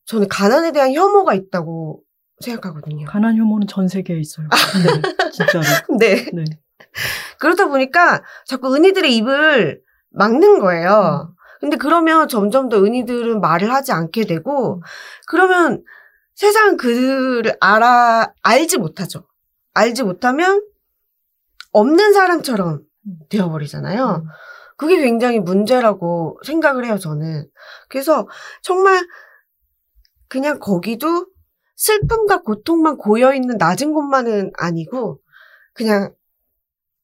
저는 0.05 0.28
가난에 0.28 0.72
대한 0.72 0.93
혐오가 0.93 1.34
있다고 1.34 2.01
생각하거든요. 2.41 3.05
가난 3.05 3.37
혐오는 3.37 3.67
전 3.67 3.87
세계에 3.87 4.19
있어요. 4.19 4.47
네, 4.47 5.29
진짜로. 5.31 5.63
네. 5.99 6.25
네. 6.33 6.43
그러다 7.39 7.67
보니까 7.67 8.23
자꾸 8.45 8.73
은희들의 8.73 9.15
입을 9.17 9.81
막는 10.11 10.59
거예요. 10.59 11.33
근데 11.59 11.75
그러면 11.75 12.27
점점 12.29 12.69
더 12.69 12.77
은희들은 12.83 13.41
말을 13.41 13.73
하지 13.73 13.91
않게 13.91 14.25
되고, 14.25 14.81
그러면 15.27 15.83
세상 16.33 16.77
그들을 16.77 17.57
알아, 17.59 18.33
알지 18.41 18.77
못하죠. 18.77 19.25
알지 19.73 20.03
못하면 20.03 20.63
없는 21.73 22.13
사람처럼 22.13 22.81
되어버리잖아요. 23.29 24.23
음. 24.23 24.27
그게 24.77 25.01
굉장히 25.01 25.39
문제라고 25.39 26.39
생각을 26.45 26.85
해요, 26.85 26.97
저는. 26.97 27.45
그래서 27.89 28.29
정말 28.61 29.05
그냥 30.29 30.59
거기도 30.59 31.27
슬픔과 31.80 32.41
고통만 32.41 32.97
고여있는 32.97 33.55
낮은 33.57 33.93
곳만은 33.93 34.51
아니고, 34.57 35.21
그냥, 35.73 36.13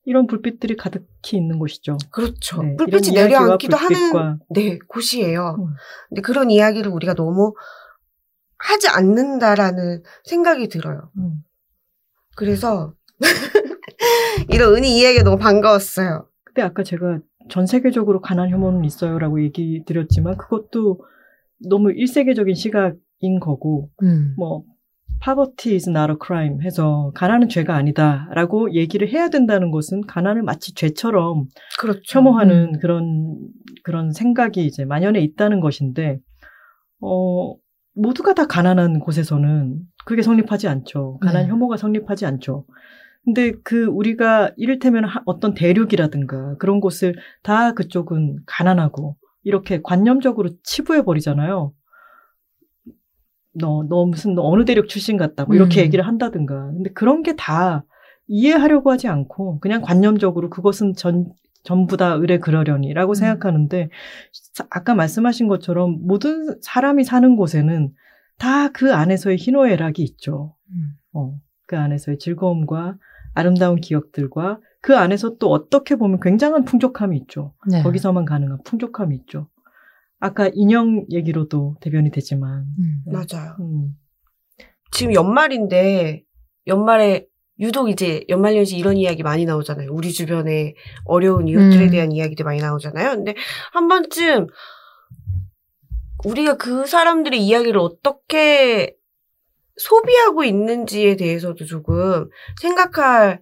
이런 0.04 0.28
불빛들이 0.28 0.76
가득히 0.76 1.38
있는 1.38 1.60
곳이죠. 1.60 1.98
그렇죠. 2.12 2.62
네, 2.62 2.76
불빛이 2.76 3.14
내려앉기도 3.16 3.78
하는, 3.78 3.96
불빛과 3.96 4.38
네, 4.50 4.78
곳이에요. 4.88 5.56
음. 5.58 5.74
근데 6.10 6.22
그런 6.22 6.52
이야기를 6.52 6.92
우리가 6.92 7.14
너무 7.14 7.54
하지 8.58 8.90
않는다라는 8.90 10.04
생각이 10.26 10.68
들어요. 10.68 11.10
음. 11.18 11.42
그래서, 12.36 12.94
이런 14.52 14.76
은희 14.76 15.00
이야기가 15.00 15.24
너무 15.24 15.38
반가웠어요. 15.38 16.28
근데 16.44 16.62
아까 16.64 16.84
제가 16.84 17.20
전 17.50 17.66
세계적으로 17.66 18.20
가난 18.20 18.50
혐오는 18.50 18.84
있어요라고 18.84 19.42
얘기 19.42 19.84
드렸지만 19.86 20.36
그것도 20.36 21.00
너무 21.60 21.94
일세계적인 21.94 22.56
시각 22.56 22.96
인 23.20 23.40
거고 23.40 23.90
음. 24.04 24.34
뭐 24.38 24.64
poverty 25.24 25.76
is 25.76 25.90
not 25.90 26.12
a 26.12 26.18
crime 26.24 26.64
해서 26.64 27.12
가난은 27.16 27.48
죄가 27.50 27.74
아니다라고 27.76 28.74
얘기를 28.74 29.08
해야 29.08 29.30
된다는 29.30 29.72
것은 29.72 30.02
가난을 30.02 30.44
마치 30.44 30.74
죄처럼 30.74 31.46
그렇죠. 31.80 32.02
혐오하는 32.20 32.80
그런 32.80 33.38
그런 33.84 34.12
생각이 34.12 34.66
이제 34.66 34.84
만연해 34.86 35.22
있다는 35.22 35.62
것인데 35.62 36.20
어 37.02 37.56
모두가 37.94 38.34
다 38.34 38.46
가난한 38.46 39.00
곳에서는 39.00 39.80
그게 40.06 40.22
성립하지 40.22 40.68
않죠. 40.68 41.18
가난 41.22 41.44
네. 41.44 41.50
혐오가 41.50 41.78
성립하지 41.78 42.26
않죠. 42.26 42.66
근데 43.24 43.54
그 43.64 43.86
우리가 43.86 44.52
이를테면 44.58 45.06
하- 45.06 45.24
어떤 45.26 45.54
대륙이라든가 45.54 46.58
그런 46.58 46.80
곳을 46.80 47.16
다 47.42 47.74
그쪽은 47.74 48.40
가난하고 48.46 49.16
이렇게 49.44 49.82
관념적으로 49.82 50.50
치부해 50.64 51.04
버리잖아요. 51.04 51.72
너, 53.56 53.86
너 53.90 54.06
무슨 54.06 54.36
너 54.36 54.44
어느 54.44 54.66
대륙 54.66 54.88
출신 54.88 55.18
같다. 55.18 55.46
뭐 55.46 55.56
이렇게 55.56 55.82
음. 55.82 55.86
얘기를 55.86 56.06
한다든가. 56.06 56.72
근데 56.72 56.92
그런 56.92 57.24
게 57.24 57.34
다 57.38 57.84
이해하려고 58.28 58.92
하지 58.92 59.08
않고 59.08 59.60
그냥 59.60 59.82
관념적으로 59.82 60.50
그것은 60.50 60.94
전, 60.94 61.28
전부 61.64 61.96
다 61.98 62.14
의뢰 62.14 62.40
그러려니라고 62.40 63.12
음. 63.12 63.16
생각하는데 63.16 63.90
사- 64.54 64.66
아까 64.72 64.96
말씀하신 64.96 65.48
것처럼 65.48 66.00
모든 66.08 66.56
사람이 66.62 67.04
사는 67.04 67.36
곳에는 67.36 67.92
다 68.38 68.70
그 68.74 68.94
안에서의 68.94 69.38
희노애락이 69.38 70.02
있죠. 70.04 70.56
음. 70.72 70.96
어, 71.14 71.36
그 71.68 71.78
안에서의 71.78 72.18
즐거움과 72.20 72.98
아름다운 73.34 73.80
기억들과 73.80 74.60
그 74.82 74.96
안에서 74.98 75.38
또 75.38 75.52
어떻게 75.52 75.96
보면 75.96 76.20
굉장한 76.20 76.66
풍족함이 76.66 77.18
있죠. 77.20 77.54
네. 77.70 77.82
거기서만 77.84 78.26
가능한 78.26 78.60
풍족함이 78.66 79.16
있죠. 79.18 79.48
아까 80.20 80.50
인형 80.54 81.06
얘기로도 81.12 81.76
대변이 81.82 82.12
되지만, 82.12 82.66
음. 82.80 83.04
맞아요. 83.06 83.56
음, 83.60 83.96
지금 84.92 85.14
연말인데, 85.14 86.24
연말에 86.68 87.28
유독 87.60 87.90
이제 87.90 88.26
연말연시 88.28 88.78
이런 88.78 88.98
이야기 88.98 89.24
많이 89.24 89.46
나오잖아요. 89.46 89.90
우리 89.92 90.12
주변에 90.12 90.76
어려운 91.06 91.48
이웃들에 91.48 91.86
음. 91.86 91.92
대한 91.92 92.12
이야기들 92.12 92.44
많이 92.44 92.60
나오잖아요. 92.60 93.12
근데 93.12 93.34
한 93.72 93.88
번쯤 93.88 94.48
우리가 96.26 96.58
그 96.58 96.86
사람들의 96.86 97.40
이야기를 97.40 97.80
어떻게 97.80 98.96
소비하고 99.78 100.44
있는지에 100.44 101.16
대해서도 101.16 101.66
조금 101.66 102.30
생각하면 102.62 103.40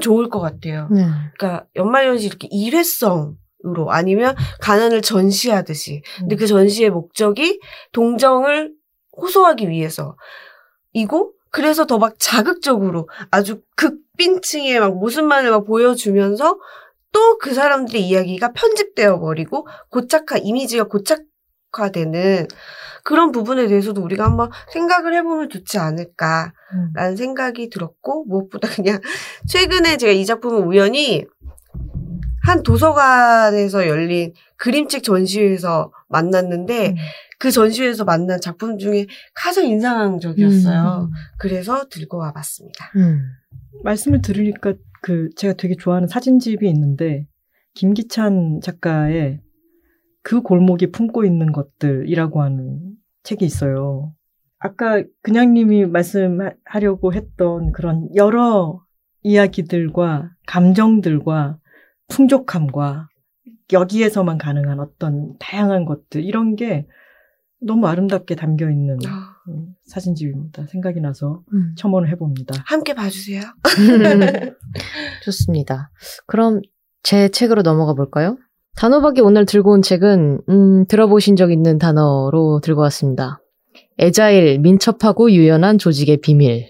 좋을 0.00 0.28
것 0.28 0.40
같아요. 0.40 0.88
네. 0.90 1.06
그러니까 1.36 1.66
연말연시 1.76 2.26
이렇게 2.26 2.48
일회성 2.50 3.36
으로 3.66 3.90
아니면 3.90 4.34
가난을 4.60 5.02
전시하듯이. 5.02 6.02
근데 6.18 6.36
음. 6.36 6.38
그 6.38 6.46
전시의 6.46 6.90
목적이 6.90 7.60
동정을 7.92 8.72
호소하기 9.16 9.68
위해서. 9.68 10.16
이고 10.92 11.32
그래서 11.50 11.84
더 11.86 11.98
막 11.98 12.14
자극적으로 12.18 13.08
아주 13.30 13.60
극빈층의 13.76 14.80
막 14.80 14.96
모습만을 14.98 15.50
막 15.50 15.66
보여주면서 15.66 16.58
또 17.12 17.38
그 17.38 17.54
사람들의 17.54 18.02
이야기가 18.02 18.52
편집되어 18.52 19.18
버리고 19.18 19.66
고착화 19.90 20.38
이미지가 20.42 20.84
고착화되는 20.84 22.46
그런 23.02 23.32
부분에 23.32 23.66
대해서도 23.66 24.00
우리가 24.02 24.24
한번 24.24 24.50
생각을 24.72 25.14
해보면 25.14 25.48
좋지 25.50 25.78
않을까 25.78 26.52
음. 26.74 26.90
라는 26.94 27.16
생각이 27.16 27.68
들었고 27.70 28.24
무엇보다 28.26 28.68
그냥 28.68 29.00
최근에 29.48 29.96
제가 29.96 30.12
이 30.12 30.24
작품을 30.26 30.66
우연히 30.66 31.24
한 32.42 32.62
도서관에서 32.62 33.86
열린 33.86 34.32
그림책 34.56 35.02
전시회에서 35.02 35.92
만났는데 36.08 36.90
음. 36.90 36.96
그 37.38 37.50
전시회에서 37.50 38.04
만난 38.04 38.40
작품 38.40 38.78
중에 38.78 39.06
가장 39.34 39.66
인상적이었어요. 39.66 41.08
음. 41.10 41.14
그래서 41.38 41.88
들고 41.88 42.18
와봤습니다. 42.18 42.92
음. 42.96 43.22
말씀을 43.84 44.20
들으니까 44.20 44.74
그 45.02 45.30
제가 45.36 45.54
되게 45.54 45.74
좋아하는 45.76 46.08
사진집이 46.08 46.68
있는데 46.68 47.26
김기찬 47.74 48.60
작가의 48.62 49.40
그 50.22 50.42
골목이 50.42 50.90
품고 50.90 51.24
있는 51.24 51.52
것들이라고 51.52 52.42
하는 52.42 52.96
책이 53.22 53.44
있어요. 53.44 54.12
아까 54.58 55.02
그냥님이 55.22 55.86
말씀하려고 55.86 57.14
했던 57.14 57.72
그런 57.72 58.08
여러 58.14 58.82
이야기들과 59.22 60.30
감정들과 60.46 61.59
풍족함과 62.10 63.08
여기에서만 63.72 64.38
가능한 64.38 64.80
어떤 64.80 65.34
다양한 65.38 65.84
것들 65.84 66.24
이런 66.24 66.56
게 66.56 66.86
너무 67.60 67.86
아름답게 67.86 68.36
담겨 68.36 68.70
있는 68.70 68.96
아, 69.06 69.36
음, 69.48 69.74
사진집입니다. 69.86 70.66
생각이 70.66 71.00
나서 71.00 71.42
음. 71.52 71.74
첨언을 71.76 72.08
해봅니다. 72.10 72.54
함께 72.66 72.94
봐주세요. 72.94 73.42
좋습니다. 75.24 75.90
그럼 76.26 76.60
제 77.02 77.28
책으로 77.28 77.62
넘어가 77.62 77.94
볼까요? 77.94 78.36
단호박이 78.76 79.20
오늘 79.20 79.44
들고 79.44 79.72
온 79.72 79.82
책은 79.82 80.40
음, 80.48 80.86
들어보신 80.86 81.36
적 81.36 81.52
있는 81.52 81.78
단어로 81.78 82.60
들고 82.62 82.80
왔습니다. 82.82 83.40
애자일, 84.00 84.58
민첩하고 84.60 85.30
유연한 85.32 85.76
조직의 85.78 86.18
비밀. 86.22 86.66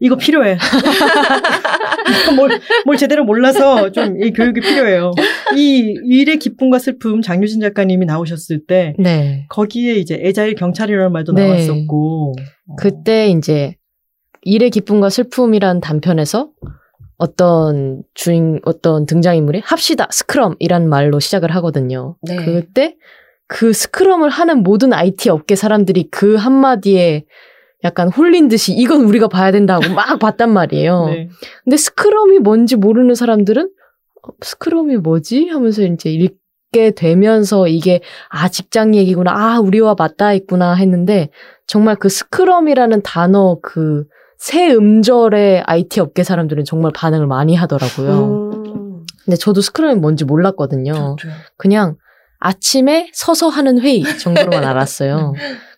이거 0.00 0.16
필요해. 0.16 0.58
뭘, 2.36 2.60
뭘 2.84 2.96
제대로 2.96 3.24
몰라서 3.24 3.90
좀 3.92 4.16
이 4.22 4.30
교육이 4.32 4.60
필요해요. 4.60 5.12
이 5.56 5.94
일의 6.04 6.38
기쁨과 6.38 6.78
슬픔 6.78 7.22
장유진 7.22 7.60
작가님이 7.60 8.06
나오셨을 8.06 8.66
때 8.66 8.94
네. 8.98 9.46
거기에 9.50 9.94
이제 9.94 10.18
애자일 10.22 10.54
경찰이라는 10.54 11.12
말도 11.12 11.32
네. 11.32 11.46
나왔었고 11.46 12.32
어, 12.68 12.74
그때 12.76 13.28
이제 13.28 13.76
일의 14.42 14.70
기쁨과 14.70 15.10
슬픔이란 15.10 15.80
단편에서 15.80 16.50
어떤 17.18 18.02
주인 18.14 18.60
어떤 18.64 19.06
등장인물이 19.06 19.60
합시다 19.64 20.06
스크럼이란 20.10 20.88
말로 20.88 21.18
시작을 21.18 21.54
하거든요. 21.56 22.16
네. 22.22 22.36
그때 22.36 22.96
그 23.48 23.72
스크럼을 23.72 24.28
하는 24.28 24.62
모든 24.62 24.92
IT 24.92 25.30
업계 25.30 25.54
사람들이 25.56 26.08
그 26.10 26.34
한마디에 26.36 27.24
약간 27.86 28.08
홀린 28.08 28.48
듯이 28.48 28.72
이건 28.74 29.04
우리가 29.04 29.28
봐야 29.28 29.50
된다고 29.52 29.88
막 29.94 30.18
봤단 30.20 30.50
말이에요. 30.50 31.06
네. 31.06 31.28
근데 31.64 31.76
스크럼이 31.76 32.38
뭔지 32.40 32.76
모르는 32.76 33.14
사람들은 33.14 33.70
스크럼이 34.40 34.96
뭐지? 34.98 35.48
하면서 35.48 35.82
이제 35.82 36.10
읽게 36.10 36.90
되면서 36.90 37.68
이게 37.68 38.00
아 38.28 38.48
직장 38.48 38.94
얘기구나. 38.94 39.32
아 39.32 39.60
우리와 39.60 39.94
맞닿아 39.98 40.32
있구나 40.34 40.74
했는데 40.74 41.30
정말 41.66 41.96
그 41.96 42.08
스크럼이라는 42.08 43.02
단어 43.02 43.58
그 43.62 44.04
세 44.38 44.70
음절의 44.74 45.62
IT 45.66 46.00
업계 46.00 46.22
사람들은 46.22 46.64
정말 46.64 46.92
반응을 46.94 47.26
많이 47.26 47.54
하더라고요. 47.54 48.52
음. 48.52 49.02
근데 49.24 49.36
저도 49.36 49.60
스크럼이 49.60 49.98
뭔지 49.98 50.24
몰랐거든요. 50.24 51.16
저도요. 51.18 51.32
그냥 51.56 51.96
아침에 52.38 53.08
서서 53.12 53.48
하는 53.48 53.80
회의 53.80 54.02
정도로만 54.18 54.62
알았어요. 54.64 55.32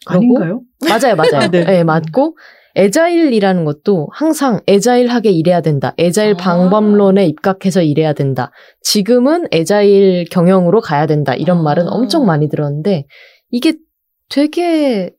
그러고- 0.09 0.17
아닌가요? 0.17 0.61
맞아요, 0.89 1.17
맞아요. 1.17 1.45
아, 1.45 1.49
네. 1.51 1.65
네. 1.65 1.85
맞고 1.85 2.37
에자일이라는 2.77 3.65
것도 3.65 4.09
항상 4.13 4.61
에자일하게 4.69 5.31
일해야 5.31 5.61
된다. 5.61 5.95
에자일 5.99 6.35
아. 6.35 6.37
방법론에 6.37 7.27
입각해서 7.27 7.83
일해야 7.83 8.13
된다. 8.13 8.53
지금은 8.83 9.49
에자일 9.51 10.27
경영으로 10.31 10.81
가야 10.81 11.07
된다. 11.07 11.35
이런 11.35 11.59
아. 11.59 11.63
말은 11.63 11.89
엄청 11.89 12.25
많이 12.25 12.49
들었는데 12.49 13.07
이게 13.51 13.75
되게 14.29 15.13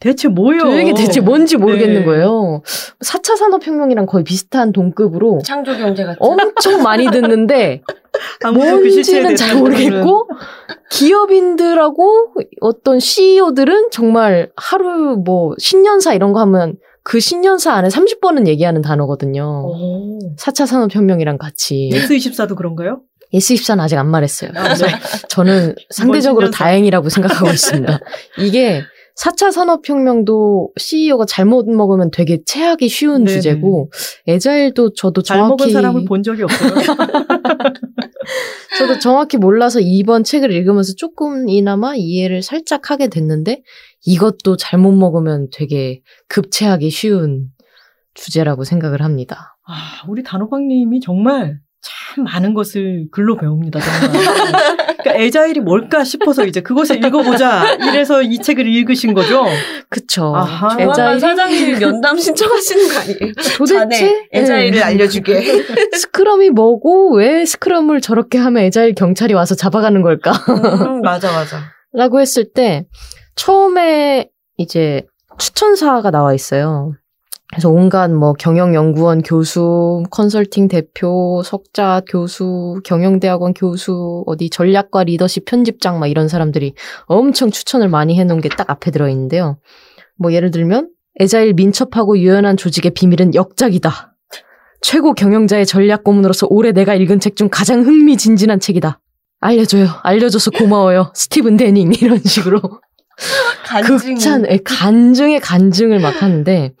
대체 0.00 0.28
뭐요? 0.28 0.64
되게 0.70 0.94
대체 0.94 1.20
뭔지 1.20 1.56
모르겠는 1.56 2.00
네. 2.00 2.04
거예요. 2.04 2.62
4차 3.04 3.36
산업혁명이랑 3.36 4.06
거의 4.06 4.24
비슷한 4.24 4.72
동급으로 4.72 5.40
창조 5.44 5.76
경제 5.76 6.04
같은. 6.04 6.16
엄청 6.20 6.82
많이 6.82 7.06
듣는데 7.10 7.82
뭔지는 8.52 9.36
잘 9.36 9.56
모르겠고 9.56 10.28
기업인들하고 10.90 12.34
어떤 12.60 13.00
CEO들은 13.00 13.90
정말 13.90 14.50
하루 14.56 15.16
뭐 15.16 15.54
신년사 15.58 16.14
이런 16.14 16.32
거 16.32 16.40
하면 16.40 16.76
그 17.02 17.18
신년사 17.20 17.72
안에 17.72 17.88
30번은 17.88 18.46
얘기하는 18.46 18.82
단어거든요. 18.82 19.64
오. 19.66 20.18
4차 20.36 20.66
산업혁명이랑 20.66 21.38
같이. 21.38 21.90
S24도 21.94 22.56
그런가요? 22.56 23.00
S24는 23.34 23.80
아직 23.80 23.96
안 23.98 24.08
말했어요. 24.10 24.50
아, 24.54 24.62
그래서 24.62 24.86
네. 24.86 24.92
저는 25.28 25.74
상대적으로. 25.90 26.50
다행이라고 26.50 27.08
생각하고 27.08 27.50
있습니다. 27.50 27.98
이게 28.38 28.82
4차 29.20 29.50
산업혁명도 29.52 30.70
CEO가 30.76 31.24
잘못 31.26 31.68
먹으면 31.68 32.10
되게 32.10 32.40
체하기 32.44 32.88
쉬운 32.88 33.24
네네. 33.24 33.36
주제고, 33.36 33.90
에자일도 34.26 34.92
저도 34.94 35.22
잘 35.22 35.38
정확히. 35.38 35.50
먹은 35.64 35.72
사람을 35.72 36.04
본 36.04 36.22
적이 36.22 36.44
없어요. 36.44 36.72
저도 38.78 38.98
정확히 38.98 39.36
몰라서 39.36 39.80
이번 39.80 40.24
책을 40.24 40.50
읽으면서 40.52 40.94
조금이나마 40.96 41.94
이해를 41.94 42.42
살짝 42.42 42.90
하게 42.90 43.08
됐는데 43.08 43.62
이것도 44.04 44.56
잘못 44.56 44.92
먹으면 44.92 45.48
되게 45.52 46.00
급체하기 46.28 46.90
쉬운 46.90 47.48
주제라고 48.14 48.64
생각을 48.64 49.02
합니다. 49.02 49.56
아, 49.66 50.04
우리 50.08 50.22
단호박님이 50.22 51.00
정말 51.00 51.60
참 51.82 52.24
많은 52.24 52.54
것을 52.54 53.06
글로 53.10 53.36
배웁니다. 53.36 53.80
정말. 53.80 54.22
그러니까 55.02 55.14
에자일이 55.16 55.60
뭘까 55.60 56.04
싶어서 56.04 56.44
이제 56.44 56.60
그것을 56.60 57.04
읽어보자. 57.04 57.74
이래서 57.74 58.22
이 58.22 58.38
책을 58.38 58.66
읽으신 58.66 59.14
거죠. 59.14 59.44
그쵸. 59.88 60.32
아하. 60.34 60.70
조만간 60.70 60.90
에자일이 60.90 61.20
사장님 61.20 61.78
면담 61.80 62.16
신청하시는 62.16 62.88
거 62.88 63.00
아니에요? 63.00 63.32
도대체 63.58 63.76
자네 63.78 64.28
에자일을 64.32 64.78
네. 64.78 64.82
알려주게. 64.82 65.64
스크럼이 65.98 66.50
뭐고 66.50 67.16
왜 67.16 67.44
스크럼을 67.44 68.00
저렇게 68.00 68.38
하면 68.38 68.62
에자일 68.62 68.94
경찰이 68.94 69.34
와서 69.34 69.56
잡아가는 69.56 70.00
걸까? 70.02 70.30
음, 70.30 71.00
맞아 71.02 71.32
맞아. 71.32 71.58
라고 71.92 72.20
했을 72.20 72.52
때 72.52 72.86
처음에 73.34 74.28
이제 74.56 75.02
추천사가 75.38 76.12
나와 76.12 76.32
있어요. 76.32 76.92
그래서 77.52 77.68
온갖 77.68 78.10
뭐 78.10 78.32
경영연구원 78.32 79.22
교수, 79.22 80.02
컨설팅 80.10 80.68
대표, 80.68 81.42
석자 81.44 82.00
교수, 82.08 82.80
경영대학원 82.84 83.52
교수, 83.52 84.24
어디 84.26 84.48
전략과 84.48 85.04
리더십 85.04 85.44
편집장 85.44 85.98
막 86.00 86.06
이런 86.06 86.28
사람들이 86.28 86.74
엄청 87.06 87.50
추천을 87.50 87.88
많이 87.90 88.18
해놓은 88.18 88.40
게 88.40 88.48
딱 88.48 88.70
앞에 88.70 88.90
들어있는데요. 88.90 89.58
뭐 90.18 90.32
예를 90.32 90.50
들면 90.50 90.88
agile 91.20 91.52
민첩하고 91.52 92.18
유연한 92.18 92.56
조직의 92.56 92.92
비밀은 92.92 93.34
역작이다. 93.34 94.14
최고 94.80 95.12
경영자의 95.12 95.66
전략 95.66 96.04
고문으로서 96.04 96.46
올해 96.48 96.72
내가 96.72 96.94
읽은 96.94 97.20
책 97.20 97.36
중 97.36 97.48
가장 97.50 97.82
흥미진진한 97.84 98.60
책이다. 98.60 98.98
알려줘요. 99.40 99.88
알려줘서 100.02 100.52
고마워요. 100.52 101.12
스티븐 101.14 101.58
데닝 101.58 101.92
이런 102.00 102.18
식으로 102.18 102.60
간증. 103.64 104.14
극찬, 104.14 104.46
예, 104.50 104.58
간증의 104.64 105.40
간증을 105.40 106.00
막 106.00 106.22
하는데 106.22 106.72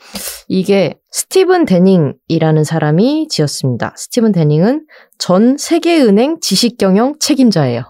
이게 0.48 0.98
스티븐 1.10 1.64
데닝이라는 1.64 2.64
사람이 2.64 3.28
지었습니다. 3.28 3.94
스티븐 3.96 4.32
데닝은 4.32 4.86
전 5.18 5.56
세계은행 5.58 6.38
지식경영 6.40 7.14
책임자예요. 7.20 7.82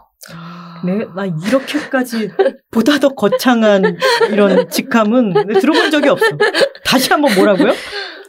네, 0.85 0.99
나 1.15 1.27
이렇게까지 1.47 2.31
보다 2.73 2.99
더 2.99 3.11
거창한 3.11 3.97
이런 4.33 4.69
직함은 4.69 5.33
들어본 5.61 5.91
적이 5.93 6.09
없어. 6.09 6.27
다시 6.85 7.11
한번 7.11 7.35
뭐라고요? 7.37 7.73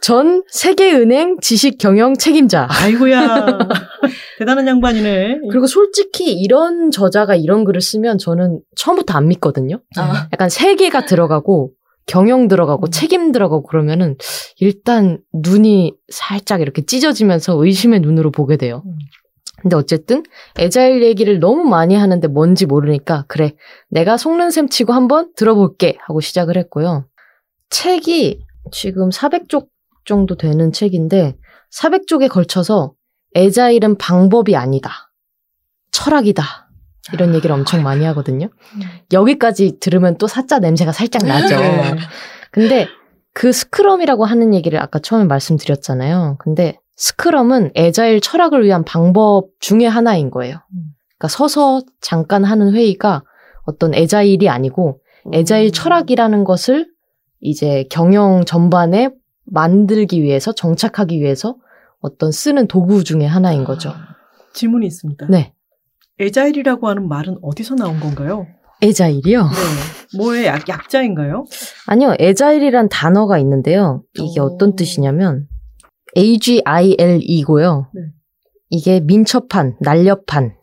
전 0.02 0.44
세계은행 0.50 1.38
지식경영 1.42 2.18
책임자. 2.18 2.68
아이고야. 2.70 3.58
대단한 4.40 4.68
양반이네. 4.68 5.40
그리고 5.50 5.68
솔직히 5.68 6.34
이런 6.34 6.92
저자가 6.92 7.36
이런 7.36 7.64
글을 7.64 7.82
쓰면 7.82 8.18
저는 8.18 8.62
처음부터 8.76 9.18
안 9.18 9.28
믿거든요. 9.28 9.82
아. 9.98 10.28
약간 10.32 10.50
세계가 10.50 11.06
들어가고 11.06 11.72
경영 12.06 12.48
들어가고 12.48 12.90
책임 12.90 13.32
들어가고 13.32 13.64
그러면은 13.64 14.18
일단 14.58 15.20
눈이 15.34 15.94
살짝 16.10 16.62
이렇게 16.62 16.86
찢어지면서 16.86 17.64
의심의 17.64 18.02
눈으로 18.02 18.32
보게 18.32 18.58
돼요. 18.58 18.84
음. 18.86 18.96
근데 19.62 19.78
어쨌든 19.78 20.24
에자일 20.60 21.04
얘기를 21.04 21.40
너무 21.40 21.64
많이 21.64 21.96
하는데 21.96 22.28
뭔지 22.28 22.66
모르니까 22.66 23.24
그래 23.30 23.54
내가 23.90 24.18
속는 24.18 24.52
셈 24.52 24.68
치고 24.68 24.92
한번 24.92 25.32
들어볼게 25.36 25.96
하고 26.02 26.20
시작을 26.20 26.58
했고요. 26.58 27.08
책이 27.70 28.42
지금 28.74 29.10
400쪽 29.10 29.68
정도 30.04 30.36
되는 30.36 30.74
책인데 30.74 31.38
400쪽에 31.74 32.30
걸쳐서 32.30 32.94
에자일은 33.36 33.98
방법이 33.98 34.56
아니다. 34.56 35.12
철학이다. 35.92 36.70
이런 37.14 37.36
얘기를 37.36 37.54
엄청 37.54 37.84
많이 37.84 38.06
하거든요. 38.06 38.50
여기까지 39.12 39.80
들으면 39.80 40.18
또 40.18 40.28
사자 40.28 40.60
냄새가 40.60 40.92
살짝 40.92 41.26
나죠. 41.26 41.58
네. 41.58 41.98
근데 42.52 42.88
그 43.34 43.52
스크럼이라고 43.52 44.26
하는 44.26 44.54
얘기를 44.54 44.80
아까 44.80 45.00
처음에 45.00 45.26
말씀드렸잖아요. 45.26 46.38
근데 46.40 46.78
스크럼은 46.96 47.72
에자일 47.76 48.22
철학을 48.22 48.64
위한 48.64 48.86
방법 48.86 49.50
중에 49.60 49.86
하나인 49.86 50.30
거예요. 50.30 50.60
그러니까 51.18 51.28
서서 51.28 51.82
잠깐 52.00 52.44
하는 52.44 52.74
회의가 52.74 53.24
어떤 53.64 53.94
에자일이 53.94 54.50
아니고 54.50 55.00
에자일 55.32 55.72
철학이라는 55.72 56.44
것을 56.44 56.88
이제 57.40 57.86
경영 57.90 58.46
전반에 58.46 59.10
만들기 59.46 60.22
위해서 60.22 60.54
정착하기 60.54 61.20
위해서 61.20 61.56
어떤 62.04 62.32
쓰는 62.32 62.68
도구 62.68 63.04
중에 63.04 63.26
하나인 63.26 63.64
거죠. 63.64 63.94
질문이 64.54 64.86
있습니다. 64.86 65.26
네. 65.30 65.54
에자일이라고 66.20 66.88
하는 66.88 67.08
말은 67.08 67.38
어디서 67.42 67.76
나온 67.76 68.00
건가요? 68.00 68.46
에자일이요? 68.82 69.44
네. 69.44 70.18
뭐의 70.18 70.46
약, 70.46 70.68
약자인가요? 70.68 71.46
아니요, 71.88 72.14
에자일이란 72.20 72.90
단어가 72.90 73.40
있는데요. 73.40 74.04
이게 74.20 74.42
오. 74.42 74.44
어떤 74.44 74.76
뜻이냐면 74.76 75.48
AGIL이고요. 76.18 77.88
네. 77.94 78.02
이게 78.70 79.00
민첩한, 79.00 79.78
날렵한 79.80 80.56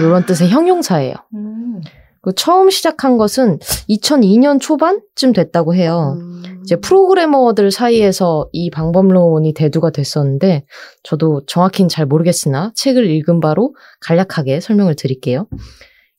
이런 0.00 0.26
뜻의 0.26 0.48
형용사예요. 0.48 1.14
음. 1.34 1.80
그 2.22 2.34
처음 2.34 2.70
시작한 2.70 3.18
것은 3.18 3.60
2002년 3.88 4.60
초반쯤 4.60 5.32
됐다고 5.32 5.74
해요. 5.76 6.16
음. 6.18 6.42
이제 6.68 6.76
프로그래머들 6.76 7.70
사이에서 7.70 8.46
이 8.52 8.68
방법론이 8.68 9.54
대두가 9.54 9.88
됐었는데 9.88 10.66
저도 11.02 11.40
정확히는 11.46 11.88
잘 11.88 12.04
모르겠으나 12.04 12.72
책을 12.74 13.08
읽은 13.08 13.40
바로 13.40 13.74
간략하게 14.02 14.60
설명을 14.60 14.94
드릴게요. 14.94 15.48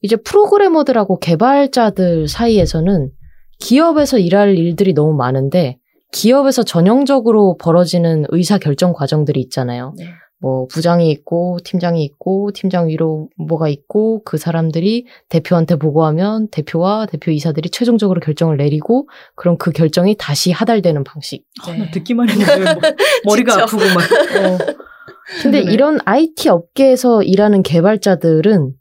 이제 0.01 0.15
프로그래머들하고 0.15 1.19
개발자들 1.19 2.27
사이에서는 2.27 3.11
기업에서 3.59 4.17
일할 4.17 4.57
일들이 4.57 4.95
너무 4.95 5.13
많은데 5.13 5.77
기업에서 6.11 6.63
전형적으로 6.63 7.55
벌어지는 7.61 8.25
의사 8.29 8.57
결정 8.57 8.91
과정들이 8.91 9.39
있잖아요. 9.41 9.93
네. 9.99 10.05
뭐 10.41 10.67
부장이 10.67 11.11
있고 11.11 11.57
팀장이 11.63 12.03
있고 12.03 12.51
팀장 12.53 12.87
위로 12.87 13.29
뭐가 13.37 13.67
있고 13.67 14.23
그 14.23 14.37
사람들이 14.37 15.05
대표한테 15.27 15.75
보고하면 15.75 16.47
대표와 16.49 17.07
대표 17.07 17.31
이사들이 17.31 17.69
최종적으로 17.69 18.21
결정을 18.21 18.57
내리고 18.57 19.09
그럼 19.35 19.57
그 19.57 19.71
결정이 19.71 20.15
다시 20.17 20.51
하달되는 20.51 21.03
방식. 21.03 21.43
아, 21.63 21.75
나 21.75 21.91
듣기만 21.91 22.29
했는데 22.29 22.73
뭐, 22.73 22.81
머리가. 23.25 23.63
아프고 23.63 23.81
막. 23.81 23.97
어. 24.01 24.57
근데 25.41 25.59
힘드네. 25.59 25.73
이런 25.73 25.99
IT 26.05 26.49
업계에서 26.49 27.21
일하는 27.21 27.61
개발자들은 27.61 28.73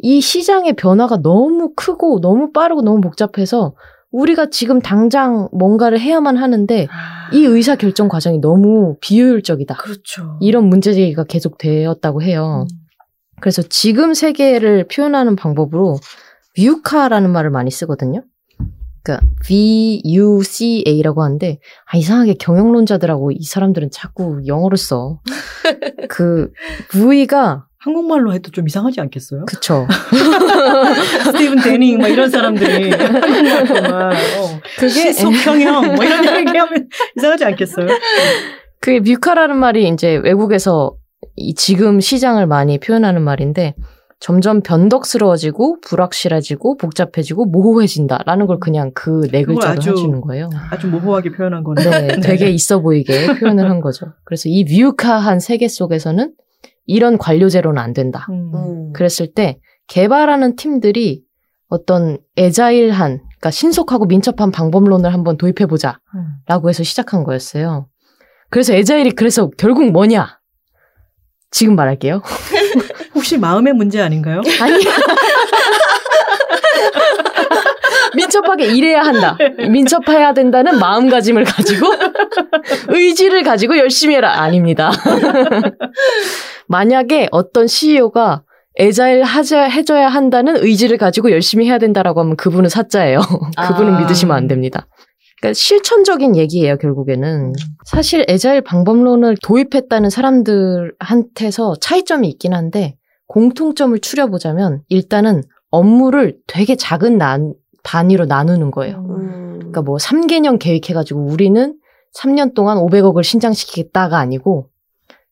이 0.00 0.20
시장의 0.20 0.76
변화가 0.76 1.22
너무 1.22 1.72
크고 1.74 2.20
너무 2.20 2.52
빠르고 2.52 2.82
너무 2.82 3.00
복잡해서 3.00 3.74
우리가 4.10 4.48
지금 4.50 4.80
당장 4.80 5.48
뭔가를 5.52 6.00
해야만 6.00 6.36
하는데 6.36 6.86
아. 6.90 7.30
이 7.32 7.44
의사 7.44 7.76
결정 7.76 8.08
과정이 8.08 8.38
너무 8.38 8.96
비효율적이다. 9.00 9.76
그렇죠. 9.76 10.38
이런 10.40 10.64
문제 10.64 10.92
제기가 10.94 11.24
계속 11.24 11.58
되었다고 11.58 12.22
해요. 12.22 12.66
음. 12.70 12.76
그래서 13.40 13.62
지금 13.62 14.14
세계를 14.14 14.88
표현하는 14.88 15.36
방법으로 15.36 15.98
VUCA라는 16.56 17.30
말을 17.30 17.50
많이 17.50 17.70
쓰거든요. 17.70 18.24
그러니까 19.02 19.26
VUCA라고 19.46 21.22
하는데 21.22 21.60
아, 21.86 21.96
이상하게 21.96 22.34
경영론자들하고 22.34 23.30
이 23.32 23.42
사람들은 23.42 23.90
자꾸 23.90 24.42
영어를 24.46 24.76
써. 24.76 25.20
그 26.08 26.50
V가 26.90 27.67
한국말로 27.88 28.34
해도 28.34 28.50
좀 28.50 28.66
이상하지 28.68 29.00
않겠어요? 29.00 29.46
그쵸. 29.46 29.86
스티븐 31.24 31.62
데닝 31.62 31.98
막 31.98 32.08
이런 32.08 32.28
사람들이 32.28 32.90
한국말로만 32.92 34.12
어, 34.12 34.60
그게 34.78 34.88
시속 35.12 35.32
평형 35.42 35.94
뭐 35.94 36.04
이런 36.04 36.24
얘기하면 36.46 36.88
이상하지 37.16 37.44
않겠어요? 37.46 37.86
그게 38.80 39.00
뮤카라는 39.00 39.56
말이 39.56 39.88
이제 39.88 40.16
외국에서 40.16 40.96
이 41.34 41.54
지금 41.54 42.00
시장을 42.00 42.46
많이 42.46 42.78
표현하는 42.78 43.22
말인데 43.22 43.74
점점 44.20 44.60
변덕스러워지고 44.62 45.80
불확실해지고 45.80 46.76
복잡해지고 46.76 47.46
모호해진다라는 47.46 48.46
걸 48.46 48.58
그냥 48.60 48.90
그 48.92 49.22
네 49.30 49.44
글자로 49.44 49.72
아주 49.78 49.90
해주는 49.92 50.20
거예요. 50.20 50.50
아주 50.70 50.88
모호하게 50.88 51.30
표현한 51.30 51.62
거네. 51.64 51.84
네, 51.90 52.20
되게 52.20 52.50
있어 52.50 52.80
보이게 52.80 53.26
표현을 53.38 53.70
한 53.70 53.80
거죠. 53.80 54.06
그래서 54.24 54.48
이 54.48 54.64
뮤카한 54.64 55.38
세계 55.40 55.68
속에서는 55.68 56.32
이런 56.88 57.18
관료제로는 57.18 57.80
안 57.80 57.92
된다. 57.92 58.26
음. 58.30 58.50
음. 58.54 58.92
그랬을 58.92 59.32
때 59.32 59.58
개발하는 59.86 60.56
팀들이 60.56 61.22
어떤 61.68 62.18
에자일한, 62.36 63.18
그러니까 63.18 63.50
신속하고 63.50 64.06
민첩한 64.06 64.50
방법론을 64.50 65.12
한번 65.12 65.36
도입해보자. 65.36 66.00
음. 66.14 66.26
라고 66.46 66.70
해서 66.70 66.82
시작한 66.82 67.24
거였어요. 67.24 67.88
그래서 68.50 68.72
에자일이 68.72 69.10
그래서 69.10 69.50
결국 69.58 69.90
뭐냐? 69.92 70.40
지금 71.50 71.76
말할게요. 71.76 72.22
혹시 73.14 73.36
마음의 73.36 73.74
문제 73.74 74.00
아닌가요? 74.00 74.40
아니. 74.60 74.82
민첩하게 78.18 78.66
일해야 78.74 79.00
한다. 79.02 79.36
민첩해야 79.58 80.34
된다는 80.34 80.78
마음가짐을 80.78 81.44
가지고 81.44 81.86
의지를 82.88 83.42
가지고 83.42 83.78
열심히 83.78 84.14
해라. 84.16 84.40
아닙니다. 84.40 84.90
만약에 86.68 87.28
어떤 87.30 87.66
CEO가 87.66 88.42
에자일 88.76 89.24
하자, 89.24 89.62
해줘야 89.64 90.08
한다는 90.08 90.56
의지를 90.56 90.98
가지고 90.98 91.30
열심히 91.32 91.66
해야 91.66 91.78
된다라고 91.78 92.20
하면 92.20 92.36
그분은 92.36 92.68
사자예요. 92.68 93.20
그분은 93.68 93.94
아. 93.94 94.00
믿으시면 94.00 94.36
안 94.36 94.46
됩니다. 94.46 94.86
그러니까 95.40 95.54
실천적인 95.54 96.36
얘기예요, 96.36 96.76
결국에는. 96.78 97.52
사실 97.86 98.24
에자일 98.28 98.60
방법론을 98.62 99.36
도입했다는 99.42 100.10
사람들한테서 100.10 101.76
차이점이 101.80 102.28
있긴 102.28 102.54
한데 102.54 102.96
공통점을 103.28 103.98
추려보자면 104.00 104.82
일단은 104.88 105.42
업무를 105.70 106.36
되게 106.46 106.76
작은 106.76 107.18
난- 107.18 107.52
단위로 107.88 108.26
나누는 108.26 108.70
거예요. 108.70 108.98
음. 108.98 109.56
그러니까 109.58 109.80
뭐 109.80 109.96
3개년 109.96 110.58
계획해가지고 110.58 111.20
우리는 111.20 111.74
3년 112.14 112.54
동안 112.54 112.76
500억을 112.76 113.22
신장시키겠다가 113.22 114.18
아니고 114.18 114.68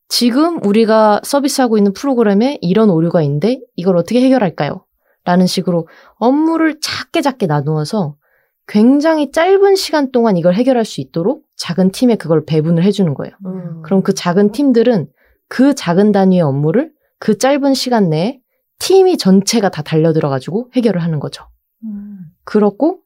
지금 0.08 0.64
우리가 0.64 1.20
서비스하고 1.22 1.76
있는 1.76 1.92
프로그램에 1.92 2.58
이런 2.62 2.88
오류가 2.88 3.20
있는데 3.22 3.60
이걸 3.74 3.98
어떻게 3.98 4.22
해결할까요? 4.22 4.84
라는 5.24 5.46
식으로 5.46 5.88
업무를 6.14 6.78
작게 6.80 7.20
작게 7.20 7.46
나누어서 7.46 8.16
굉장히 8.68 9.32
짧은 9.32 9.76
시간 9.76 10.10
동안 10.10 10.36
이걸 10.36 10.54
해결할 10.54 10.84
수 10.84 11.00
있도록 11.00 11.44
작은 11.56 11.90
팀에 11.90 12.16
그걸 12.16 12.44
배분을 12.46 12.84
해주는 12.84 13.12
거예요. 13.12 13.34
음. 13.44 13.82
그럼 13.82 14.02
그 14.02 14.14
작은 14.14 14.52
팀들은 14.52 15.08
그 15.48 15.74
작은 15.74 16.12
단위의 16.12 16.40
업무를 16.40 16.92
그 17.18 17.36
짧은 17.36 17.74
시간 17.74 18.08
내에 18.08 18.40
팀이 18.78 19.18
전체가 19.18 19.68
다 19.68 19.82
달려 19.82 20.12
들어가지고 20.12 20.70
해결을 20.74 21.02
하는 21.02 21.20
거죠. 21.20 21.44
그렇고 22.46 23.00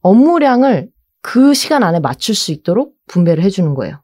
업무량을 0.00 0.88
그 1.20 1.52
시간 1.54 1.82
안에 1.82 2.00
맞출 2.00 2.34
수 2.34 2.52
있도록 2.52 2.94
분배를 3.08 3.42
해주는 3.44 3.74
거예요. 3.74 4.00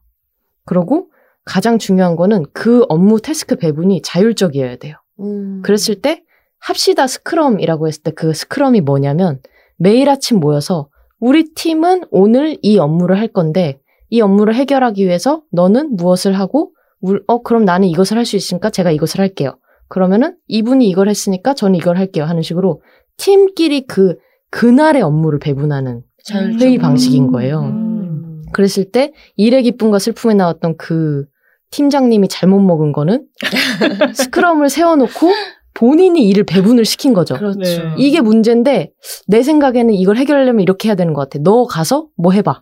그리고 0.65 1.09
가장 1.45 1.77
중요한 1.79 2.15
거는 2.15 2.45
그 2.53 2.85
업무 2.89 3.19
태스크 3.19 3.55
배분이 3.55 4.01
자율적이어야 4.03 4.75
돼요. 4.77 4.95
음. 5.19 5.61
그랬을 5.63 6.01
때 6.01 6.23
합시다 6.59 7.07
스크럼이라고 7.07 7.87
했을 7.87 8.03
때 8.03 8.11
그 8.11 8.33
스크럼이 8.33 8.81
뭐냐면 8.81 9.39
매일 9.77 10.09
아침 10.09 10.39
모여서 10.39 10.89
우리 11.19 11.53
팀은 11.53 12.03
오늘 12.11 12.57
이 12.61 12.77
업무를 12.77 13.17
할 13.19 13.27
건데 13.27 13.79
이 14.09 14.21
업무를 14.21 14.53
해결하기 14.55 15.05
위해서 15.05 15.41
너는 15.51 15.95
무엇을 15.95 16.33
하고 16.33 16.73
울- 17.01 17.23
어 17.27 17.41
그럼 17.41 17.65
나는 17.65 17.87
이것을 17.87 18.17
할 18.17 18.25
수 18.25 18.35
있으니까 18.35 18.69
제가 18.69 18.91
이것을 18.91 19.19
할게요. 19.19 19.57
그러면은 19.87 20.35
이분이 20.47 20.87
이걸 20.89 21.09
했으니까 21.09 21.53
저는 21.53 21.75
이걸 21.75 21.97
할게요 21.97 22.25
하는 22.25 22.41
식으로 22.41 22.81
팀끼리 23.17 23.85
그 23.87 24.17
그날의 24.51 25.01
업무를 25.01 25.39
배분하는 25.39 26.03
자율적으로. 26.23 26.65
회의 26.65 26.77
방식인 26.77 27.31
거예요. 27.31 27.61
음. 27.61 28.43
그랬을 28.53 28.91
때 28.91 29.13
일의 29.35 29.63
기쁨과 29.63 29.97
슬픔에 29.97 30.33
나왔던 30.33 30.77
그 30.77 31.25
팀장님이 31.71 32.27
잘못 32.27 32.59
먹은 32.59 32.91
거는 32.91 33.25
스크럼을 34.13 34.69
세워놓고 34.69 35.31
본인이 35.73 36.27
일을 36.27 36.43
배분을 36.43 36.83
시킨 36.83 37.13
거죠. 37.13 37.35
그렇죠. 37.35 37.59
네. 37.59 37.95
이게 37.97 38.19
문제인데 38.19 38.91
내 39.27 39.41
생각에는 39.41 39.93
이걸 39.93 40.17
해결하려면 40.17 40.61
이렇게 40.61 40.89
해야 40.89 40.95
되는 40.95 41.13
것 41.13 41.21
같아. 41.21 41.41
너 41.41 41.65
가서 41.65 42.07
뭐 42.17 42.33
해봐. 42.33 42.61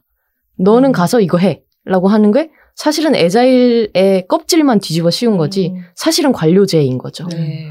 너는 0.59 0.91
음. 0.91 0.93
가서 0.93 1.19
이거 1.19 1.37
해. 1.37 1.63
라고 1.85 2.07
하는 2.07 2.31
게 2.31 2.51
사실은 2.75 3.15
에자일의 3.15 4.27
껍질만 4.27 4.79
뒤집어 4.79 5.09
씌운 5.09 5.37
거지 5.37 5.73
음. 5.75 5.81
사실은 5.95 6.31
관료제인 6.31 6.99
거죠. 6.99 7.27
네. 7.27 7.67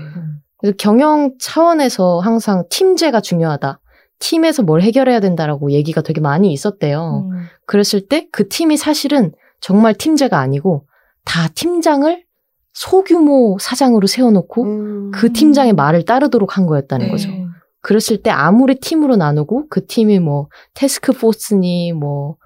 그래서 0.58 0.74
경영 0.76 1.34
차원에서 1.38 2.18
항상 2.18 2.64
팀제가 2.68 3.20
중요하다. 3.20 3.80
팀에서 4.18 4.62
뭘 4.62 4.82
해결해야 4.82 5.20
된다라고 5.20 5.70
얘기가 5.72 6.02
되게 6.02 6.20
많이 6.20 6.52
있었대요. 6.52 7.28
음. 7.30 7.42
그랬을 7.66 8.08
때 8.08 8.28
그 8.32 8.48
팀이 8.48 8.76
사실은 8.76 9.32
정말 9.60 9.94
팀제가 9.94 10.38
아니고 10.38 10.86
다 11.24 11.48
팀장을 11.54 12.24
소규모 12.72 13.56
사장으로 13.60 14.06
세워놓고 14.06 14.62
음. 14.62 15.10
그 15.12 15.32
팀장의 15.32 15.72
말을 15.72 16.04
따르도록 16.04 16.56
한 16.56 16.66
거였다는 16.66 17.06
네. 17.06 17.10
거죠. 17.10 17.28
그랬을 17.80 18.22
때 18.22 18.30
아무리 18.30 18.76
팀으로 18.76 19.16
나누고 19.16 19.66
그 19.68 19.86
팀이 19.86 20.18
뭐 20.18 20.48
태스크 20.74 21.12
포스니 21.12 21.92
뭐, 21.92 22.36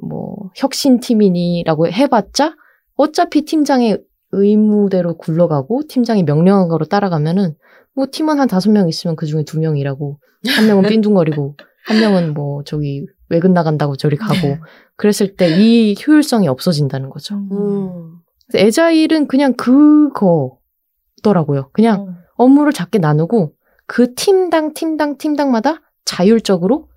뭐 0.00 0.50
혁신팀이니라고 0.56 1.88
해봤자 1.88 2.54
어차피 2.96 3.44
팀장의 3.44 4.02
의무대로 4.32 5.16
굴러가고 5.16 5.82
팀장이 5.88 6.22
명령한 6.22 6.68
거로 6.68 6.84
따라가면은 6.84 7.54
뭐 7.96 8.06
팀원 8.12 8.38
한 8.38 8.46
다섯 8.46 8.70
명 8.70 8.88
있으면 8.88 9.16
그 9.16 9.26
중에 9.26 9.42
두명 9.44 9.76
일하고 9.76 10.20
한 10.54 10.66
명은 10.66 10.82
삥둥거리고 10.88 11.56
한 11.86 12.00
명은 12.00 12.34
뭐 12.34 12.62
저기 12.64 13.06
외근 13.28 13.52
나간다고 13.54 13.96
저리 13.96 14.16
가고 14.16 14.58
그랬을 14.96 15.34
때 15.36 15.56
이 15.58 15.96
효율성이 16.06 16.46
없어진다는 16.46 17.10
거죠. 17.10 17.36
음. 17.50 18.18
에자일은 18.54 19.26
그냥 19.26 19.54
그거더라고요. 19.54 21.70
그냥 21.72 22.16
업무를 22.34 22.72
작게 22.72 22.98
나누고 22.98 23.52
그 23.86 24.14
팀당 24.14 24.74
팀당 24.74 25.16
팀당마다 25.18 25.80
자율적으로 26.04 26.88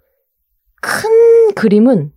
큰 0.81 1.53
그림은 1.55 2.11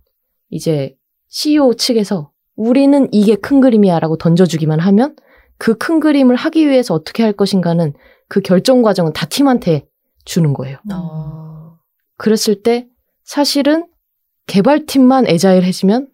이제 0.49 0.95
CEO 1.29 1.73
측에서 1.75 2.31
우리는 2.55 3.07
이게 3.11 3.35
큰 3.35 3.61
그림이야라고 3.61 4.17
던져주기만 4.17 4.79
하면 4.79 5.15
그 5.57 5.75
큰 5.77 5.99
그림을 5.99 6.35
하기 6.35 6.67
위해서 6.67 6.93
어떻게 6.93 7.23
할 7.23 7.33
것인가는 7.33 7.93
그 8.27 8.41
결정 8.41 8.81
과정은 8.81 9.13
다 9.13 9.25
팀한테 9.25 9.85
주는 10.25 10.53
거예요. 10.53 10.77
아. 10.91 11.75
그랬을 12.17 12.61
때 12.63 12.87
사실은 13.23 13.85
개발팀만 14.47 15.27
에자일 15.27 15.63
해지면 15.63 16.07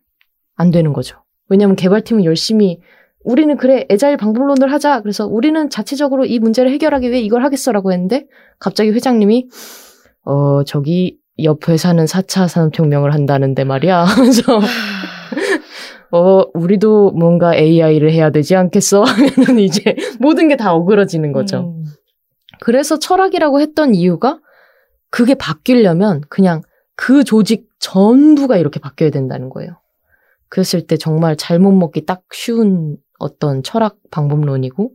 안 0.55 0.71
되는 0.71 0.93
거죠. 0.93 1.17
왜냐하면 1.49 1.75
개발팀은 1.75 2.25
열심히 2.25 2.79
우리는 3.23 3.57
그래 3.57 3.85
에자일 3.89 4.17
방법론을 4.17 4.71
하자. 4.71 5.01
그래서 5.01 5.25
우리는 5.27 5.69
자체적으로 5.69 6.25
이 6.25 6.39
문제를 6.39 6.71
해결하기 6.71 7.09
위해 7.11 7.21
이걸 7.21 7.43
하겠어라고 7.43 7.91
했는데 7.91 8.25
갑자기 8.59 8.91
회장님이 8.91 9.47
어 10.25 10.63
저기 10.63 11.17
옆 11.43 11.67
회사는 11.67 12.05
4차 12.05 12.47
산업혁명을 12.47 13.13
한다는데 13.13 13.63
말이야. 13.63 14.03
하면서 14.03 14.41
어 16.11 16.43
우리도 16.53 17.11
뭔가 17.11 17.55
AI를 17.55 18.11
해야 18.11 18.29
되지 18.31 18.55
않겠어? 18.55 19.03
하면은 19.05 19.59
이제 19.59 19.95
모든 20.19 20.47
게 20.47 20.55
다 20.55 20.73
어그러지는 20.73 21.31
거죠. 21.31 21.73
음. 21.77 21.83
그래서 22.61 22.99
철학이라고 22.99 23.59
했던 23.59 23.95
이유가 23.95 24.39
그게 25.09 25.33
바뀌려면 25.33 26.21
그냥 26.29 26.61
그 26.95 27.23
조직 27.23 27.69
전부가 27.79 28.57
이렇게 28.57 28.79
바뀌어야 28.79 29.09
된다는 29.09 29.49
거예요. 29.49 29.79
그랬을 30.49 30.85
때 30.85 30.97
정말 30.97 31.35
잘못 31.37 31.71
먹기 31.71 32.05
딱 32.05 32.23
쉬운 32.31 32.97
어떤 33.19 33.63
철학 33.63 33.97
방법론이고 34.11 34.91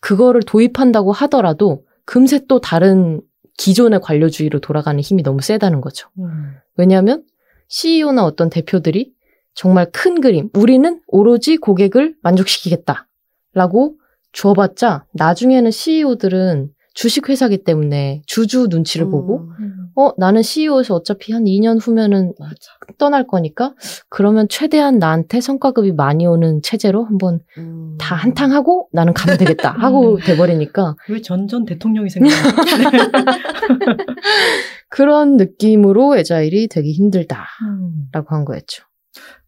그거를 0.00 0.42
도입한다고 0.42 1.12
하더라도 1.12 1.84
금세 2.04 2.46
또 2.48 2.60
다른 2.60 3.20
기존의 3.58 4.00
관료주의로 4.00 4.60
돌아가는 4.60 4.98
힘이 4.98 5.22
너무 5.22 5.40
세다는 5.40 5.80
거죠. 5.80 6.08
음. 6.18 6.56
왜냐하면 6.76 7.24
CEO나 7.68 8.24
어떤 8.24 8.50
대표들이 8.50 9.12
정말 9.54 9.90
큰 9.92 10.20
그림, 10.20 10.48
우리는 10.54 11.00
오로지 11.06 11.56
고객을 11.58 12.16
만족시키겠다 12.22 13.08
라고 13.54 13.96
줘봤자 14.32 15.04
나중에는 15.12 15.70
CEO들은 15.70 16.70
주식회사기 16.94 17.64
때문에 17.64 18.22
주주 18.26 18.66
눈치를 18.68 19.08
보고 19.08 19.48
음. 19.60 19.88
어 19.94 20.12
나는 20.18 20.42
CEO에서 20.42 20.94
어차피 20.94 21.32
한 21.32 21.44
2년 21.44 21.78
후면은 21.80 22.34
맞아. 22.38 22.54
떠날 22.98 23.26
거니까 23.26 23.74
그러면 24.08 24.46
최대한 24.48 24.98
나한테 24.98 25.40
성과급이 25.40 25.92
많이 25.92 26.26
오는 26.26 26.60
체제로 26.62 27.04
한번 27.04 27.40
음. 27.58 27.96
다 27.98 28.14
한탕하고 28.14 28.88
나는 28.92 29.14
가면 29.14 29.38
되겠다 29.38 29.70
하고 29.78 30.18
돼버리니까 30.18 30.96
왜 31.08 31.20
전전 31.22 31.64
대통령이 31.64 32.10
생각나요? 32.10 32.52
그런 34.90 35.36
느낌으로 35.36 36.16
에자일이 36.16 36.68
되기 36.68 36.92
힘들다라고 36.92 37.46
음. 37.64 38.26
한 38.26 38.44
거였죠. 38.44 38.84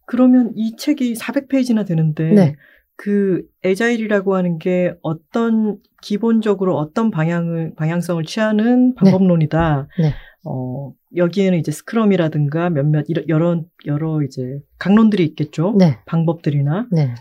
그러면 0.07 0.51
이 0.55 0.75
책이 0.75 1.13
400페이지나 1.13 1.85
되는데 1.85 2.23
네. 2.31 2.55
그 2.97 3.41
에자일이라고 3.63 4.35
하는 4.35 4.57
게 4.57 4.93
어떤 5.01 5.77
기본적으로 6.01 6.77
어떤 6.77 7.11
방향을 7.11 7.73
방향성을 7.75 8.23
취하는 8.25 8.93
방법론이다. 8.95 9.87
네. 9.99 10.13
어, 10.45 10.91
여기에는 11.15 11.57
이제 11.57 11.71
스크럼이라든가 11.71 12.69
몇몇 12.69 13.05
이러- 13.07 13.23
여러 13.27 13.61
여러 13.87 14.21
이제 14.21 14.59
강론들이 14.79 15.25
있겠죠. 15.25 15.73
네, 15.77 15.97
방법들이나 16.05 16.87
네. 16.91 17.15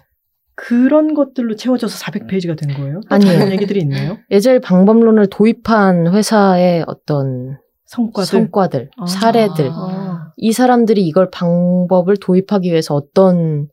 그런 0.54 1.14
것들로 1.14 1.56
채워져서 1.56 1.98
400페이지가 2.04 2.56
된 2.56 2.76
거예요. 2.76 3.00
또 3.08 3.14
아니에요. 3.14 3.38
다른 3.38 3.52
얘기들이 3.52 3.80
있나요? 3.80 4.18
에자일 4.30 4.60
방법론을 4.60 5.26
도입한 5.28 6.12
회사의 6.12 6.84
어떤 6.86 7.58
성과들. 7.86 8.26
성과들, 8.26 8.90
아. 8.98 9.06
사례들, 9.06 9.70
아. 9.72 10.32
이 10.36 10.52
사람들이 10.52 11.04
이걸 11.06 11.30
방법을 11.30 12.16
도입하기 12.18 12.70
위해서 12.70 12.94
어떤 12.94 13.68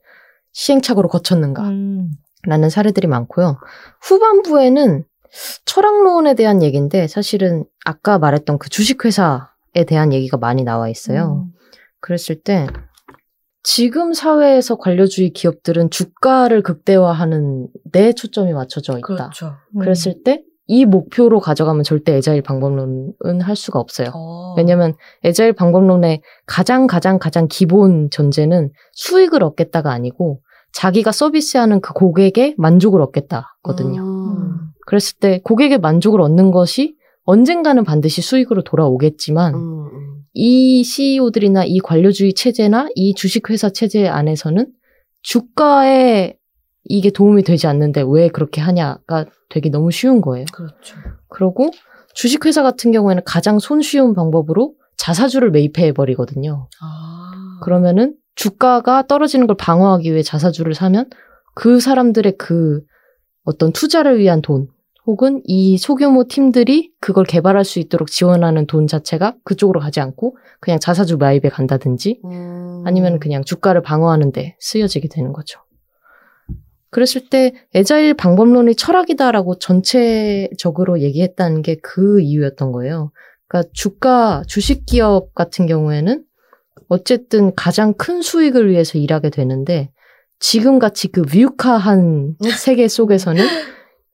시행착오를 0.54 1.10
거쳤는가. 1.10 1.64
음. 1.70 2.12
라는 2.44 2.70
사례들이 2.70 3.08
많고요. 3.08 3.58
후반부에는 4.02 5.04
철학론에 5.66 6.34
대한 6.34 6.62
얘기인데 6.64 7.08
사실은 7.08 7.66
아까 7.86 8.18
말했던 8.18 8.58
그 8.58 8.70
주식회사에 8.70 9.86
대한 9.88 10.12
얘기가 10.12 10.38
많이 10.38 10.64
나와 10.64 10.90
있어요. 10.90 11.46
음. 11.46 11.54
그랬을 12.00 12.42
때 12.42 12.68
지금 13.64 14.14
사회에서 14.14 14.76
관료주의 14.78 15.32
기업들은 15.32 15.92
주가를 15.92 16.64
극대화하는 16.64 17.68
데 17.92 18.12
초점이 18.14 18.54
맞춰져 18.54 18.98
있다. 18.98 19.06
그렇죠. 19.06 19.56
음. 19.76 19.80
그랬을 19.80 20.24
때 20.24 20.44
이 20.68 20.86
목표로 20.86 21.40
가져가면 21.40 21.84
절대 21.84 22.16
에자일 22.16 22.42
방법론은 22.42 23.42
할 23.42 23.56
수가 23.56 23.80
없어요. 23.80 24.10
어. 24.14 24.54
왜냐면 24.58 24.96
에자일 25.24 25.54
방법론의 25.54 26.22
가장 26.46 26.88
가장 26.88 27.20
가장 27.20 27.48
기본 27.50 28.10
전제는 28.10 28.72
수익을 28.94 29.44
얻겠다가 29.44 29.92
아니고 29.92 30.42
자기가 30.74 31.12
서비스하는 31.12 31.82
그 31.82 31.94
고객의 31.94 32.56
만족을 32.58 33.02
얻겠다거든요. 33.02 34.02
음. 34.02 34.58
그랬을 34.86 35.18
때 35.20 35.42
고객의 35.44 35.80
만족을 35.80 36.22
얻는 36.22 36.52
것이 36.52 36.96
언젠가는 37.24 37.84
반드시 37.84 38.22
수익으로 38.22 38.64
돌아오겠지만 38.64 39.54
음, 39.54 39.86
음. 39.86 40.24
이 40.34 40.84
CEO들이나 40.84 41.66
이 41.66 41.80
관료주의 41.80 42.34
체제나 42.34 42.88
이 42.96 43.14
주식회사 43.14 43.70
체제 43.70 44.08
안에서는 44.08 44.68
주가에 45.22 46.36
이게 46.84 47.10
도움이 47.10 47.44
되지 47.44 47.68
않는데 47.68 48.04
왜 48.08 48.30
그렇게 48.30 48.62
하냐가 48.62 49.26
되기 49.50 49.70
너무 49.70 49.92
쉬운 49.92 50.22
거예요. 50.22 50.46
그렇죠. 50.52 50.98
그리고 51.30 51.72
주식회사 52.14 52.64
같은 52.64 52.92
경우에는 52.92 53.24
가장 53.26 53.60
손쉬운 53.60 54.14
방법으로 54.14 54.74
자사주를 54.98 55.52
매입해 55.52 55.94
버리거든요. 55.94 56.68
아. 56.82 57.60
그러면은 57.64 58.16
주가가 58.36 59.08
떨어지는 59.08 59.48
걸 59.48 59.56
방어하기 59.58 60.12
위해 60.12 60.24
자사주를 60.24 60.74
사면 60.74 61.10
그 61.54 61.80
사람들의 61.80 62.38
그 62.38 62.82
어떤 63.44 63.72
투자를 63.72 64.20
위한 64.20 64.42
돈 64.42 64.68
혹은 65.06 65.42
이 65.46 65.78
소규모 65.78 66.28
팀들이 66.28 66.92
그걸 67.00 67.26
개발할 67.26 67.66
수 67.66 67.80
있도록 67.80 68.10
지원하는 68.10 68.68
돈 68.68 68.88
자체가 68.88 69.36
그쪽으로 69.44 69.80
가지 69.80 70.00
않고 70.00 70.38
그냥 70.60 70.80
자사주 70.80 71.18
매입에 71.18 71.50
간다든지 71.50 72.22
음. 72.26 72.84
아니면 72.86 73.20
그냥 73.20 73.44
주가를 73.44 73.82
방어하는데 73.82 74.58
쓰여지게 74.60 75.08
되는 75.10 75.34
거죠. 75.34 75.60
그랬을 76.92 77.30
때 77.30 77.54
에자일 77.74 78.14
방법론이 78.14 78.76
철학이다라고 78.76 79.58
전체적으로 79.60 81.00
얘기했다는 81.02 81.62
게 81.62 81.78
그 81.82 82.22
이유였던 82.22 82.72
거예요. 82.72 83.12
그러니까 83.48 83.70
주가 83.74 84.44
주식 84.48 84.86
기업 84.86 85.34
같은 85.34 85.66
경우에는 85.66 86.24
어쨌든 86.90 87.56
가장 87.56 87.94
큰 87.94 88.22
수익을 88.22 88.70
위해서 88.70 88.98
일하게 88.98 89.30
되는데 89.30 89.92
지금 90.40 90.80
같이 90.80 91.08
그 91.08 91.24
위육화한 91.34 92.36
세계 92.58 92.88
속에서는 92.88 93.44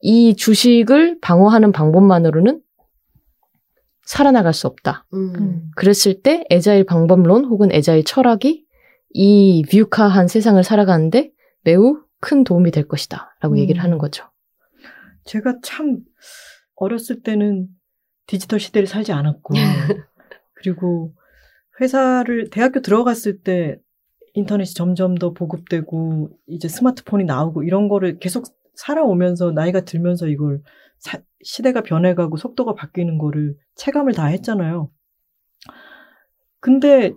이 0.00 0.36
주식을 0.36 1.18
방어하는 1.20 1.72
방법만으로는 1.72 2.60
살아나갈 4.04 4.54
수 4.54 4.66
없다. 4.66 5.06
음. 5.14 5.70
그랬을 5.76 6.22
때 6.22 6.44
에자일 6.50 6.84
방법론 6.84 7.44
혹은 7.44 7.70
에자일 7.72 8.04
철학이 8.04 8.64
이 9.10 9.64
위육화한 9.72 10.28
세상을 10.28 10.62
살아가는데 10.62 11.30
매우 11.64 11.98
큰 12.20 12.44
도움이 12.44 12.70
될 12.70 12.88
것이다. 12.88 13.36
라고 13.40 13.54
음. 13.54 13.58
얘기를 13.58 13.82
하는 13.82 13.98
거죠. 13.98 14.24
제가 15.24 15.56
참 15.62 15.98
어렸을 16.76 17.22
때는 17.22 17.68
디지털 18.26 18.60
시대를 18.60 18.86
살지 18.86 19.12
않았고 19.12 19.54
그리고 20.54 21.14
회사를 21.80 22.50
대학교 22.50 22.80
들어갔을 22.80 23.42
때 23.42 23.78
인터넷이 24.34 24.74
점점 24.74 25.16
더 25.16 25.32
보급되고 25.32 26.30
이제 26.46 26.68
스마트폰이 26.68 27.24
나오고 27.24 27.62
이런 27.62 27.88
거를 27.88 28.18
계속 28.18 28.44
살아오면서 28.74 29.52
나이가 29.52 29.80
들면서 29.80 30.28
이걸 30.28 30.62
사- 30.98 31.20
시대가 31.42 31.82
변해가고 31.82 32.36
속도가 32.36 32.74
바뀌는 32.74 33.18
거를 33.18 33.56
체감을 33.76 34.12
다 34.14 34.26
했잖아요. 34.26 34.90
근데 36.60 37.12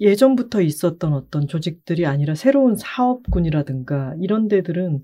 예전부터 0.00 0.60
있었던 0.62 1.12
어떤 1.12 1.46
조직들이 1.46 2.06
아니라 2.06 2.34
새로운 2.34 2.74
사업군이라든가 2.76 4.14
이런 4.20 4.48
데들은 4.48 5.02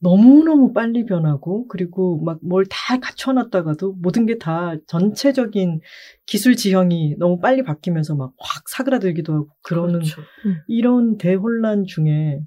너무너무 0.00 0.72
빨리 0.72 1.04
변하고 1.06 1.68
그리고 1.68 2.20
막 2.24 2.40
뭘 2.42 2.64
다 2.68 2.98
갖춰놨다가도 2.98 3.92
모든 4.02 4.26
게 4.26 4.36
다 4.38 4.74
전체적인 4.88 5.80
기술 6.26 6.56
지형이 6.56 7.16
너무 7.18 7.38
빨리 7.38 7.62
바뀌면서 7.62 8.16
막 8.16 8.32
확 8.38 8.68
사그라들기도 8.68 9.32
하고 9.32 9.48
그러는 9.62 10.00
그렇죠. 10.00 10.22
이런 10.66 11.18
대혼란 11.18 11.84
중에 11.86 12.40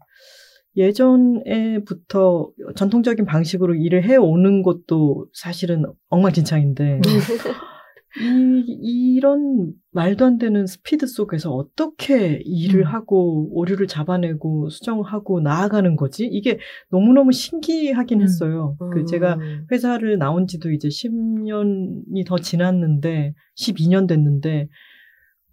예전에부터 0.76 2.50
전통적인 2.76 3.26
방식으로 3.26 3.76
일을 3.76 4.04
해오는 4.04 4.62
것도 4.64 5.28
사실은 5.34 5.86
엉망진창인데 6.10 7.00
이, 8.22 9.16
이런 9.16 9.74
말도 9.92 10.26
안 10.26 10.38
되는 10.38 10.66
스피드 10.66 11.08
속에서 11.08 11.52
어떻게 11.52 12.42
일을 12.46 12.82
음. 12.82 12.88
하고 12.88 13.50
오류를 13.52 13.88
잡아내고 13.88 14.70
수정하고 14.70 15.42
나아가는 15.42 15.96
거지? 15.96 16.26
이게 16.26 16.60
너무너무 16.90 17.32
신기하긴 17.32 18.20
음. 18.20 18.24
했어요. 18.24 18.78
그 18.94 19.06
제가 19.06 19.36
음. 19.36 19.68
회사를 19.72 20.18
나온 20.18 20.48
지도 20.48 20.72
이제 20.72 20.88
10년이 20.88 22.26
더 22.26 22.38
지났는데, 22.38 23.34
12년 23.58 24.08
됐는데, 24.08 24.70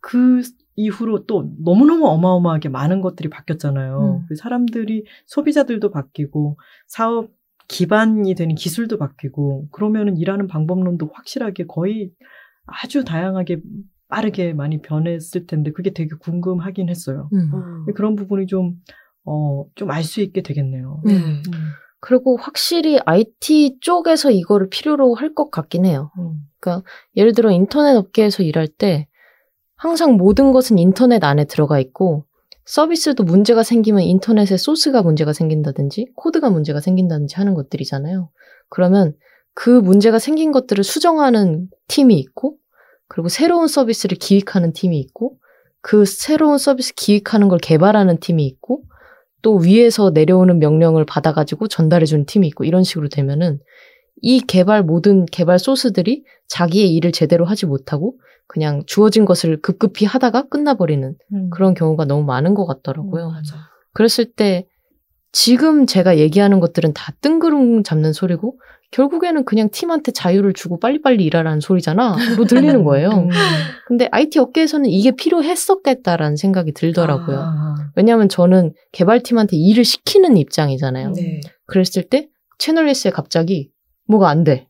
그 0.01 0.43
이후로 0.77 1.27
또 1.27 1.53
너무너무 1.63 2.07
어마어마하게 2.07 2.69
많은 2.69 3.01
것들이 3.01 3.29
바뀌었잖아요. 3.29 4.21
음. 4.21 4.27
그 4.29 4.37
사람들이, 4.37 5.05
소비자들도 5.27 5.91
바뀌고, 5.91 6.59
사업 6.87 7.31
기반이 7.69 8.35
되는 8.35 8.55
기술도 8.55 8.99
바뀌고, 8.99 9.69
그러면은 9.71 10.17
일하는 10.17 10.47
방법론도 10.47 11.11
확실하게 11.13 11.67
거의 11.67 12.11
아주 12.67 13.05
다양하게 13.05 13.61
빠르게 14.09 14.53
많이 14.53 14.81
변했을 14.83 15.47
텐데, 15.47 15.73
그게 15.73 15.93
되게 15.93 16.11
궁금하긴 16.21 16.89
했어요. 16.89 17.29
음. 17.33 17.51
음. 17.55 17.87
그런 17.95 18.15
부분이 18.17 18.47
좀, 18.47 18.75
어, 19.25 19.65
좀 19.75 19.91
알 19.91 20.03
수 20.05 20.21
있게 20.21 20.43
되겠네요. 20.43 21.01
네. 21.05 21.15
음. 21.17 21.43
그리고 22.01 22.37
확실히 22.37 22.99
IT 23.05 23.79
쪽에서 23.81 24.31
이거를 24.31 24.69
필요로 24.69 25.15
할 25.15 25.35
것 25.35 25.51
같긴 25.51 25.85
해요. 25.87 26.11
음. 26.19 26.43
예를 27.17 27.33
들어 27.33 27.51
인터넷 27.51 27.97
업계에서 27.97 28.43
일할 28.43 28.67
때 28.69 29.09
항상 29.77 30.17
모든 30.17 30.53
것은 30.53 30.79
인터넷 30.79 31.23
안에 31.25 31.45
들어가 31.45 31.79
있고 31.81 32.25
서비스도 32.65 33.25
문제가 33.25 33.63
생기면 33.65 34.03
인터넷에 34.03 34.57
소스가 34.57 35.03
문제가 35.03 35.33
생긴다든지 35.33 36.13
코드가 36.15 36.51
문제가 36.51 36.81
생긴다든지 36.81 37.35
하는 37.37 37.55
것들이잖아요. 37.55 38.31
그러면 38.69 39.15
그 39.55 39.71
문제가 39.71 40.19
생긴 40.19 40.53
것들을 40.53 40.83
수정하는 40.85 41.69
팀이 41.89 42.19
있고 42.19 42.57
그리고 43.09 43.29
새로운 43.29 43.69
서비스를 43.69 44.17
기획하는 44.17 44.73
팀이 44.73 44.99
있고 45.01 45.37
그 45.81 46.05
새로운 46.05 46.59
서비스 46.59 46.95
기획하는 46.95 47.49
걸 47.49 47.59
개발하는 47.59 48.21
팀이 48.21 48.47
있고 48.47 48.85
또 49.43 49.57
위에서 49.57 50.11
내려오는 50.11 50.59
명령을 50.59 51.05
받아가지고 51.05 51.69
전달해주는 51.69 52.27
팀이 52.27 52.47
있고 52.49 52.65
이런 52.65 52.85
식으로 52.85 53.09
되면은 53.09 53.59
이 54.23 54.41
개발 54.41 54.85
모든 54.85 55.27
개발 55.27 55.59
소스들이 55.59 56.25
자기의 56.49 56.95
일을 56.95 57.11
제대로 57.13 57.45
하지 57.45 57.67
못하고 57.67 58.17
그냥 58.47 58.83
주어진 58.87 59.25
것을 59.25 59.61
급급히 59.61 60.07
하다가 60.07 60.49
끝나버리는 60.49 61.17
음. 61.33 61.51
그런 61.51 61.75
경우가 61.75 62.05
너무 62.05 62.25
많은 62.25 62.55
것 62.55 62.67
같더라고요. 62.67 63.31
맞아. 63.31 63.57
그랬을 63.95 64.33
때 64.33 64.67
지금 65.33 65.87
제가 65.87 66.19
얘기하는 66.19 66.61
것들은 66.61 66.93
다 66.93 67.13
뜬구름 67.21 67.83
잡는 67.83 68.13
소리고 68.13 68.61
결국에는 68.93 69.45
그냥 69.45 69.71
팀한테 69.71 70.13
자유를 70.13 70.53
주고 70.53 70.79
빨리빨리 70.79 71.25
일하라는 71.25 71.61
소리잖아. 71.61 72.17
로 72.37 72.45
들리는 72.45 72.85
거예요. 72.85 73.09
음. 73.11 73.29
근데 73.87 74.09
IT 74.13 74.39
업계에서는 74.39 74.89
이게 74.89 75.11
필요했었겠다라는 75.13 76.37
생각이 76.37 76.73
들더라고요. 76.73 77.39
아. 77.41 77.75
왜냐하면 77.97 78.29
저는 78.29 78.73
개발팀한테 78.93 79.57
일을 79.57 79.85
시키는 79.85 80.37
입장이잖아요. 80.37 81.13
네. 81.13 81.41
그랬을 81.67 82.09
때 82.09 82.29
채널 82.59 82.89
S에 82.89 83.11
갑자기 83.11 83.71
뭐가 84.07 84.29
안 84.29 84.45
돼. 84.45 84.69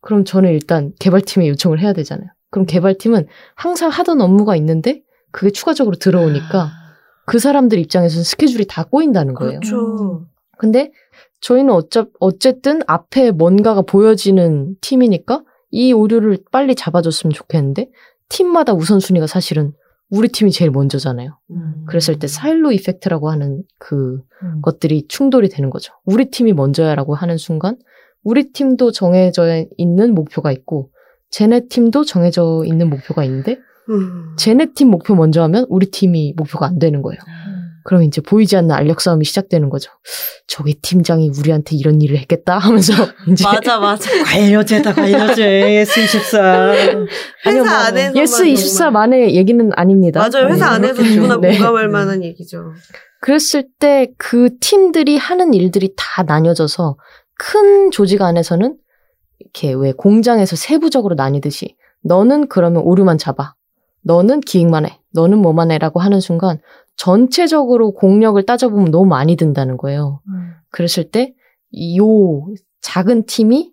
그럼 0.00 0.24
저는 0.24 0.52
일단 0.52 0.92
개발팀에 1.00 1.48
요청을 1.48 1.80
해야 1.80 1.92
되잖아요. 1.92 2.28
그럼 2.50 2.64
개발팀은 2.64 3.26
항상 3.56 3.90
하던 3.90 4.20
업무가 4.20 4.54
있는데 4.56 5.02
그게 5.32 5.50
추가적으로 5.50 5.96
들어오니까 5.96 6.70
그 7.26 7.40
사람들 7.40 7.78
입장에서는 7.80 8.22
스케줄이 8.22 8.66
다 8.66 8.84
꼬인다는 8.84 9.34
거예요. 9.34 9.58
그렇죠. 9.60 10.26
근데 10.58 10.90
저희는 11.40 11.72
어차, 11.72 12.06
어쨌든 12.20 12.80
앞에 12.86 13.30
뭔가가 13.30 13.82
보여지는 13.82 14.76
팀이니까 14.80 15.44
이 15.70 15.92
오류를 15.92 16.38
빨리 16.50 16.74
잡아줬으면 16.74 17.32
좋겠는데 17.32 17.90
팀마다 18.28 18.74
우선순위가 18.74 19.26
사실은 19.26 19.72
우리 20.10 20.28
팀이 20.28 20.50
제일 20.50 20.70
먼저잖아요. 20.70 21.38
음. 21.50 21.84
그랬을 21.86 22.18
때 22.18 22.26
사일로 22.26 22.72
이펙트라고 22.72 23.30
하는 23.30 23.62
그 23.78 24.22
음. 24.42 24.60
것들이 24.62 25.06
충돌이 25.08 25.48
되는 25.50 25.70
거죠. 25.70 25.92
우리 26.04 26.30
팀이 26.30 26.54
먼저야라고 26.54 27.14
하는 27.14 27.36
순간 27.36 27.76
우리 28.24 28.52
팀도 28.52 28.92
정해져 28.92 29.64
있는 29.76 30.14
목표가 30.14 30.50
있고 30.52 30.90
쟤네 31.30 31.68
팀도 31.68 32.04
정해져 32.04 32.62
있는 32.66 32.88
목표가 32.88 33.22
있는데 33.24 33.58
음. 33.90 34.34
쟤네 34.36 34.72
팀 34.74 34.90
목표 34.90 35.14
먼저 35.14 35.42
하면 35.42 35.66
우리 35.68 35.90
팀이 35.90 36.34
목표가 36.36 36.66
안 36.66 36.78
되는 36.78 37.02
거예요. 37.02 37.20
그럼 37.88 38.02
이제 38.02 38.20
보이지 38.20 38.54
않는 38.54 38.70
알력 38.74 39.00
싸움이 39.00 39.24
시작되는 39.24 39.70
거죠. 39.70 39.90
저기 40.46 40.78
팀장이 40.82 41.30
우리한테 41.38 41.74
이런 41.74 42.02
일을 42.02 42.18
했겠다 42.18 42.58
하면서 42.58 42.92
이제 43.32 43.42
맞아 43.44 43.78
맞아. 43.80 44.10
과일여제다, 44.24 44.92
과일여제. 44.92 45.84
S24. 45.86 46.36
아니요, 46.38 47.06
회사 47.46 47.62
뭐, 47.62 47.70
안에서만 47.70 48.16
예스 48.16 48.44
24만의 48.44 48.76
정말. 48.92 49.30
얘기는 49.30 49.70
아닙니다. 49.74 50.20
맞아요. 50.20 50.48
회사 50.52 50.68
네, 50.78 50.88
안에서 50.88 51.02
누구나 51.02 51.36
네. 51.40 51.52
공감할 51.56 51.88
만한 51.88 52.22
얘기죠. 52.24 52.72
그랬을 53.22 53.64
때 53.80 54.08
그 54.18 54.50
팀들이 54.60 55.16
하는 55.16 55.54
일들이 55.54 55.94
다 55.96 56.22
나뉘어져서 56.24 56.98
큰 57.38 57.90
조직 57.90 58.20
안에서는 58.20 58.76
이렇게 59.38 59.72
왜 59.72 59.92
공장에서 59.92 60.56
세부적으로 60.56 61.14
나뉘듯이 61.14 61.74
너는 62.04 62.48
그러면 62.48 62.82
오류만 62.82 63.16
잡아. 63.16 63.54
너는 64.02 64.40
기획만 64.42 64.84
해. 64.84 65.00
너는 65.14 65.38
뭐만 65.38 65.70
해라고 65.70 66.00
하는 66.00 66.20
순간 66.20 66.60
전체적으로 66.98 67.92
공력을 67.92 68.44
따져보면 68.44 68.90
너무 68.90 69.06
많이 69.06 69.36
든다는 69.36 69.76
거예요. 69.78 70.20
그랬을 70.70 71.10
때요 71.10 72.46
작은 72.82 73.24
팀이 73.24 73.72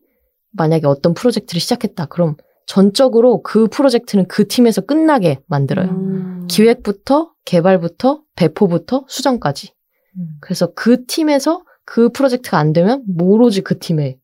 만약에 0.51 0.87
어떤 0.87 1.13
프로젝트를 1.13 1.59
시작했다. 1.59 2.05
그럼 2.05 2.35
전적으로 2.67 3.41
그 3.41 3.67
프로젝트는 3.67 4.27
그 4.27 4.47
팀에서 4.47 4.81
끝나게 4.81 5.39
만들어요. 5.47 5.89
음. 5.89 6.47
기획부터 6.47 7.31
개발부터 7.45 8.21
배포부터 8.35 9.05
수정까지. 9.07 9.73
음. 10.17 10.27
그래서 10.39 10.71
그 10.73 11.05
팀에서 11.05 11.63
그 11.83 12.09
프로젝트가 12.09 12.57
안 12.57 12.73
되면 12.73 13.03
오로지 13.19 13.61
그 13.61 13.77
팀의 13.79 14.19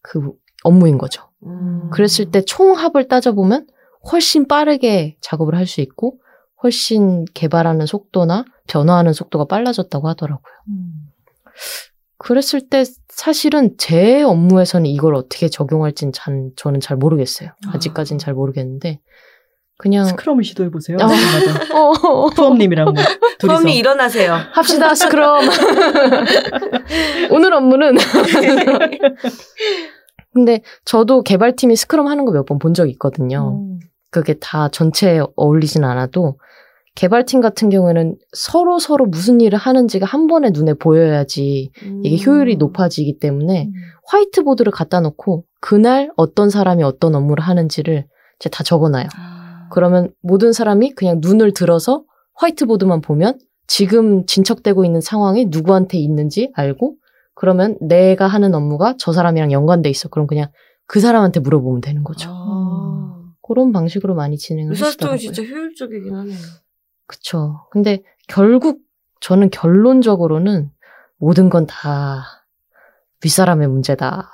그 0.00 0.32
업무인 0.64 0.96
거죠. 0.96 1.28
음. 1.44 1.90
그랬을 1.90 2.30
때 2.30 2.42
총합을 2.42 3.08
따져보면 3.08 3.66
훨씬 4.10 4.46
빠르게 4.48 5.16
작업을 5.20 5.54
할 5.54 5.66
수 5.66 5.80
있고 5.80 6.18
훨씬 6.62 7.24
개발하는 7.34 7.86
속도나 7.86 8.44
변화하는 8.68 9.12
속도가 9.12 9.46
빨라졌다고 9.46 10.08
하더라고요. 10.08 10.52
음. 10.68 10.92
그랬을 12.18 12.68
때 12.68 12.84
사실은 13.08 13.74
제 13.78 14.22
업무에서는 14.22 14.86
이걸 14.86 15.14
어떻게 15.16 15.48
적용할진 15.48 16.12
전, 16.12 16.52
저는 16.56 16.80
잘 16.80 16.96
모르겠어요. 16.96 17.50
아직까지는 17.72 18.18
잘 18.18 18.34
모르겠는데 18.34 19.00
그냥 19.78 20.04
스크럼을 20.06 20.44
시도해 20.44 20.70
보세요. 20.70 20.96
어. 21.00 21.06
맞아. 21.06 21.74
어, 21.76 22.26
푸엄님이랑 22.30 22.92
뭐 22.94 23.02
둘이서. 23.40 23.58
펌이 23.62 23.76
일어나세요. 23.76 24.34
합시다 24.52 24.94
스크럼. 24.94 25.48
오늘 27.32 27.52
업무는 27.54 27.96
근데 30.32 30.62
저도 30.84 31.22
개발팀이 31.22 31.76
스크럼 31.76 32.06
하는 32.06 32.24
거 32.24 32.32
몇 32.32 32.46
번 32.46 32.58
본 32.58 32.74
적이 32.74 32.92
있거든요. 32.92 33.58
음. 33.60 33.80
그게 34.10 34.34
다 34.34 34.68
전체에 34.68 35.20
어울리진 35.36 35.84
않아도 35.84 36.38
개발팀 36.94 37.40
같은 37.40 37.70
경우에는 37.70 38.16
서로 38.32 38.78
서로 38.78 39.06
무슨 39.06 39.40
일을 39.40 39.58
하는지가 39.58 40.04
한 40.06 40.26
번에 40.26 40.50
눈에 40.50 40.74
보여야지 40.74 41.70
이게 42.02 42.16
음. 42.16 42.26
효율이 42.26 42.56
높아지기 42.56 43.18
때문에 43.18 43.70
화이트보드를 44.06 44.72
갖다 44.72 45.00
놓고 45.00 45.44
그날 45.60 46.10
어떤 46.16 46.50
사람이 46.50 46.82
어떤 46.82 47.14
업무를 47.14 47.44
하는지를 47.44 48.06
이제 48.38 48.50
다 48.50 48.62
적어놔요. 48.62 49.06
그러면 49.70 50.12
모든 50.20 50.52
사람이 50.52 50.90
그냥 50.90 51.20
눈을 51.22 51.54
들어서 51.54 52.04
화이트보드만 52.34 53.00
보면 53.00 53.38
지금 53.66 54.26
진척되고 54.26 54.84
있는 54.84 55.00
상황이 55.00 55.46
누구한테 55.46 55.98
있는지 55.98 56.50
알고 56.54 56.96
그러면 57.34 57.78
내가 57.80 58.26
하는 58.26 58.54
업무가 58.54 58.94
저 58.98 59.12
사람이랑 59.12 59.50
연관돼 59.50 59.88
있어. 59.88 60.08
그럼 60.08 60.26
그냥 60.26 60.50
그 60.86 61.00
사람한테 61.00 61.40
물어보면 61.40 61.80
되는 61.80 62.04
거죠. 62.04 62.28
아. 62.30 63.22
그런 63.40 63.72
방식으로 63.72 64.14
많이 64.14 64.36
진행을 64.36 64.72
의사소통이 64.72 65.12
하시더라고요. 65.12 65.34
진짜 65.34 65.50
효율적이긴 65.50 66.14
하네요. 66.14 66.36
그쵸. 67.06 67.66
근데 67.70 68.02
결국 68.28 68.80
저는 69.20 69.50
결론적으로는 69.50 70.70
모든 71.18 71.50
건 71.50 71.66
다 71.66 72.24
윗사람의 73.24 73.68
문제다. 73.68 74.28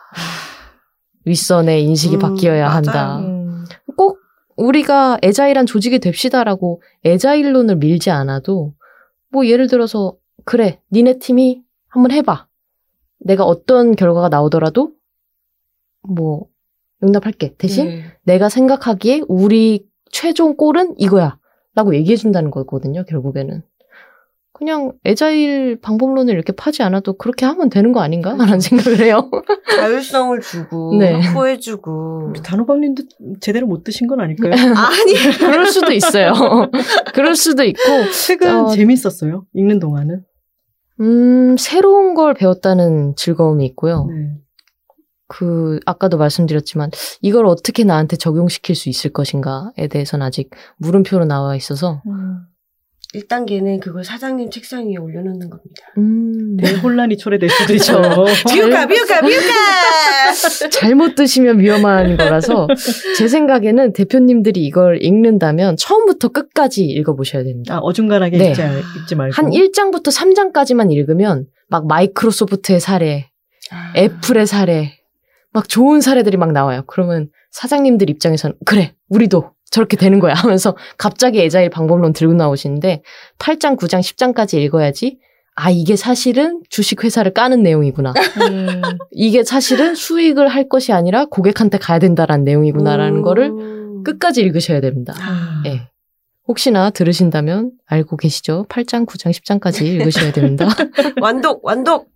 윗선의 1.25 1.85
인식이 1.85 2.17
음, 2.17 2.19
바뀌어야 2.21 2.65
맞아요. 2.65 2.75
한다. 2.77 3.19
음. 3.19 3.65
꼭 3.97 4.19
우리가 4.57 5.19
에자일한 5.23 5.67
조직이 5.67 5.99
됩시다라고 5.99 6.81
에자일론을 7.05 7.77
밀지 7.77 8.11
않아도 8.11 8.75
뭐 9.31 9.47
예를 9.47 9.67
들어서 9.69 10.17
그래 10.45 10.81
니네 10.93 11.19
팀이 11.19 11.63
한번 11.89 12.13
해봐. 12.13 12.47
내가 13.21 13.45
어떤 13.45 13.95
결과가 13.95 14.29
나오더라도 14.31 14.93
뭐 16.03 16.47
용납할게. 17.03 17.57
대신 17.57 17.87
네. 17.89 18.05
내가 18.23 18.49
생각하기에 18.49 19.23
우리 19.29 19.87
최종 20.11 20.57
골은 20.57 20.95
이거야. 20.97 21.38
라고 21.79 21.95
얘기해 21.95 22.17
준다는 22.17 22.51
거거든요, 22.51 23.05
결국에는. 23.05 23.63
그냥 24.53 24.91
에자일 25.05 25.81
방법론을 25.81 26.35
이렇게 26.35 26.53
파지 26.53 26.83
않아도 26.83 27.17
그렇게 27.17 27.47
하면 27.47 27.71
되는 27.71 27.93
거 27.93 28.01
아닌가? 28.01 28.35
라는 28.59 28.59
생각을 28.59 28.99
해요. 28.99 29.31
자율성을 29.77 30.41
주고 30.41 30.97
네. 30.99 31.13
확보해주고 31.13 32.31
우리 32.31 32.43
단호박님도 32.43 33.05
제대로 33.41 33.69
못 33.69 33.85
드신 33.85 34.09
건 34.09 34.19
아닐까요? 34.19 34.51
아니 34.75 35.15
그럴 35.39 35.67
수도 35.67 35.93
있어요. 35.93 36.33
그럴 37.15 37.37
수도 37.37 37.63
있고, 37.63 38.11
책은 38.13 38.57
어, 38.57 38.69
재밌었어요. 38.71 39.45
읽는 39.55 39.79
동안은. 39.79 40.25
음, 41.01 41.57
새로운 41.57 42.15
걸 42.15 42.35
배웠다는 42.35 43.15
즐거움이 43.15 43.65
있고요. 43.67 44.07
네. 44.11 44.33
그, 45.29 45.79
아까도 45.87 46.17
말씀드렸지만, 46.19 46.91
이걸 47.21 47.47
어떻게 47.47 47.85
나한테 47.85 48.17
적용시킬 48.17 48.75
수 48.75 48.89
있을 48.89 49.13
것인가에 49.13 49.87
대해서는 49.91 50.27
아직 50.27 50.51
물음표로 50.79 51.27
나와 51.27 51.55
있어서, 51.55 52.03
1단계는 53.15 53.81
그걸 53.81 54.05
사장님 54.05 54.51
책상 54.51 54.87
위에 54.87 54.97
올려놓는 54.97 55.49
겁니다. 55.49 55.83
음, 55.97 56.57
내 56.59 56.75
혼란이 56.75 57.17
초래될 57.17 57.49
수도 57.49 57.73
있죠. 57.75 58.03
비우가 58.51 58.87
비우가 58.87 59.21
비우가 59.23 60.69
잘못 60.71 61.15
드시면 61.15 61.59
위험한 61.59 62.19
거라서 62.19 62.69
제 63.17 63.27
생각에는 63.27 63.95
대표님들이 63.95 64.63
이걸 64.63 65.03
읽는다면 65.03 65.77
처음부터 65.79 66.29
끝까지 66.29 66.85
읽어보셔야 66.85 67.45
됩니다. 67.45 67.77
아, 67.77 67.79
어중간하게 67.79 68.37
네. 68.37 68.51
읽지, 68.51 68.63
알- 68.63 68.83
읽지 69.01 69.15
말고. 69.15 69.33
한 69.35 69.51
1장부터 69.53 70.15
3장까지만 70.15 70.93
읽으면 70.93 71.47
막 71.71 71.87
마이크로소프트의 71.87 72.79
사례, 72.81 73.31
애플의 73.97 74.47
사례, 74.47 74.98
막 75.59 75.69
좋은 75.69 76.01
사례들이 76.01 76.37
막 76.37 76.53
나와요. 76.53 76.85
그러면 76.87 77.31
사장님들 77.51 78.09
입장에서는 78.11 78.55
그래, 78.65 78.95
우리도 79.09 79.51
저렇게 79.73 79.97
되는 79.97 80.21
거야 80.21 80.35
하면서 80.35 80.77
갑자기 80.97 81.41
에자일 81.41 81.69
방법론 81.69 82.13
들고 82.13 82.35
나오시는데 82.35 83.03
8장, 83.41 83.77
9장, 83.77 83.99
10장까지 83.99 84.59
읽어야지 84.59 85.19
아, 85.57 85.71
이게 85.71 85.97
사실은 85.97 86.63
주식회사를 86.71 87.35
까는 87.35 87.65
내용이구나. 87.65 88.13
음, 88.13 88.83
이게 89.11 89.43
사실은 89.43 89.97
수익을 89.97 90.47
할 90.47 90.69
것이 90.69 90.93
아니라 90.93 91.25
고객한테 91.25 91.79
가야 91.79 91.99
된다라는 91.99 92.45
내용이구나라는 92.45 93.23
거를 93.23 93.47
음. 93.51 94.05
끝까지 94.05 94.43
읽으셔야 94.43 94.81
됩니다. 94.81 95.15
아. 95.19 95.65
예. 95.67 95.89
혹시나 96.47 96.91
들으신다면 96.91 97.73
알고 97.87 98.17
계시죠? 98.17 98.67
8장, 98.69 99.07
9장, 99.07 99.33
10장까지 99.33 99.85
읽으셔야 99.85 100.31
됩니다. 100.31 100.69
완독 101.21 101.65
완독 101.65 102.07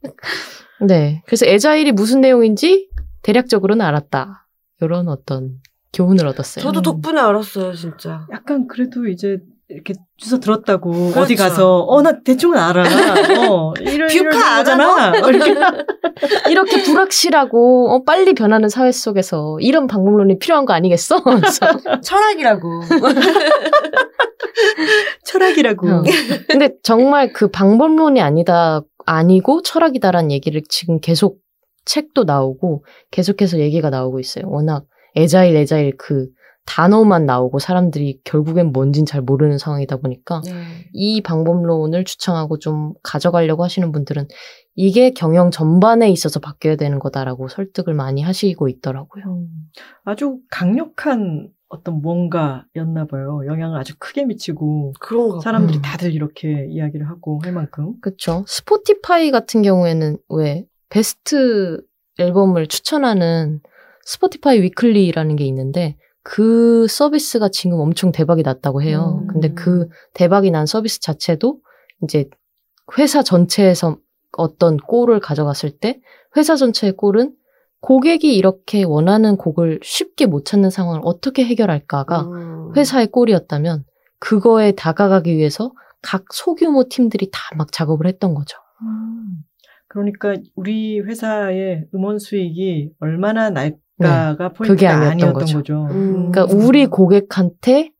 네. 0.83 1.23
그래서 1.27 1.47
에자일이 1.47 1.93
무슨 1.93 2.21
내용인지 2.21 2.89
대략적으로는 3.23 3.85
알았다. 3.85 4.49
이런 4.81 5.09
어떤 5.09 5.59
교훈을 5.93 6.27
얻었어요. 6.27 6.63
저도 6.65 6.83
덕분에 6.83 7.21
알았어요 7.21 7.75
진짜 7.75 8.27
약간 8.33 8.67
그래도 8.67 9.07
이제 9.07 9.39
이렇게 9.69 9.95
주소 10.19 10.39
들었다고 10.41 10.91
그렇죠. 10.91 11.21
어디 11.21 11.37
가서 11.37 11.81
어 11.85 12.03
나 12.03 12.21
대충은 12.23 12.59
알아. 12.59 12.83
어 13.49 13.73
이런 13.81 14.09
뷰카 14.09 14.57
거잖아. 14.59 15.11
어, 15.13 15.31
이렇게 15.31 15.55
이렇게 16.51 16.83
불확실하고 16.83 17.95
어, 17.95 18.03
빨리 18.05 18.35
변하는 18.35 18.69
사회 18.69 18.91
속에서 18.93 19.57
이런 19.61 19.87
방법론이 19.87 20.39
필요한 20.41 20.67
거 20.67 20.73
아니겠어? 20.75 21.23
철학이라고. 22.03 22.83
철학이라고. 25.25 25.89
어. 25.89 26.03
근데 26.49 26.71
정말 26.83 27.33
그 27.33 27.49
방법론이 27.49 28.21
아니다, 28.21 28.83
아니고 29.07 29.63
철학이다라는 29.63 30.31
얘기를 30.33 30.61
지금 30.69 31.01
계속 31.01 31.39
책도 31.85 32.25
나오고 32.25 32.85
계속해서 33.11 33.59
얘기가 33.59 33.91
나오고 33.91 34.21
있어요. 34.21 34.49
워낙 34.49 34.87
에자일, 35.15 35.57
에자일 35.57 35.97
그 35.99 36.29
단어만 36.65 37.27
나오고 37.27 37.59
사람들이 37.59 38.21
결국엔 38.25 38.73
뭔진 38.73 39.05
잘 39.05 39.21
모르는 39.21 39.59
상황이다 39.59 39.97
보니까 39.97 40.43
네. 40.45 40.53
이 40.93 41.21
방법론을 41.21 42.05
추천하고 42.05 42.59
좀 42.59 42.93
가져가려고 43.03 43.65
하시는 43.65 43.91
분들은 43.91 44.29
이게 44.75 45.11
경영 45.11 45.51
전반에 45.51 46.09
있어서 46.11 46.41
바뀌어야 46.41 46.77
되는 46.77 46.99
거다라고 46.99 47.49
설득을 47.49 47.95
많이 47.95 48.23
하시고 48.23 48.69
있더라고요. 48.69 49.25
음, 49.27 49.49
아주 50.05 50.39
강력한 50.51 51.49
어떤 51.69 52.01
뭔가였나 52.03 53.07
봐요. 53.11 53.41
영향을 53.47 53.79
아주 53.79 53.95
크게 53.99 54.25
미치고 54.27 54.93
그런가. 55.01 55.35
봐. 55.37 55.41
사람들이 55.41 55.79
음. 55.79 55.83
다들 55.83 56.15
이렇게 56.15 56.67
이야기를 56.69 57.09
하고 57.09 57.41
할 57.43 57.53
만큼. 57.53 57.95
그쵸. 58.01 58.45
스포티파이 58.47 59.31
같은 59.31 59.63
경우에는 59.63 60.19
왜 60.29 60.65
베스트 60.93 61.81
앨범을 62.19 62.67
추천하는 62.67 63.61
스포티파이 64.05 64.61
위클리라는 64.61 65.37
게 65.37 65.47
있는데 65.47 65.97
그 66.23 66.87
서비스가 66.87 67.49
지금 67.49 67.81
엄청 67.81 68.13
대박이 68.13 68.43
났다고 68.43 68.83
해요. 68.83 69.21
음. 69.23 69.27
근데 69.27 69.55
그 69.55 69.89
대박이 70.13 70.51
난 70.51 70.67
서비스 70.67 71.01
자체도 71.01 71.61
이제 72.03 72.29
회사 72.99 73.23
전체에서 73.23 73.97
어떤 74.37 74.77
골을 74.77 75.19
가져갔을 75.21 75.71
때 75.71 75.99
회사 76.37 76.57
전체의 76.57 76.93
골은 76.99 77.35
고객이 77.81 78.37
이렇게 78.37 78.85
원하는 78.85 79.39
곡을 79.39 79.81
쉽게 79.83 80.27
못 80.27 80.45
찾는 80.45 80.69
상황을 80.69 81.01
어떻게 81.05 81.43
해결할까가 81.45 82.21
음. 82.23 82.77
회사의 82.77 83.07
꼴이었다면 83.07 83.85
그거에 84.19 84.73
다가가기 84.73 85.35
위해서 85.39 85.73
각 86.03 86.27
소규모 86.33 86.85
팀들이 86.89 87.31
다 87.33 87.41
막 87.57 87.73
작업을 87.73 88.07
했던 88.07 88.35
거죠. 88.35 88.59
그러니까 89.93 90.35
우리 90.55 91.01
회사의 91.01 91.87
음원 91.95 92.19
수익이 92.19 92.93
얼마나 92.99 93.51
날까가 93.51 94.55
포인트가 94.55 94.65
네. 94.65 94.69
그게 94.69 94.87
아니었던 94.87 95.13
아니었던 95.13 95.33
거죠. 95.35 95.59
거죠. 95.59 95.87
음. 95.91 96.31
그러니까 96.33 96.45
우리 96.57 96.87
고객한테 96.87 97.91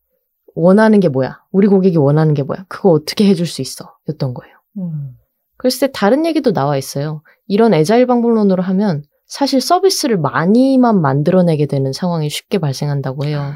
원하는 0.55 1.01
게 1.01 1.09
뭐야? 1.11 1.43
우리 1.51 1.67
고객이 1.67 1.99
원하는 1.99 2.33
게 2.33 2.45
뭐야? 2.45 2.65
그거 2.69 2.89
어떻게 2.89 3.29
해줄 3.29 3.47
수 3.47 3.61
있어? 3.61 3.93
였던 4.09 4.33
거예요. 4.33 4.55
음. 4.79 5.11
그랬을 5.59 5.89
때 5.89 5.93
다른 5.93 6.25
얘기도 6.25 6.55
나와 6.55 6.79
있어요. 6.79 7.23
이런 7.47 7.75
애자일 7.75 8.07
방법론으로 8.07 8.63
하면 8.63 9.03
사실 9.27 9.61
서비스를 9.61 10.17
많이만 10.17 10.99
만들어내게 10.99 11.67
되는 11.67 11.93
상황이 11.93 12.31
쉽게 12.31 12.59
발생한다고 12.59 13.27
해요. 13.27 13.53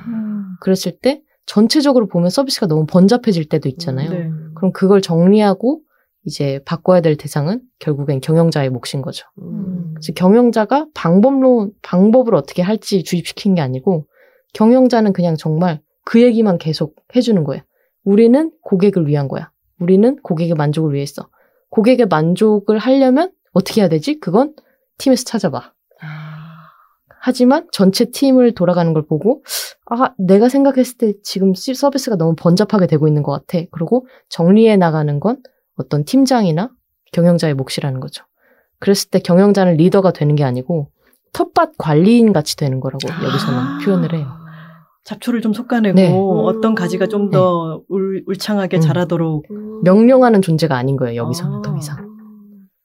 그랬을 0.61 0.99
때 1.01 1.23
전체적으로 1.47 2.07
보면 2.07 2.29
서비스가 2.29 2.67
너무 2.67 2.85
번잡해질 2.85 3.49
때도 3.49 3.71
있잖아요. 3.71 4.11
네. 4.11 4.31
그럼 4.55 4.73
그걸 4.73 5.01
정리하고 5.01 5.81
이제 6.27 6.61
바꿔야 6.65 7.01
될 7.01 7.17
대상은 7.17 7.63
결국엔 7.79 8.21
경영자의 8.21 8.69
몫인 8.71 9.01
거죠. 9.01 9.27
음. 9.41 9.95
그래서 9.95 10.13
경영자가 10.13 10.87
방법론, 10.93 11.71
방법을 11.83 12.35
어떻게 12.35 12.63
할지 12.63 13.05
주입시킨 13.05 13.55
게 13.55 13.61
아니고 13.63 14.07
경영자는 14.53 15.13
그냥 15.13 15.37
정말 15.37 15.81
그 16.05 16.21
얘기만 16.21 16.59
계속 16.59 16.97
해주는 17.15 17.43
거예요. 17.45 17.63
우리는 18.05 18.51
고객을 18.63 19.07
위한 19.07 19.29
거야. 19.29 19.51
우리는 19.79 20.17
고객의 20.23 20.55
만족을 20.55 20.95
위해서. 20.95 21.29
고객의 21.71 22.07
만족을 22.07 22.79
하려면 22.79 23.31
어떻게 23.53 23.81
해야 23.81 23.89
되지? 23.89 24.19
그건 24.19 24.55
팀에서 24.99 25.25
찾아봐. 25.25 25.73
아. 26.03 26.37
하지만 27.21 27.67
전체 27.73 28.07
팀을 28.11 28.55
돌아가는 28.55 28.93
걸 28.93 29.05
보고 29.07 29.43
아 29.91 30.13
내가 30.19 30.49
생각했을 30.49 30.97
때 30.97 31.13
지금 31.23 31.55
시- 31.55 31.75
서비스가 31.75 32.17
너무 32.17 32.35
번잡하게 32.37 32.87
되고 32.87 33.07
있는 33.09 33.23
것 33.23 33.33
같아. 33.33 33.65
그리고 33.73 34.07
정리해 34.29 34.77
나가는 34.77 35.19
건 35.21 35.43
어떤 35.77 36.05
팀장이나 36.05 36.71
경영자의 37.13 37.55
몫이라는 37.55 38.01
거죠. 38.01 38.25
그랬을 38.79 39.11
때 39.11 39.19
경영자는 39.19 39.77
리더가 39.77 40.13
되는 40.13 40.35
게 40.35 40.45
아니고 40.45 40.91
텃밭 41.33 41.73
관리인 41.79 42.33
같이 42.33 42.57
되는 42.57 42.81
거라고 42.81 43.09
여기서는 43.09 43.59
아. 43.59 43.79
표현을 43.85 44.15
해요. 44.15 44.27
잡초를 45.05 45.41
좀 45.41 45.53
솎아내고 45.53 45.95
네. 45.95 46.11
어떤 46.13 46.75
가지가 46.75 47.07
좀더 47.07 47.83
울창하게 48.27 48.79
음. 48.79 48.81
자라도록 48.81 49.45
음. 49.51 49.83
명령하는 49.85 50.43
존재가 50.43 50.77
아닌 50.77 50.97
거예요. 50.97 51.23
여기서는 51.23 51.59
아. 51.59 51.63
더 51.63 51.77
이상. 51.77 51.99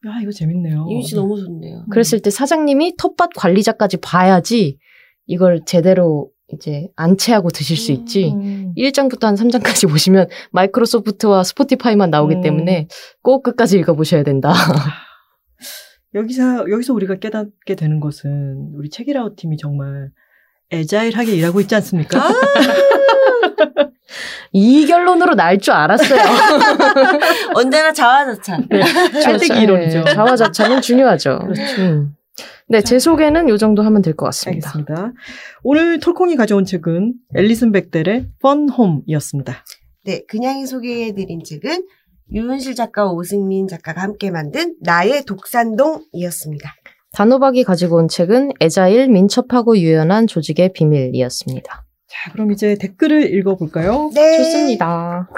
야 0.07 0.19
이거 0.21 0.31
재밌네요. 0.31 0.85
이미지 0.89 1.15
너무 1.15 1.39
좋네요. 1.39 1.85
그랬을 1.91 2.19
때 2.21 2.29
사장님이 2.29 2.95
텃밭 2.97 3.31
관리자까지 3.35 3.97
봐야지 3.97 4.77
이걸 5.25 5.61
제대로 5.65 6.29
이제 6.53 6.87
안채하고 6.95 7.49
드실 7.49 7.77
수 7.77 7.91
있지. 7.91 8.31
음. 8.33 8.73
1장부터 8.77 9.23
한 9.25 9.35
3장까지 9.35 9.89
보시면 9.89 10.27
마이크로소프트와 10.51 11.43
스포티파이만 11.43 12.09
나오기 12.09 12.35
음. 12.35 12.41
때문에 12.41 12.87
꼭 13.21 13.43
끝까지 13.43 13.77
읽어보셔야 13.79 14.23
된다. 14.23 14.53
여기서 16.13 16.69
여기서 16.69 16.93
우리가 16.93 17.15
깨닫게 17.15 17.75
되는 17.75 17.99
것은 17.99 18.73
우리 18.75 18.89
책이라웃 18.89 19.35
팀이 19.37 19.57
정말 19.57 20.09
애자일하게 20.73 21.35
일하고 21.35 21.61
있지 21.61 21.75
않습니까? 21.75 22.19
아, 22.19 22.31
이 24.53 24.85
결론으로 24.85 25.35
날 25.35 25.57
줄 25.59 25.73
알았어요. 25.73 26.21
언제나 27.55 27.93
자화자찬. 27.93 28.67
찰떡이 29.21 29.61
이론이죠. 29.61 30.03
네, 30.03 30.13
자화자찬은 30.13 30.81
중요하죠. 30.81 31.39
그렇죠. 31.39 31.81
음. 31.81 32.13
네, 32.71 32.81
제 32.81 32.99
소개는 32.99 33.49
요 33.49 33.57
정도 33.57 33.81
하면 33.83 34.01
될 34.01 34.13
것 34.15 34.25
같습니다. 34.27 34.69
알겠습니다. 34.69 35.13
오늘 35.63 35.99
톨콩이 35.99 36.37
가져온 36.37 36.63
책은 36.63 37.13
앨리슨 37.35 37.73
백델의 37.73 38.27
펀홈이었습니다. 38.41 39.65
네, 40.05 40.21
그냥이 40.27 40.65
소개해드린 40.65 41.43
책은 41.43 41.85
유은실 42.31 42.75
작가와 42.75 43.11
오승민 43.11 43.67
작가가 43.67 44.01
함께 44.01 44.31
만든 44.31 44.75
나의 44.81 45.25
독산동이었습니다. 45.25 46.73
단호박이 47.11 47.65
가지고 47.65 47.97
온 47.97 48.07
책은 48.07 48.53
애자일 48.61 49.09
민첩하고 49.09 49.77
유연한 49.77 50.27
조직의 50.27 50.71
비밀이었습니다. 50.71 51.85
자, 52.07 52.31
그럼 52.31 52.51
이제 52.53 52.75
댓글을 52.75 53.33
읽어볼까요? 53.33 54.11
네. 54.15 54.37
좋습니다. 54.37 55.29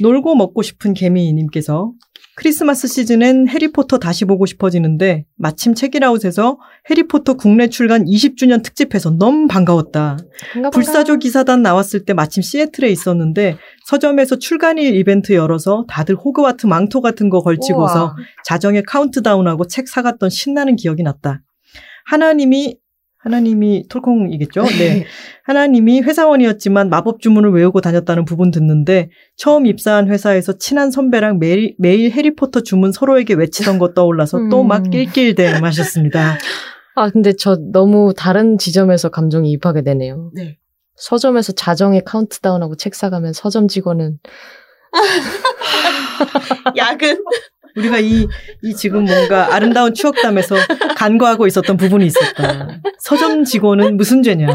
놀고 0.00 0.36
먹고 0.36 0.62
싶은 0.62 0.94
개미님께서 0.94 1.90
크리스마스 2.36 2.86
시즌엔 2.86 3.48
해리포터 3.48 3.96
다시 3.96 4.26
보고 4.26 4.44
싶어지는데 4.44 5.24
마침 5.36 5.74
책이라웃에서 5.74 6.58
해리포터 6.90 7.34
국내 7.34 7.68
출간 7.68 8.04
20주년 8.04 8.62
특집해서 8.62 9.10
너무 9.10 9.48
반가웠다. 9.48 10.18
반가, 10.52 10.52
반가. 10.52 10.70
불사조 10.70 11.16
기사단 11.16 11.62
나왔을 11.62 12.04
때 12.04 12.12
마침 12.12 12.42
시애틀에 12.42 12.90
있었는데 12.90 13.56
서점에서 13.86 14.36
출간일 14.38 14.96
이벤트 14.96 15.32
열어서 15.32 15.86
다들 15.88 16.14
호그와트 16.14 16.66
망토 16.66 17.00
같은 17.00 17.30
거 17.30 17.40
걸치고서 17.40 18.04
우와. 18.04 18.16
자정에 18.44 18.82
카운트다운하고 18.82 19.66
책 19.66 19.88
사갔던 19.88 20.28
신나는 20.28 20.76
기억이 20.76 21.02
났다. 21.02 21.40
하나님이 22.04 22.76
하나님이 23.26 23.88
톨콩이겠죠? 23.88 24.62
네. 24.78 25.04
하나님이 25.42 26.00
회사원이었지만 26.02 26.88
마법 26.88 27.20
주문을 27.20 27.50
외우고 27.50 27.80
다녔다는 27.80 28.24
부분 28.24 28.52
듣는데 28.52 29.10
처음 29.36 29.66
입사한 29.66 30.08
회사에서 30.08 30.58
친한 30.58 30.92
선배랑 30.92 31.40
매일, 31.40 31.74
매일 31.78 32.12
해리포터 32.12 32.60
주문 32.60 32.92
서로에게 32.92 33.34
외치던 33.34 33.80
거 33.80 33.94
떠올라서 33.94 34.48
또막 34.48 34.86
음. 34.86 34.90
낄낄대 34.90 35.58
마셨습니다. 35.58 36.38
아, 36.94 37.10
근데 37.10 37.32
저 37.36 37.56
너무 37.72 38.14
다른 38.16 38.58
지점에서 38.58 39.08
감정이 39.08 39.50
입하게 39.50 39.82
되네요. 39.82 40.30
네. 40.32 40.58
서점에서 40.94 41.52
자정에 41.52 42.00
카운트다운하고 42.06 42.76
책 42.76 42.94
사가면 42.94 43.32
서점 43.32 43.66
직원은 43.66 44.18
야근. 46.76 47.24
우리가 47.76 47.98
이, 47.98 48.26
이 48.62 48.74
지금 48.74 49.04
뭔가 49.04 49.54
아름다운 49.54 49.92
추억담에서 49.94 50.56
간과하고 50.96 51.46
있었던 51.46 51.76
부분이 51.76 52.06
있었다. 52.06 52.80
서점 52.98 53.44
직원은 53.44 53.96
무슨 53.96 54.22
죄냐. 54.22 54.46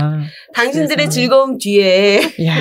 당신들의 0.53 0.97
그래서. 0.97 1.11
즐거움 1.11 1.57
뒤에 1.57 2.21
야 2.45 2.55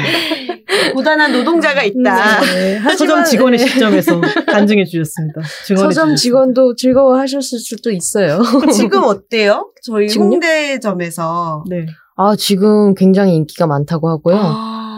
고단한 0.95 1.32
노동자가 1.32 1.82
있다. 1.82 2.41
네, 2.43 2.77
하지만, 2.77 2.97
서점 2.97 3.24
직원의 3.24 3.59
네. 3.59 3.66
시점에서 3.66 4.20
간증해 4.47 4.85
주셨습니다. 4.85 5.41
증언해 5.66 5.82
서점 5.82 6.15
주셨습니다. 6.15 6.16
직원도 6.16 6.74
즐거워하셨을 6.77 7.59
수도 7.59 7.91
있어요. 7.91 8.41
지금 8.73 9.03
어때요? 9.05 9.73
저희 9.82 10.09
지금요? 10.09 10.32
홍대점에서. 10.35 11.65
네. 11.69 11.87
아, 12.16 12.37
지금 12.37 12.95
굉장히 12.95 13.35
인기가 13.37 13.66
많다고 13.66 14.09
하고요. 14.11 14.37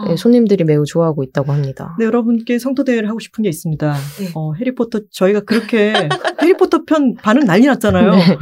아. 0.03 0.09
네, 0.09 0.15
손님들이 0.15 0.63
매우 0.63 0.85
좋아하고 0.85 1.23
있다고 1.23 1.51
합니다. 1.51 1.95
네, 1.99 2.05
여러분께 2.05 2.59
성토 2.59 2.83
대회를 2.83 3.09
하고 3.09 3.19
싶은 3.19 3.43
게 3.43 3.49
있습니다. 3.49 3.93
네. 4.19 4.31
어, 4.35 4.53
해리포터 4.53 5.01
저희가 5.11 5.41
그렇게 5.41 5.93
해리포터 6.41 6.83
편 6.85 7.15
반응 7.15 7.45
난리 7.45 7.65
났잖아요. 7.65 8.11
네. 8.11 8.37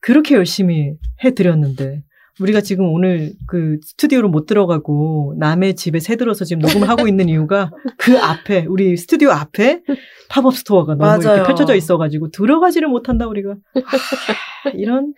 그렇게 0.00 0.34
열심히 0.34 0.94
해 1.24 1.34
드렸는데 1.34 2.02
우리가 2.40 2.62
지금 2.62 2.86
오늘 2.90 3.32
그 3.46 3.78
스튜디오로 3.82 4.28
못 4.30 4.46
들어가고 4.46 5.34
남의 5.38 5.76
집에 5.76 6.00
세 6.00 6.16
들어서 6.16 6.44
지금 6.44 6.62
녹음을 6.62 6.88
하고 6.88 7.06
있는 7.06 7.28
이유가 7.28 7.70
그 7.98 8.18
앞에 8.18 8.64
우리 8.66 8.96
스튜디오 8.96 9.30
앞에 9.30 9.82
팝업 10.30 10.54
스토어가 10.54 10.94
너무 10.94 11.02
맞아요. 11.04 11.36
이렇게 11.36 11.48
펼쳐져 11.48 11.74
있어가지고 11.74 12.30
들어가지를 12.30 12.88
못한다 12.88 13.26
우리가 13.26 13.56
하, 13.74 14.70
이런 14.70 15.12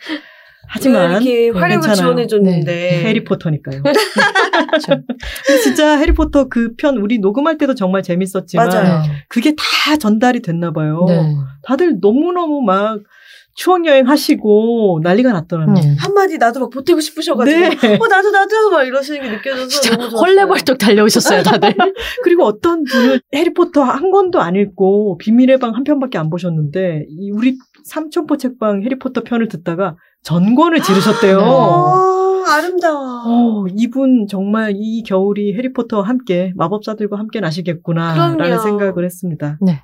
하지만 0.69 1.11
이렇게 1.11 1.51
네, 1.53 1.59
활력을 1.59 1.71
괜찮아요. 1.89 1.95
지원해줬는데. 1.97 3.05
해리포터니까요. 3.05 3.83
근데 5.47 5.61
진짜 5.63 5.97
해리포터 5.99 6.49
그 6.49 6.73
편 6.77 6.97
우리 6.97 7.19
녹음할 7.19 7.59
때도 7.59 7.75
정말 7.75 8.03
재밌었지만 8.03 8.69
맞아요. 8.69 9.03
그게 9.29 9.55
다 9.57 9.97
전달이 9.97 10.41
됐나 10.41 10.73
봐요. 10.73 11.05
네. 11.09 11.35
다들 11.63 11.99
너무너무 12.01 12.63
막 12.63 12.99
추억 13.55 13.85
여행 13.85 14.09
하시고 14.09 15.01
난리가 15.03 15.31
났더라고요. 15.33 15.75
네. 15.75 15.95
한마디 15.99 16.39
나도 16.39 16.61
막 16.61 16.71
보태고 16.71 17.01
싶으셔가지고. 17.01 17.61
네. 17.61 17.99
어, 18.01 18.07
나도, 18.09 18.31
나도! 18.31 18.71
막 18.71 18.83
이러시는 18.85 19.21
게 19.23 19.29
느껴져서. 19.29 19.69
진짜 19.69 19.97
너무. 19.97 20.17
헐레벌떡 20.17 20.79
달려오셨어요, 20.79 21.43
다들. 21.43 21.75
그리고 22.25 22.45
어떤 22.45 22.85
분은 22.85 23.21
해리포터 23.35 23.83
한 23.83 24.11
권도 24.11 24.41
안 24.41 24.57
읽고 24.57 25.19
비밀의 25.19 25.59
방 25.59 25.75
한 25.75 25.85
편밖에 25.85 26.17
안 26.17 26.31
보셨는데 26.31 27.05
이 27.11 27.31
우리 27.31 27.59
삼천포 27.85 28.39
책방 28.39 28.83
해리포터 28.85 29.23
편을 29.23 29.49
듣다가 29.49 29.97
전권을 30.23 30.81
지르셨대요. 30.83 31.39
어, 31.39 32.45
아름다워. 32.47 33.23
어, 33.25 33.65
이분 33.75 34.27
정말 34.29 34.73
이 34.77 35.03
겨울이 35.03 35.55
해리포터와 35.55 36.07
함께 36.07 36.53
마법사들과 36.57 37.19
함께 37.19 37.41
나시겠구나라는 37.41 38.37
그럼요. 38.37 38.63
생각을 38.63 39.05
했습니다. 39.05 39.59
네. 39.61 39.83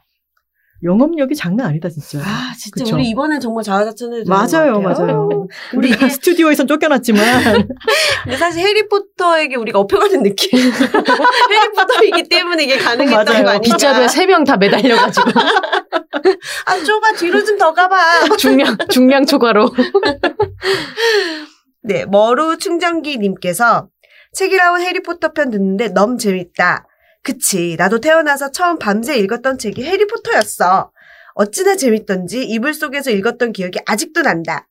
영업력이 0.82 1.34
장난 1.34 1.66
아니다 1.66 1.88
진짜. 1.88 2.18
아, 2.20 2.52
진짜 2.56 2.84
그쵸? 2.84 2.94
우리 2.94 3.08
이번엔 3.08 3.40
정말 3.40 3.64
자아자찬해야 3.64 4.22
되는 4.24 4.28
맞아요, 4.28 4.74
것 4.74 4.82
같아요. 4.82 5.06
맞아요. 5.06 5.46
우리가 5.74 5.96
이게 5.96 6.08
스튜디오에선 6.08 6.66
쫓겨났지만 6.68 7.20
근데 8.24 8.36
사실 8.36 8.64
해리포터에게 8.64 9.56
우리가 9.56 9.80
업혀가는 9.80 10.22
느낌. 10.22 10.50
해리포터이기 11.50 12.28
때문에 12.28 12.62
이게 12.64 12.78
가능했던 12.78 13.24
맞아요. 13.24 13.44
거 13.44 13.50
아닌가. 13.50 13.60
빗자루에 13.60 14.08
세 14.08 14.26
명 14.26 14.44
다 14.44 14.56
매달려가지고 14.56 15.30
아, 16.66 16.76
좁아. 16.84 17.12
뒤로 17.18 17.44
좀 17.44 17.58
더 17.58 17.72
가봐. 17.74 18.36
중량 18.38 18.76
중량 18.88 19.26
초과로. 19.26 19.70
네, 21.82 22.04
머루 22.06 22.56
충전기님께서 22.58 23.88
책이라운 24.32 24.80
해리포터 24.82 25.32
편 25.32 25.50
듣는데 25.50 25.88
너무 25.88 26.18
재밌다. 26.18 26.86
그치, 27.22 27.76
나도 27.78 28.00
태어나서 28.00 28.52
처음 28.52 28.78
밤새 28.78 29.16
읽었던 29.16 29.58
책이 29.58 29.84
해리포터였어. 29.84 30.92
어찌나 31.34 31.76
재밌던지 31.76 32.44
이불 32.44 32.74
속에서 32.74 33.10
읽었던 33.10 33.52
기억이 33.52 33.78
아직도 33.86 34.22
난다. 34.22 34.68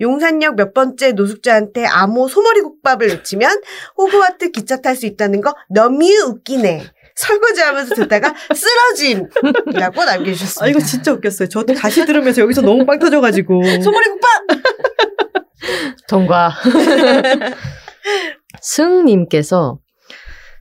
용산역 0.00 0.56
몇 0.56 0.72
번째 0.72 1.12
노숙자한테 1.12 1.86
암호 1.86 2.26
소머리 2.26 2.62
국밥을 2.62 3.08
외치면 3.08 3.60
호그와트 3.98 4.50
기차 4.50 4.80
탈 4.80 4.96
수 4.96 5.06
있다는 5.06 5.40
거 5.40 5.54
너무 5.68 6.06
웃기네. 6.26 6.84
설거지 7.16 7.60
하면서 7.60 7.94
듣다가 7.94 8.34
쓰러짐이라고 8.54 10.04
남겨주셨습니다. 10.04 10.64
아 10.64 10.68
이거 10.68 10.80
진짜 10.80 11.12
웃겼어요. 11.12 11.48
저도 11.48 11.74
다시 11.74 12.06
들으면서 12.06 12.40
여기서 12.40 12.62
너무 12.62 12.86
빵 12.86 12.98
터져가지고 12.98 13.62
소머리 13.82 14.08
국밥! 14.08 14.30
통과. 16.08 16.50
승님께서 18.62 19.79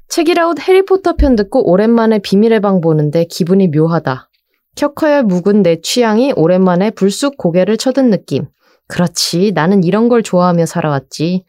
책이라웃 0.09 0.59
해리포터 0.59 1.15
편 1.15 1.35
듣고 1.35 1.69
오랜만에 1.69 2.19
비밀의 2.19 2.61
방 2.61 2.81
보는데 2.81 3.25
기분이 3.25 3.67
묘하다. 3.67 4.29
켜커의 4.75 5.23
묵은 5.23 5.61
내 5.61 5.81
취향이 5.81 6.33
오랜만에 6.35 6.91
불쑥 6.91 7.37
고개를 7.37 7.77
쳐든 7.77 8.09
느낌. 8.09 8.47
그렇지. 8.87 9.51
나는 9.53 9.83
이런 9.83 10.09
걸 10.09 10.23
좋아하며 10.23 10.65
살아왔지. 10.65 11.45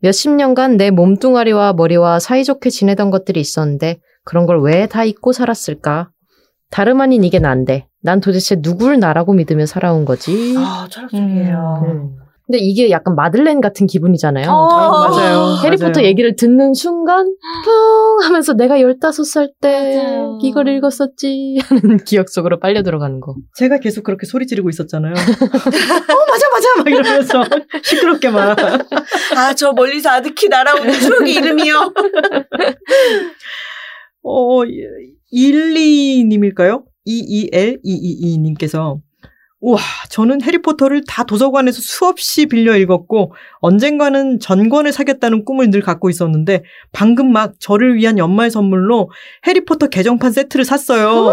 몇십 0.00 0.32
년간 0.32 0.76
내 0.76 0.90
몸뚱아리와 0.90 1.72
머리와 1.74 2.18
사이좋게 2.18 2.70
지내던 2.70 3.10
것들이 3.10 3.40
있었는데 3.40 4.00
그런 4.24 4.46
걸 4.46 4.58
왜 4.62 4.86
다 4.86 5.04
잊고 5.04 5.32
살았을까? 5.32 6.10
다름 6.70 7.00
아닌 7.00 7.24
이게 7.24 7.38
난데. 7.38 7.86
난 8.02 8.20
도대체 8.20 8.56
누굴 8.60 8.98
나라고 8.98 9.32
믿으며 9.32 9.64
살아온 9.66 10.04
거지? 10.04 10.54
아, 10.58 10.86
철학적이에요. 10.90 11.84
음. 11.86 12.16
근데 12.46 12.58
이게 12.58 12.90
약간 12.90 13.14
마들렌 13.14 13.60
같은 13.60 13.86
기분이잖아요. 13.86 14.50
어, 14.50 15.08
맞아요. 15.08 15.58
해리포터 15.64 16.00
맞아요. 16.00 16.06
얘기를 16.08 16.34
듣는 16.36 16.74
순간 16.74 17.24
퐁 17.64 18.26
하면서 18.26 18.52
내가 18.54 18.78
15살 18.78 19.52
때 19.60 20.02
맞아요. 20.04 20.38
이걸 20.42 20.68
읽었었지 20.68 21.58
하는 21.62 21.98
기억 22.04 22.28
속으로 22.28 22.58
빨려 22.58 22.82
들어가는 22.82 23.20
거. 23.20 23.36
제가 23.56 23.78
계속 23.78 24.02
그렇게 24.02 24.26
소리 24.26 24.46
지르고 24.46 24.68
있었잖아요. 24.70 25.12
어 25.14 26.14
맞아 26.28 26.48
맞아 26.52 26.74
막 26.78 26.88
이러면서 26.88 27.44
시끄럽게 27.82 28.30
막. 28.30 28.58
아, 29.36 29.54
저 29.54 29.72
멀리서 29.72 30.10
아득히 30.10 30.48
날아오는 30.48 30.92
추억의 30.92 31.34
이름이요. 31.34 31.94
어 34.24 34.60
12님일까요? 35.32 36.82
E 37.04 37.48
EEL222님께서 37.50 39.00
우와, 39.62 39.80
저는 40.08 40.42
해리포터를 40.42 41.04
다 41.06 41.22
도서관에서 41.22 41.80
수없이 41.80 42.46
빌려 42.46 42.76
읽었고, 42.76 43.32
언젠가는 43.60 44.40
전권을 44.40 44.92
사겠다는 44.92 45.44
꿈을 45.44 45.70
늘 45.70 45.80
갖고 45.80 46.10
있었는데, 46.10 46.64
방금 46.90 47.32
막 47.32 47.54
저를 47.60 47.94
위한 47.94 48.18
연말 48.18 48.50
선물로 48.50 49.10
해리포터 49.46 49.86
개정판 49.86 50.32
세트를 50.32 50.64
샀어요. 50.64 51.32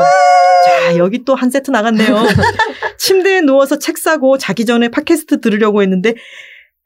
자, 0.66 0.98
여기 0.98 1.26
또 1.26 1.34
한 1.34 1.50
세트 1.50 1.72
나갔네요. 1.72 2.24
침대에 3.00 3.42
누워서 3.42 3.80
책 3.80 3.98
사고 3.98 4.38
자기 4.38 4.64
전에 4.66 4.90
팟캐스트 4.90 5.42
들으려고 5.42 5.82
했는데, 5.82 6.14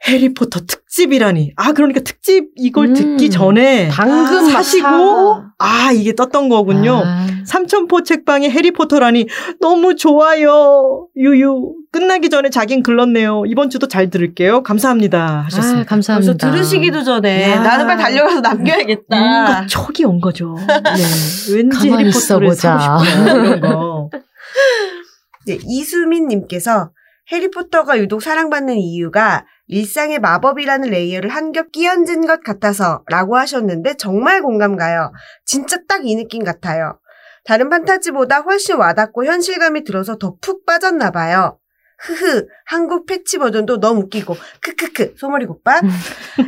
해리포터 0.06 0.62
특집이라니. 0.68 1.54
아, 1.56 1.72
그러니까 1.72 2.02
특집 2.02 2.50
이걸 2.56 2.88
음. 2.88 2.94
듣기 2.94 3.30
전에 3.30 3.88
방금 3.90 4.38
아, 4.38 4.42
막 4.42 4.52
사시고. 4.52 5.44
아, 5.58 5.92
이게 5.94 6.14
떴던 6.14 6.50
거군요. 6.50 7.02
아, 7.06 7.26
삼천포 7.46 8.04
책방에 8.04 8.50
해리포터라니 8.50 9.28
너무 9.62 9.96
좋아요. 9.96 11.08
유유. 11.16 11.74
끝나기 11.92 12.30
전에 12.30 12.50
자긴 12.50 12.84
글렀네요. 12.84 13.44
이번 13.48 13.70
주도 13.70 13.88
잘 13.88 14.10
들을게요. 14.10 14.64
감사합니다. 14.64 15.20
아, 15.20 15.42
하셨습니다. 15.46 15.86
벌써 15.88 15.90
감사합니다. 15.90 16.52
들으시기도 16.52 17.04
전에 17.04 17.52
야. 17.52 17.62
나는 17.62 17.88
빨리 17.88 18.02
달려가서 18.02 18.42
남겨야겠다. 18.42 19.18
뭔가 19.18 19.66
촉이 19.68 20.04
온 20.06 20.20
거죠. 20.20 20.56
네. 20.68 21.56
왠지 21.56 21.90
해리포터를. 21.90 22.56
사고 22.56 23.04
싶어요. 23.04 23.46
이런 23.46 23.62
거. 23.62 24.10
네, 25.46 25.58
이수민 25.66 26.28
님께서 26.28 26.92
해리포터가 27.32 27.98
유독 28.00 28.22
사랑받는 28.22 28.76
이유가 28.76 29.46
일상의 29.68 30.20
마법이라는 30.20 30.90
layer를 30.90 31.30
한 31.30 31.52
겹 31.52 31.72
끼얹은 31.72 32.26
것 32.28 32.44
같아서 32.44 33.04
라고 33.10 33.38
하셨는데 33.38 33.96
정말 33.98 34.42
공감 34.42 34.76
가요. 34.76 35.12
진짜 35.46 35.78
딱 35.88 36.02
이 36.04 36.16
느낌 36.16 36.44
같아요. 36.44 37.00
다른 37.46 37.70
판타지보다 37.70 38.40
훨씬 38.42 38.76
와닿고 38.78 39.26
현실감이 39.26 39.84
들어서 39.84 40.18
더 40.18 40.36
푹 40.42 40.66
빠졌나 40.66 41.12
봐요. 41.12 41.60
흐흐, 42.00 42.48
한국 42.66 43.06
패치 43.06 43.38
버전도 43.38 43.80
너무 43.80 44.02
웃기고, 44.02 44.36
크크크, 44.62 45.14
소머리 45.18 45.46
국밥. 45.46 45.84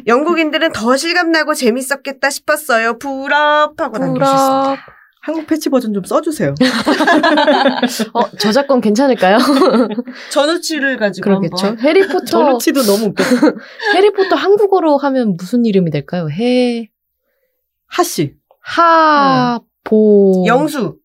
영국인들은 0.07 0.73
더 0.73 0.97
실감나고 0.97 1.53
재밌었겠다 1.53 2.29
싶었어요. 2.29 2.97
부럽 2.97 3.79
하고 3.79 3.97
남겨주셨습니다. 3.97 4.85
한국 5.25 5.47
패치 5.47 5.69
버전 5.69 5.91
좀 5.91 6.03
써주세요. 6.03 6.53
어, 8.13 8.29
저작권 8.37 8.79
괜찮을까요? 8.79 9.39
전우치를 10.29 10.97
가지고 10.97 11.23
그렇겠죠. 11.23 11.65
한번. 11.65 11.83
해리포터 11.83 12.25
전우치도 12.25 12.83
너무 12.83 13.05
웃겨. 13.05 13.23
해리포터 13.95 14.35
한국어로 14.35 14.97
하면 14.97 15.35
무슨 15.35 15.65
이름이 15.65 15.89
될까요? 15.89 16.29
해 16.29 16.91
하씨. 17.87 18.35
하보 18.59 20.43
영수. 20.45 20.99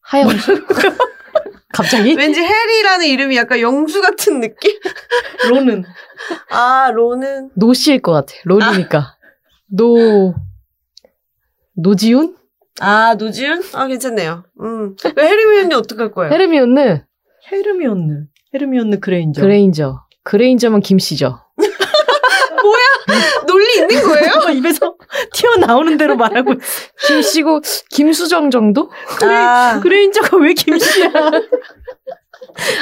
하영수 0.00 0.66
갑자기 1.72 2.16
왠지 2.16 2.40
해리라는 2.42 3.06
이름이 3.06 3.36
약간 3.36 3.60
영수 3.60 4.02
같은 4.02 4.40
느낌? 4.40 4.80
론은. 5.48 5.84
아, 6.50 6.90
론은. 6.92 7.50
노씨일 7.54 8.02
것 8.02 8.10
같아. 8.10 8.34
롤이니까 8.46 9.16
노 9.68 10.34
노지훈 11.76 12.39
아, 12.80 13.14
노지훈? 13.14 13.62
아, 13.74 13.86
괜찮네요. 13.86 14.44
음. 14.62 14.96
왜 15.16 15.26
해리미언니 15.26 15.74
어떡할 15.74 16.12
거예요? 16.12 16.32
헤르미온느 16.32 17.02
헤르미온느. 17.52 18.24
헤르미온느 18.54 18.98
그레인저. 19.00 19.40
그레인저 19.42 20.00
그레인저만 20.24 20.80
김씨죠. 20.80 21.38
논리 23.46 23.74
있는 23.78 24.02
거예요? 24.02 24.56
입에서 24.56 24.94
튀어나오는 25.32 25.96
대로 25.96 26.16
말하고. 26.16 26.54
김씨고 27.06 27.60
김수정 27.90 28.50
정도? 28.50 28.90
아, 29.22 29.80
그레인저가 29.82 30.36
왜 30.38 30.54
김씨야? 30.54 31.10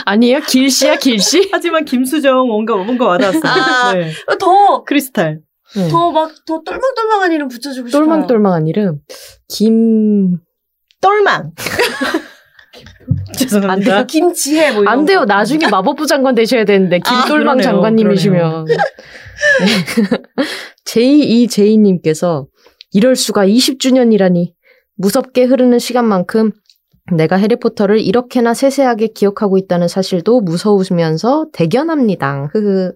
아니에요? 0.05 0.41
길씨야 0.41 0.97
길씨? 0.97 1.49
하지만 1.53 1.85
김수정 1.85 2.47
뭔가 2.47 2.77
뭔가 2.77 3.07
와닿았어. 3.07 3.41
아. 3.45 3.93
네. 3.95 4.13
더, 4.39 4.85
크리스탈. 4.85 5.41
응. 5.77 5.89
더 5.89 6.11
막, 6.13 6.31
더 6.47 6.63
똘망똘망한 6.63 7.33
이름 7.33 7.49
붙여주고 7.49 7.89
싶어요. 7.89 8.03
똘망똘망한 8.03 8.67
이름 8.67 9.01
김 9.49 10.39
똘망. 11.01 11.53
죄송합니다. 13.37 14.05
김지혜 14.07 14.73
뭐 14.73 14.85
안 14.87 15.05
돼요. 15.05 15.21
거. 15.21 15.25
나중에 15.27 15.69
마법부 15.69 16.07
장관 16.07 16.35
되셔야 16.35 16.65
되는데 16.65 17.01
아, 17.05 17.23
김돌망 17.25 17.59
그러네요. 17.59 17.63
장관님이시면. 17.63 18.67
제2제이님께서 20.87 22.47
이럴 22.93 23.17
수가 23.17 23.47
20주년이라니 23.47 24.53
무섭게 24.97 25.45
흐르는 25.45 25.79
시간만큼 25.79 26.53
내가 27.17 27.37
해리포터를 27.37 28.01
이렇게나 28.01 28.55
세세하게 28.55 29.09
기억하고 29.09 29.59
있다는 29.59 29.89
사실도 29.89 30.41
무서우면서 30.41 31.47
대견합니다. 31.53 32.51
흐흐. 32.53 32.93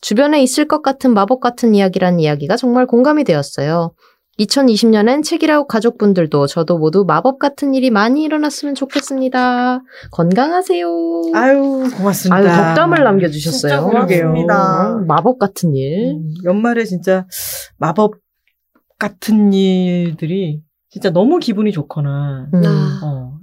주변에 0.00 0.42
있을 0.42 0.66
것 0.66 0.82
같은 0.82 1.12
마법 1.12 1.40
같은 1.40 1.74
이야기란 1.74 2.20
이야기가 2.20 2.56
정말 2.56 2.86
공감이 2.86 3.24
되었어요. 3.24 3.92
2020년엔 4.38 5.22
책이라고 5.22 5.66
가족분들도 5.66 6.46
저도 6.46 6.78
모두 6.78 7.04
마법 7.04 7.38
같은 7.38 7.74
일이 7.74 7.90
많이 7.90 8.22
일어났으면 8.22 8.74
좋겠습니다. 8.74 9.82
건강하세요. 10.12 10.86
아유, 11.34 11.84
고맙습니다. 11.94 12.36
아유, 12.36 12.46
덕담을 12.46 13.04
남겨주셨어요. 13.04 13.70
진짜 13.70 13.82
고맙습니다. 13.82 14.94
음, 14.94 15.06
마법 15.06 15.38
같은 15.38 15.74
일. 15.74 16.14
음, 16.14 16.34
연말에 16.44 16.84
진짜 16.84 17.26
마법 17.76 18.14
같은 18.98 19.52
일들이 19.52 20.62
진짜 20.88 21.10
너무 21.10 21.38
기분이 21.38 21.70
좋거나, 21.70 22.48
음. 22.54 22.62
아, 22.64 23.00
어, 23.04 23.32
막 23.32 23.39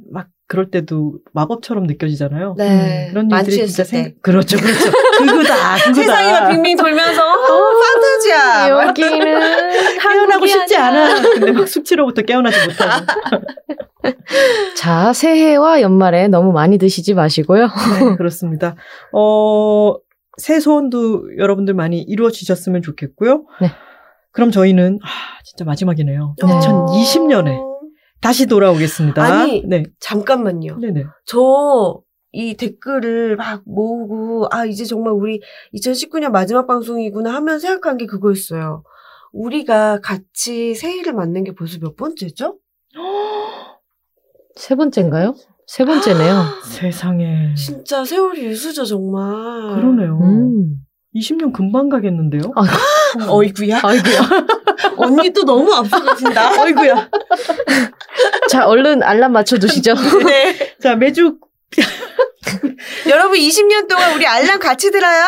그럴 0.50 0.72
때도 0.72 1.16
마법처럼 1.34 1.84
느껴지잖아요. 1.88 2.56
네. 2.58 3.10
그런 3.12 3.30
일들이 3.30 3.68
진짜. 3.68 3.84
생, 3.84 4.14
그렇죠, 4.22 4.58
그렇죠. 4.58 4.92
그거다, 5.20 5.76
그거다. 5.76 5.94
세상이 5.94 6.32
막 6.32 6.50
빙빙 6.50 6.78
돌면서 6.78 7.22
어, 7.22 7.72
판타지야. 7.82 8.74
막 8.74 8.88
여기는 8.88 9.40
깨어나고 10.02 10.48
싶지 10.48 10.78
아니야. 10.78 11.04
않아. 11.16 11.22
근데 11.22 11.52
막 11.52 11.68
숙취로부터 11.68 12.22
깨어나지 12.22 12.58
못하고. 12.66 13.06
자, 14.78 15.12
새해와 15.12 15.82
연말에 15.82 16.30
너무 16.30 16.54
많이 16.54 16.78
드시지 16.78 17.14
마시고요. 17.14 17.68
네, 18.00 18.16
그렇습니다. 18.16 18.76
어, 19.12 19.96
새 20.38 20.62
소원도 20.62 21.38
여러분들 21.38 21.74
많이 21.74 22.00
이루어지셨으면 22.02 22.84
좋겠고요. 22.84 23.44
네. 23.60 23.72
그럼 24.32 24.52
저희는, 24.52 25.00
아, 25.04 25.08
진짜 25.44 25.66
마지막이네요. 25.66 26.36
네. 26.42 26.48
2020년에 26.48 27.60
다시 28.22 28.46
돌아오겠습니다. 28.48 29.24
아니, 29.24 29.64
네. 29.66 29.84
잠깐만요. 30.00 30.78
네네. 30.80 31.06
저 31.26 32.08
이 32.34 32.56
댓글을 32.56 33.36
막 33.36 33.64
모으고 33.66 34.48
아 34.52 34.66
이제 34.66 34.86
정말 34.86 35.14
우리 35.14 35.42
2019년 35.74 36.30
마지막 36.30 36.68
방송이구나 36.68 37.34
하면 37.36 37.58
생각한 37.60 37.98
게 37.98 38.06
그거였어요. 38.06 38.84
우리가 39.32 40.02
같이 40.02 40.76
새해를 40.76 41.14
맞는 41.14 41.46
게 41.46 41.54
벌써 41.56 41.80
몇 41.80 41.96
번째죠? 41.96 42.60
세 44.56 44.76
번째인가요? 44.76 45.36
세 45.68 45.86
번째네요. 45.86 46.44
세상에. 46.64 47.54
진짜 47.56 48.04
세월이 48.06 48.42
일수죠 48.42 48.86
정말. 48.86 49.24
그러네요. 49.76 50.20
음. 50.22 50.76
20년 51.16 51.52
금방 51.54 51.90
가겠는데요? 51.90 52.42
아, 52.56 52.62
어이구야. 53.28 53.80
아이고야. 53.84 54.30
언니 54.98 55.30
또 55.32 55.44
너무 55.44 55.74
앞서가신다. 55.74 56.62
어이구야. 56.62 57.10
자, 58.50 58.66
얼른 58.68 59.04
알람 59.04 59.32
맞춰두시죠. 59.34 59.96
네. 60.26 60.76
자, 60.82 60.96
매주, 60.96 61.36
여러분 63.10 63.38
20년 63.38 63.88
동안 63.88 64.14
우리 64.14 64.26
알람 64.26 64.60
같이 64.60 64.92
들어요? 64.92 65.26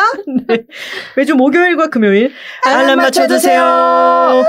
매주 1.16 1.34
목요일과 1.34 1.88
금요일 1.88 2.32
알람 2.64 2.80
알람 2.80 2.98
맞춰주세요. 2.98 4.44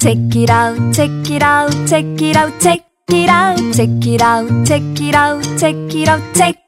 Check 0.00 0.42
it 0.42 0.52
out, 0.52 0.92
check 0.92 1.34
it 1.34 1.44
out, 1.44 1.86
check 1.86 2.24
it 2.24 2.38
out, 2.38 2.60
check 2.60 2.84
it 3.10 3.28
out, 3.28 3.72
check 3.72 3.90
it 4.06 4.22
out, 4.22 4.64
check 4.64 5.02
it 5.02 5.16
out, 5.16 5.42
check 5.58 5.74
it 5.92 6.08
out, 6.08 6.34
check. 6.34 6.67